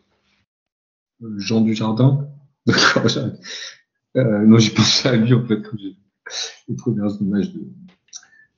Jean 1.36 1.60
du 1.60 1.74
Jardin. 1.74 2.28
D'accord, 2.66 3.08
j'arrête. 3.08 3.40
Euh, 4.16 4.46
non, 4.46 4.58
j'ai 4.58 4.70
pensé 4.70 5.08
à 5.08 5.16
lui 5.16 5.34
en 5.34 5.44
fait 5.44 5.60
quand 5.62 5.76
j'ai 5.78 5.96
les 6.68 6.76
premières 6.76 7.10
images 7.20 7.52
de 7.52 7.60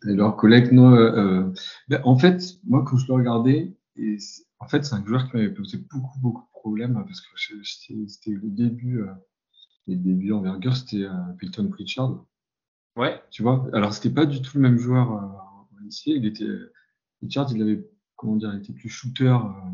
Taylor 0.03 0.37
Collect. 0.37 0.73
Non, 0.73 0.95
euh, 0.95 1.51
ben, 1.89 2.01
en 2.05 2.19
fait, 2.19 2.41
moi 2.65 2.85
quand 2.87 2.99
je 2.99 3.07
le 3.09 3.15
regardais, 3.15 3.73
et 3.97 4.19
en 4.61 4.69
fait, 4.69 4.85
c'est 4.85 4.95
un 4.95 5.05
joueur 5.05 5.29
qui 5.29 5.37
m'avait 5.37 5.55
posé 5.55 5.79
beaucoup, 5.79 6.19
beaucoup 6.21 6.43
de 6.43 6.51
problèmes 6.61 6.95
parce 6.95 7.21
que 7.21 7.63
c'était 7.65 8.31
le 8.31 8.51
début, 8.51 9.01
euh, 9.01 9.13
les 9.87 9.97
débuts 9.97 10.33
envergure, 10.33 10.77
c'était 10.77 11.05
euh, 11.05 11.33
Peyton 11.39 11.69
Pritchard. 11.69 12.25
Ouais. 12.97 13.23
Tu 13.31 13.43
vois, 13.43 13.69
alors 13.73 13.93
c'était 13.93 14.15
pas 14.15 14.27
du 14.27 14.43
tout 14.43 14.57
le 14.57 14.63
même 14.63 14.79
joueur 14.79 15.13
euh, 15.13 15.21
en 15.21 15.69
NCAA. 15.85 16.17
Il 16.17 16.27
était 16.27 16.49
Richard, 17.21 17.53
il 17.53 17.63
avait 17.63 17.89
comment 18.19 18.37
dire, 18.37 18.53
il 18.53 18.59
était 18.59 18.73
plus 18.75 18.91
shooter, 18.91 19.29
euh, 19.29 19.71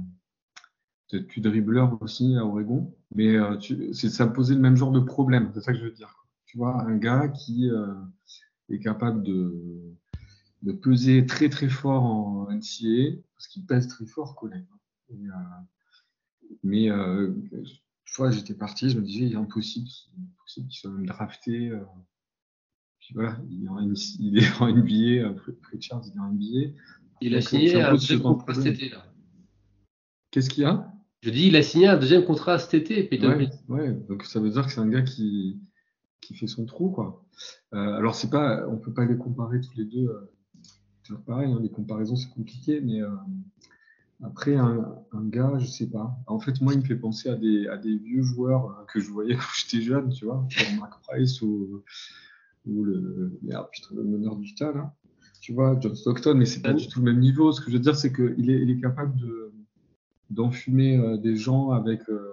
peut-être 1.09 1.27
plus 1.27 1.41
dribbleur 1.41 2.01
aussi 2.01 2.37
à 2.37 2.45
Oregon, 2.45 2.95
mais 3.15 3.37
euh, 3.37 3.57
tu, 3.57 3.93
ça 3.95 4.27
posait 4.27 4.55
le 4.55 4.61
même 4.61 4.77
genre 4.77 4.93
de 4.93 5.01
problème. 5.01 5.51
C'est 5.55 5.63
ça 5.63 5.73
que 5.73 5.79
je 5.79 5.85
veux 5.85 5.91
dire. 5.91 6.27
Tu 6.45 6.59
vois, 6.59 6.83
un 6.83 6.97
gars 6.97 7.29
qui 7.29 7.71
euh, 7.71 7.95
est 8.69 8.79
capable 8.79 9.23
de, 9.23 9.97
de 10.63 10.73
peser 10.73 11.27
très 11.27 11.49
très 11.49 11.69
fort 11.69 12.05
en 12.05 12.51
NCAA, 12.51 13.17
parce 13.35 13.49
qu'il 13.49 13.67
pèse 13.67 13.89
très 13.89 14.07
fort, 14.07 14.37
collègue. 14.37 14.67
Et, 15.15 15.29
euh, 15.29 15.33
mais 16.63 16.91
euh, 16.91 17.33
tu 18.05 18.17
vois, 18.17 18.31
j'étais 18.31 18.55
parti, 18.55 18.91
je 18.91 18.99
me 18.99 19.05
disais, 19.05 19.27
il 19.27 19.33
est 19.33 19.37
impossible, 19.37 19.89
impossible 20.39 20.69
qu'il 20.69 20.79
soit 20.79 20.91
même 20.91 21.07
drafté. 21.07 21.71
euh, 21.71 21.85
puis 23.01 23.15
voilà, 23.15 23.39
il 23.51 23.65
est 23.65 23.69
en, 23.69 23.79
il 24.19 24.39
est 24.39 24.61
en 24.61 24.69
NBA, 24.69 25.27
euh, 25.29 25.35
Richard, 25.73 26.03
il 26.07 26.17
est 26.17 26.21
en 26.21 26.33
NBA. 26.33 26.75
Il 27.21 27.35
a 27.35 27.39
Donc, 27.41 27.49
signé 27.49 27.81
un 27.81 27.93
deuxième 27.93 28.21
contrat 28.23 28.55
cet 28.55 28.67
été. 28.67 28.89
Là. 28.91 29.05
Qu'est-ce 30.31 30.51
qu'il 30.51 30.63
y 30.63 30.67
a? 30.67 30.91
Je 31.23 31.31
dis, 31.31 31.47
il 31.47 31.57
a 31.57 31.63
signé 31.63 31.87
un 31.89 31.97
deuxième 31.97 32.25
contrat 32.25 32.59
cet 32.59 32.75
été, 32.75 33.03
Peyton 33.05 33.29
ouais, 33.29 33.35
Pritchard. 33.37 33.61
ouais, 33.69 33.93
donc 34.09 34.25
ça 34.25 34.41
veut 34.41 34.51
dire 34.51 34.67
que 34.67 34.73
c'est 34.73 34.81
un 34.81 34.89
gars 34.89 35.03
qui, 35.03 35.61
qui 36.21 36.35
fait 36.35 36.47
son 36.47 36.67
trou, 36.67 36.91
quoi. 36.91 37.25
Euh, 37.73 37.95
alors 37.95 38.15
c'est 38.15 38.31
pas, 38.31 38.67
on 38.69 38.77
peut 38.77 38.93
pas 38.93 39.07
les 39.07 39.17
comparer 39.17 39.61
tous 39.61 39.75
les 39.77 39.85
deux. 39.87 40.07
euh, 40.09 40.31
c'est 41.03 41.19
pareil, 41.25 41.51
hein, 41.53 41.61
les 41.63 41.71
comparaisons 41.71 42.17
c'est 42.17 42.31
compliqué, 42.31 42.81
mais 42.81 43.01
euh, 43.03 43.09
après 44.23 44.57
un, 44.57 45.05
gars, 45.13 45.59
je 45.59 45.67
sais 45.67 45.89
pas. 45.89 46.17
En 46.27 46.39
fait, 46.39 46.61
moi, 46.61 46.73
il 46.73 46.81
me 46.81 46.85
fait 46.85 46.97
penser 46.97 47.29
à 47.29 47.37
des, 47.37 47.97
vieux 47.99 48.23
joueurs 48.23 48.67
euh, 48.67 48.85
que 48.93 49.01
je 49.01 49.11
voyais 49.11 49.35
quand 49.37 49.53
j'étais 49.57 49.83
jeune, 49.83 50.11
tu 50.11 50.25
vois, 50.25 50.47
comme 50.57 50.79
Mark 50.79 51.03
Price 51.03 51.43
ou, 51.43 51.83
ou 52.67 52.85
le, 52.85 53.39
merde, 53.43 53.67
le 53.95 54.05
meneur 54.05 54.37
du 54.37 54.55
tas 54.55 54.73
là. 54.73 54.95
Tu 55.41 55.53
vois, 55.53 55.79
John 55.79 55.95
Stockton, 55.95 56.37
mais 56.37 56.47
c'est 56.47 56.63
pas 56.63 56.73
du 56.73 56.89
tout 56.89 57.01
le 57.01 57.13
même 57.13 57.21
niveau. 57.21 57.53
Ce 57.53 57.61
que 57.61 57.71
je 57.71 57.77
veux 57.77 57.83
dire, 57.83 57.97
c'est 57.97 58.13
qu'il 58.15 58.51
est, 58.51 58.81
capable 58.81 59.15
de 59.21 59.53
d'enfumer 60.31 60.97
euh, 60.97 61.19
des 61.19 61.37
gens 61.37 61.71
avec 61.71 62.09
euh, 62.09 62.31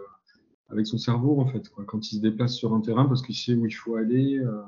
avec 0.69 0.87
son 0.87 0.97
cerveau 0.97 1.41
en 1.41 1.45
fait 1.45 1.69
quand 1.69 2.09
il 2.09 2.15
se 2.15 2.21
déplace 2.21 2.55
sur 2.55 2.73
un 2.73 2.79
terrain 2.79 3.05
parce 3.05 3.21
qu'il 3.21 3.35
sait 3.35 3.53
où 3.53 3.65
il 3.65 3.71
faut 3.71 3.95
aller 3.95 4.39
euh, 4.39 4.61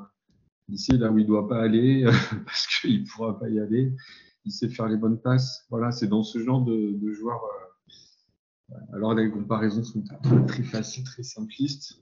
il 0.67 0.77
sait 0.77 0.97
là 0.97 1.09
où 1.09 1.17
il 1.17 1.25
doit 1.25 1.47
pas 1.47 1.61
aller 1.61 2.03
parce 2.45 2.67
qu'il 2.67 3.05
pourra 3.05 3.39
pas 3.39 3.47
y 3.49 3.59
aller 3.61 3.93
il 4.45 4.51
sait 4.51 4.69
faire 4.69 4.87
les 4.87 4.97
bonnes 4.97 5.19
passes 5.19 5.65
voilà 5.69 5.91
c'est 5.91 6.07
dans 6.07 6.23
ce 6.23 6.39
genre 6.39 6.61
de, 6.61 6.91
de 6.93 7.11
joueur 7.13 7.41
euh, 7.43 8.75
alors 8.93 9.13
les 9.13 9.29
comparaisons 9.29 9.83
sont 9.83 10.03
très, 10.47 10.63
faciles 10.63 11.03
très 11.03 11.23
simplistes 11.23 11.99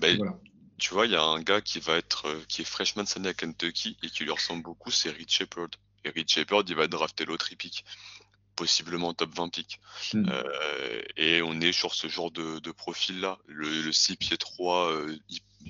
Ben, 0.00 0.16
Voilà. 0.16 0.38
Tu 0.80 0.94
vois, 0.94 1.04
il 1.04 1.12
y 1.12 1.16
a 1.16 1.22
un 1.22 1.42
gars 1.42 1.60
qui 1.60 1.78
va 1.78 1.98
être, 1.98 2.26
euh, 2.26 2.40
qui 2.48 2.62
est 2.62 2.64
freshman 2.64 3.04
cette 3.04 3.18
année 3.18 3.28
à 3.28 3.34
Kentucky 3.34 3.98
et 4.02 4.08
qui 4.08 4.24
lui 4.24 4.30
ressemble 4.30 4.62
beaucoup, 4.62 4.90
c'est 4.90 5.10
Rich 5.10 5.36
Shepard. 5.36 5.68
Et 6.04 6.10
Rich 6.10 6.34
Shepard, 6.36 6.64
il 6.68 6.74
va 6.74 6.84
être 6.84 6.90
drafté 6.90 7.26
l'autre 7.26 7.50
pick, 7.58 7.84
possiblement 8.60 9.14
top 9.14 9.34
20 9.34 9.48
pick. 9.48 9.80
Mm. 10.12 10.28
Euh, 10.28 11.02
et 11.16 11.40
on 11.40 11.62
est 11.62 11.72
sur 11.72 11.94
ce 11.94 12.08
genre 12.08 12.30
de, 12.30 12.58
de 12.58 12.70
profil-là. 12.70 13.38
Le, 13.46 13.80
le 13.80 13.90
6 13.90 14.16
pieds 14.16 14.36
3, 14.36 14.90
euh, 14.90 15.16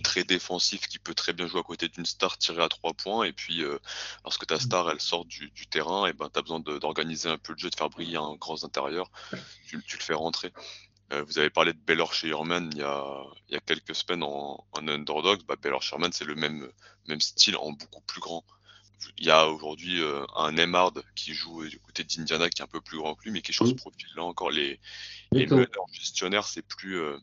très 0.03 0.25
défensif, 0.25 0.89
qui 0.89 0.99
peut 0.99 1.15
très 1.15 1.33
bien 1.33 1.47
jouer 1.47 1.61
à 1.61 1.63
côté 1.63 1.87
d'une 1.87 2.05
star 2.05 2.37
tirée 2.37 2.65
à 2.65 2.69
3 2.69 2.95
points. 2.95 3.23
Et 3.23 3.33
puis, 3.33 3.63
euh, 3.63 3.79
lorsque 4.25 4.45
ta 4.45 4.59
star, 4.59 4.91
elle 4.91 5.01
sort 5.01 5.25
du, 5.25 5.51
du 5.51 5.69
terrain, 5.69 6.07
et 6.07 6.13
ben, 6.13 6.29
tu 6.33 6.41
as 6.41 6.43
besoin 6.43 6.59
d'organiser 6.59 7.29
un 7.29 7.39
peu 7.39 7.53
le 7.53 7.59
jeu, 7.59 7.71
de 7.71 7.77
faire 7.77 7.91
briller 7.91 8.17
un 8.17 8.35
grand 8.35 8.65
intérieur. 8.65 9.09
Tu, 9.69 9.81
tu 9.85 9.97
le 9.97 10.03
fais 10.03 10.15
rentrer. 10.15 10.53
Vous 11.27 11.39
avez 11.41 11.51
parlé 11.51 11.73
de 11.73 11.79
Baylor 11.79 12.15
Sherman 12.15 12.71
il 12.73 12.79
y 12.79 12.83
a, 12.83 13.25
il 13.49 13.55
y 13.55 13.57
a 13.57 13.61
quelques 13.61 13.97
semaines 13.97 14.23
en, 14.23 14.65
en 14.73 14.89
underdog. 14.89 15.43
Bah, 15.45 15.57
Baylor 15.61 15.83
Sherman, 15.83 16.13
c'est 16.13 16.25
le 16.25 16.37
même, 16.37 16.69
même 17.09 17.21
style 17.21 17.57
en 17.57 17.73
beaucoup 17.73 18.03
plus 18.03 18.21
grand. 18.21 18.45
Il 19.19 19.27
y 19.27 19.31
a 19.31 19.49
aujourd'hui 19.49 20.01
euh, 20.03 20.25
un 20.37 20.57
Emard 20.57 20.93
qui 21.15 21.35
joue 21.35 21.67
du 21.67 21.79
côté 21.79 22.05
d'Indiana 22.05 22.51
qui 22.51 22.61
est 22.61 22.65
un 22.65 22.69
peu 22.69 22.81
plus 22.81 22.99
grand 22.99 23.15
que 23.15 23.25
lui, 23.25 23.31
mais 23.31 23.43
qui 23.43 23.53
est 23.53 23.55
sur 23.55 23.67
ce 23.67 23.75
profil-là 23.75 24.23
encore. 24.23 24.51
Les, 24.51 24.81
les 25.33 25.47
meneurs 25.47 25.87
gestionnaires, 25.93 26.45
c'est 26.47 26.67
plus, 26.67 26.99
euh, 26.99 27.19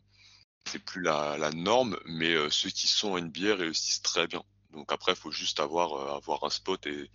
c'est 0.66 0.78
plus 0.78 1.02
la, 1.02 1.36
la 1.38 1.50
norme, 1.50 1.98
mais 2.06 2.32
euh, 2.34 2.50
ceux 2.50 2.70
qui 2.70 2.86
sont 2.86 3.12
en 3.12 3.20
NBA 3.20 3.56
réussissent 3.56 4.02
très 4.02 4.26
bien. 4.26 4.42
Donc 4.72 4.92
après, 4.92 5.12
il 5.12 5.18
faut 5.18 5.30
juste 5.30 5.60
avoir, 5.60 5.94
euh, 5.94 6.16
avoir 6.16 6.44
un 6.44 6.50
spot 6.50 6.86
et, 6.86 7.10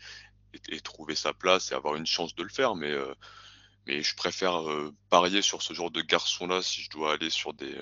et, 0.54 0.76
et 0.76 0.82
trouver 0.82 1.16
sa 1.16 1.34
place 1.34 1.72
et 1.72 1.76
avoir 1.76 1.96
une 1.96 2.08
chance 2.08 2.36
de 2.36 2.44
le 2.44 2.50
faire. 2.50 2.76
Mais, 2.76 2.94
mais 3.88 4.02
je 4.02 4.16
préfère 4.16 4.62
parier 5.10 5.42
sur 5.42 5.62
ce 5.62 5.74
genre 5.74 5.92
de 5.92 6.02
garçon-là 6.02 6.62
si 6.62 6.82
je 6.82 6.90
dois 6.90 7.14
aller 7.14 7.30
sur 7.30 7.54
des, 7.54 7.76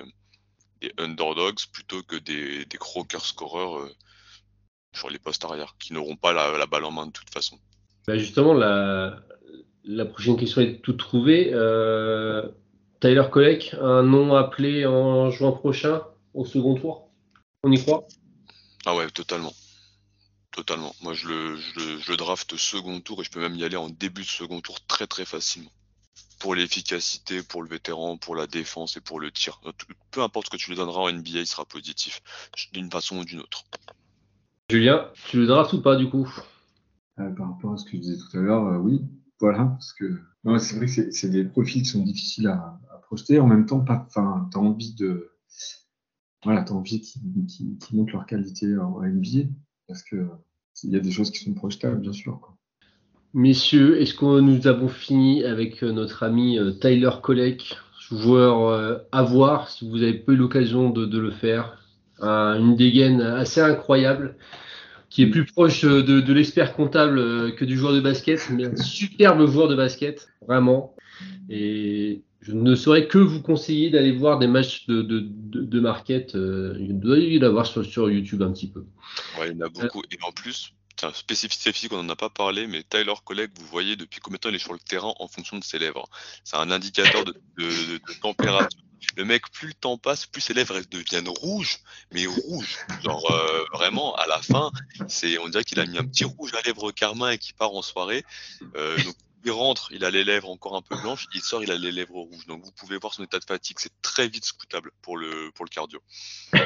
des 0.82 0.92
underdogs 0.98 1.66
plutôt 1.72 2.02
que 2.04 2.16
des, 2.16 2.66
des 2.66 2.78
croqueurs 2.78 3.26
scoreurs 3.26 3.90
sur 4.94 5.10
les 5.10 5.20
postes 5.20 5.46
arrière 5.46 5.76
qui 5.80 5.94
n'auront 5.94 6.16
pas 6.16 6.34
la, 6.34 6.58
la 6.58 6.66
balle 6.66 6.86
en 6.86 6.92
main 6.92 7.08
de 7.08 7.12
toute 7.12 7.30
façon. 7.30 7.58
Bah, 8.08 8.18
justement, 8.18 8.54
la, 8.54 9.22
la 9.84 10.06
prochaine 10.06 10.38
question 10.38 10.62
est 10.62 10.82
tout 10.82 10.94
trouvée. 10.94 11.52
Euh, 11.54 12.48
Tyler 13.00 13.26
Collec, 13.32 13.76
un 13.80 14.04
nom 14.04 14.36
appelé 14.36 14.86
en 14.86 15.30
juin 15.32 15.52
prochain 15.52 16.04
au 16.34 16.46
second 16.46 16.76
tour? 16.76 17.10
On 17.64 17.72
y 17.72 17.82
croit? 17.82 18.08
Ah 18.86 18.96
ouais, 18.96 19.10
totalement. 19.10 19.54
Totalement. 20.52 20.94
Moi, 21.02 21.14
je 21.14 21.28
le, 21.28 21.56
je, 21.56 21.80
le, 21.80 22.00
je 22.00 22.12
le 22.12 22.18
draft 22.18 22.58
second 22.58 23.00
tour 23.00 23.22
et 23.22 23.24
je 23.24 23.32
peux 23.32 23.40
même 23.40 23.56
y 23.56 23.64
aller 23.64 23.78
en 23.78 23.90
début 23.90 24.24
de 24.24 24.28
second 24.28 24.62
tour 24.62 24.86
très 24.86 25.08
très 25.08 25.26
facilement. 25.26 25.72
Pour 26.40 26.56
l'efficacité, 26.56 27.44
pour 27.44 27.62
le 27.62 27.70
vétéran, 27.70 28.18
pour 28.18 28.36
la 28.36 28.48
défense 28.48 28.98
et 28.98 29.02
pour 29.02 29.20
le 29.20 29.32
tir. 29.32 29.62
Peu 30.10 30.22
importe 30.22 30.48
ce 30.48 30.52
que 30.52 30.58
tu 30.58 30.72
lui 30.72 30.76
donneras 30.76 31.02
en 31.02 31.12
NBA, 31.12 31.40
il 31.40 31.48
sera 31.48 31.66
positif 31.66 32.22
d'une 32.74 32.92
façon 32.92 33.20
ou 33.20 33.26
d'une 33.26 33.40
autre. 33.40 33.64
Julien, 34.72 35.08
tu 35.28 35.36
le 35.36 35.48
draftes 35.48 35.74
ou 35.74 35.82
pas 35.82 35.98
du 35.98 36.08
coup? 36.08 36.34
Euh, 37.20 37.30
par 37.32 37.50
rapport 37.50 37.74
à 37.74 37.78
ce 37.78 37.84
que 37.84 37.92
je 37.92 37.98
disais 37.98 38.16
tout 38.16 38.38
à 38.38 38.40
l'heure, 38.40 38.66
euh, 38.68 38.78
oui, 38.78 39.02
voilà, 39.38 39.66
parce 39.66 39.92
que 39.92 40.18
c'est 40.60 40.78
vrai 40.78 40.86
que 40.86 41.12
c'est- 41.12 41.30
des 41.30 41.44
profils 41.44 41.82
qui 41.82 41.90
sont 41.90 42.02
difficiles 42.04 42.48
à, 42.48 42.80
à 42.90 42.98
projeter. 43.00 43.42
En 43.42 43.48
même 43.48 43.66
temps, 43.66 43.84
enfin, 43.90 44.48
t'as 44.50 44.60
envie 44.60 44.96
de, 44.96 45.30
voilà, 46.46 46.64
t'as 46.64 46.74
envie 46.74 47.02
qu'ils 47.02 47.46
qu'ils 47.48 47.98
montrent 47.98 48.14
leur 48.14 48.26
qualité 48.26 48.78
en 48.78 49.04
NBA, 49.04 49.50
parce 49.90 50.04
que 50.04 50.26
il 50.84 50.92
y 50.92 50.96
a 50.96 51.02
des 51.02 51.12
choses 51.12 51.32
qui 51.32 51.44
sont 51.44 51.54
projetables, 51.54 52.00
bien 52.00 52.14
sûr. 52.14 52.40
Quoi. 52.40 52.56
Messieurs, 53.34 54.00
est-ce 54.00 54.14
que 54.14 54.40
nous 54.40 54.68
avons 54.68 54.88
fini 54.88 55.44
avec 55.44 55.84
euh, 55.84 55.92
notre 55.92 56.24
ami 56.24 56.58
Tyler 56.80 57.12
Collec, 57.22 57.76
joueur 58.10 59.04
à 59.12 59.24
voir 59.24 59.68
si 59.68 59.90
vous 59.90 59.98
avez 60.02 60.14
pas 60.14 60.32
eu 60.32 60.38
l'occasion 60.38 60.92
de, 60.92 61.06
de 61.06 61.20
le 61.20 61.32
faire? 61.32 61.81
Une 62.22 62.76
dégaine 62.76 63.20
assez 63.22 63.62
incroyable, 63.62 64.36
qui 65.10 65.24
est 65.24 65.28
plus 65.28 65.46
proche 65.46 65.84
euh, 65.84 66.04
de, 66.04 66.22
de 66.22 66.34
l'expert 66.34 66.74
comptable 66.74 67.20
euh, 67.20 67.52
que 67.52 67.66
du 67.66 67.76
joueur 67.78 67.94
de 67.94 68.00
basket, 68.00 68.48
mais 68.50 68.66
un 68.66 68.76
superbe 68.78 69.46
joueur 69.48 69.68
de 69.68 69.76
basket, 69.76 70.30
vraiment. 70.48 70.96
Et 71.50 72.22
je 72.40 72.54
ne 72.54 72.76
saurais 72.76 73.08
que 73.08 73.18
vous 73.18 73.42
conseiller 73.42 73.90
d'aller 73.90 74.12
voir 74.12 74.40
des 74.40 74.48
matchs 74.48 74.86
de, 74.88 75.02
de, 75.02 75.20
de, 75.20 75.62
de 75.64 75.80
market. 75.80 76.36
euh, 76.36 76.78
il 76.80 77.00
doit 77.00 77.18
y 77.18 77.38
en 77.40 77.42
avoir 77.42 77.66
sur, 77.66 77.84
sur 77.84 78.10
YouTube 78.10 78.42
un 78.42 78.52
petit 78.52 78.70
peu. 78.70 78.86
Ouais, 79.40 79.50
il 79.50 79.58
y 79.58 79.64
en 79.64 79.66
a 79.66 79.70
beaucoup. 79.70 80.04
Et 80.12 80.18
en 80.22 80.32
plus, 80.32 80.74
tiens, 80.96 81.12
spécifique, 81.14 81.92
on 81.92 82.04
n'en 82.04 82.10
a 82.10 82.16
pas 82.16 82.30
parlé, 82.30 82.68
mais 82.68 82.84
Tyler 82.88 83.14
Collect, 83.26 83.58
vous 83.60 83.68
voyez 83.68 83.96
depuis 83.96 84.20
combien 84.22 84.38
de 84.38 84.42
temps 84.42 84.50
il 84.50 84.56
est 84.56 84.60
sur 84.60 84.74
le 84.74 84.80
terrain 84.80 85.14
en 85.20 85.28
fonction 85.28 85.58
de 85.58 85.64
ses 85.64 85.80
lèvres. 85.80 86.08
C'est 86.44 86.58
un 86.58 86.72
indicateur 86.72 87.26
de 87.26 87.34
température. 88.22 88.80
Le 89.18 89.26
mec, 89.26 89.50
plus 89.52 89.70
le 89.70 89.74
temps 89.74 89.98
passe, 89.98 90.26
plus 90.26 90.42
ses 90.42 90.54
lèvres 90.54 90.80
deviennent 90.90 91.28
rouges, 91.28 91.80
mais 92.12 92.26
rouges. 92.26 92.78
Genre 93.04 93.32
euh, 93.32 93.66
vraiment, 93.74 94.16
à 94.16 94.28
la 94.28 94.42
fin, 94.42 94.72
c'est, 95.08 95.38
on 95.40 95.50
dirait 95.50 95.64
qu'il 95.64 95.80
a 95.80 95.86
mis 95.86 95.98
un 95.98 96.06
petit 96.06 96.24
rouge 96.24 96.54
à 96.54 96.62
lèvres 96.62 96.92
carmin 96.92 97.32
et 97.32 97.38
qu'il 97.38 97.54
part 97.56 97.74
en 97.74 97.82
soirée. 97.82 98.24
Euh, 98.76 98.98
il 99.44 99.52
rentre, 99.52 99.92
il 99.92 100.06
a 100.06 100.12
les 100.12 100.24
lèvres 100.24 100.50
encore 100.50 100.76
un 100.76 100.82
peu 100.82 100.96
blanches, 101.02 101.28
il 101.34 101.42
sort, 101.42 101.64
il 101.64 101.72
a 101.72 101.78
les 101.78 101.92
lèvres 101.92 102.16
rouges. 102.16 102.48
Donc 102.48 102.64
vous 102.64 102.72
pouvez 102.72 102.98
voir 102.98 103.14
son 103.14 103.24
état 103.24 103.40
de 103.40 103.46
fatigue, 103.46 103.78
c'est 103.80 103.92
très 104.02 104.28
vite 104.28 104.46
scoutable 104.46 104.92
pour 105.02 105.18
le 105.18 105.52
pour 105.56 105.66
le 105.66 105.70
cardio. 105.70 106.00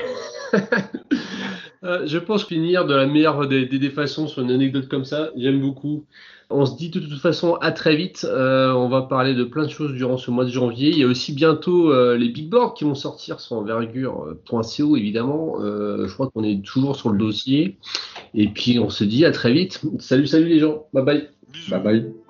Euh, 1.84 2.08
je 2.08 2.18
pense 2.18 2.46
finir 2.46 2.86
de 2.86 2.96
la 2.96 3.06
meilleure 3.06 3.48
des, 3.48 3.68
des, 3.68 3.78
des 3.78 3.92
façons 3.92 4.28
sur 4.28 4.42
une 4.42 4.50
anecdote 4.50 4.88
comme 4.88 5.06
ça. 5.06 5.30
J'aime 5.36 5.62
beaucoup. 5.62 6.08
On 6.50 6.66
se 6.66 6.76
dit 6.78 6.90
de 6.90 7.00
toute 7.00 7.20
façon 7.20 7.56
à 7.56 7.72
très 7.72 7.96
vite. 7.96 8.26
Euh, 8.30 8.72
on 8.74 8.88
va 8.88 9.02
parler 9.02 9.34
de 9.34 9.44
plein 9.44 9.64
de 9.64 9.70
choses 9.70 9.94
durant 9.94 10.18
ce 10.18 10.30
mois 10.30 10.46
de 10.46 10.50
janvier. 10.50 10.90
Il 10.90 10.98
y 10.98 11.04
a 11.04 11.08
aussi 11.08 11.34
bientôt 11.34 11.92
euh, 11.92 12.18
les 12.18 12.30
big 12.30 12.50
boards 12.50 12.76
qui 12.76 12.84
vont 12.84 12.96
sortir 12.96 13.40
sur 13.40 13.56
envergure.co 13.56 14.96
évidemment. 14.96 15.56
Euh, 15.60 16.08
je 16.08 16.14
crois 16.14 16.30
qu'on 16.30 16.44
est 16.44 16.64
toujours 16.64 16.96
sur 16.96 17.10
le 17.10 17.18
dossier. 17.18 17.78
Et 18.36 18.48
puis 18.48 18.80
on 18.80 18.90
se 18.90 19.04
dit 19.04 19.26
à 19.26 19.32
très 19.32 19.54
vite. 19.54 19.82
Salut, 20.00 20.28
salut 20.28 20.48
les 20.48 20.60
gens. 20.60 20.86
Bye 20.94 21.04
bye. 21.04 21.30
Bisous. 21.52 21.72
Bye 21.72 21.82
bye. 21.82 22.25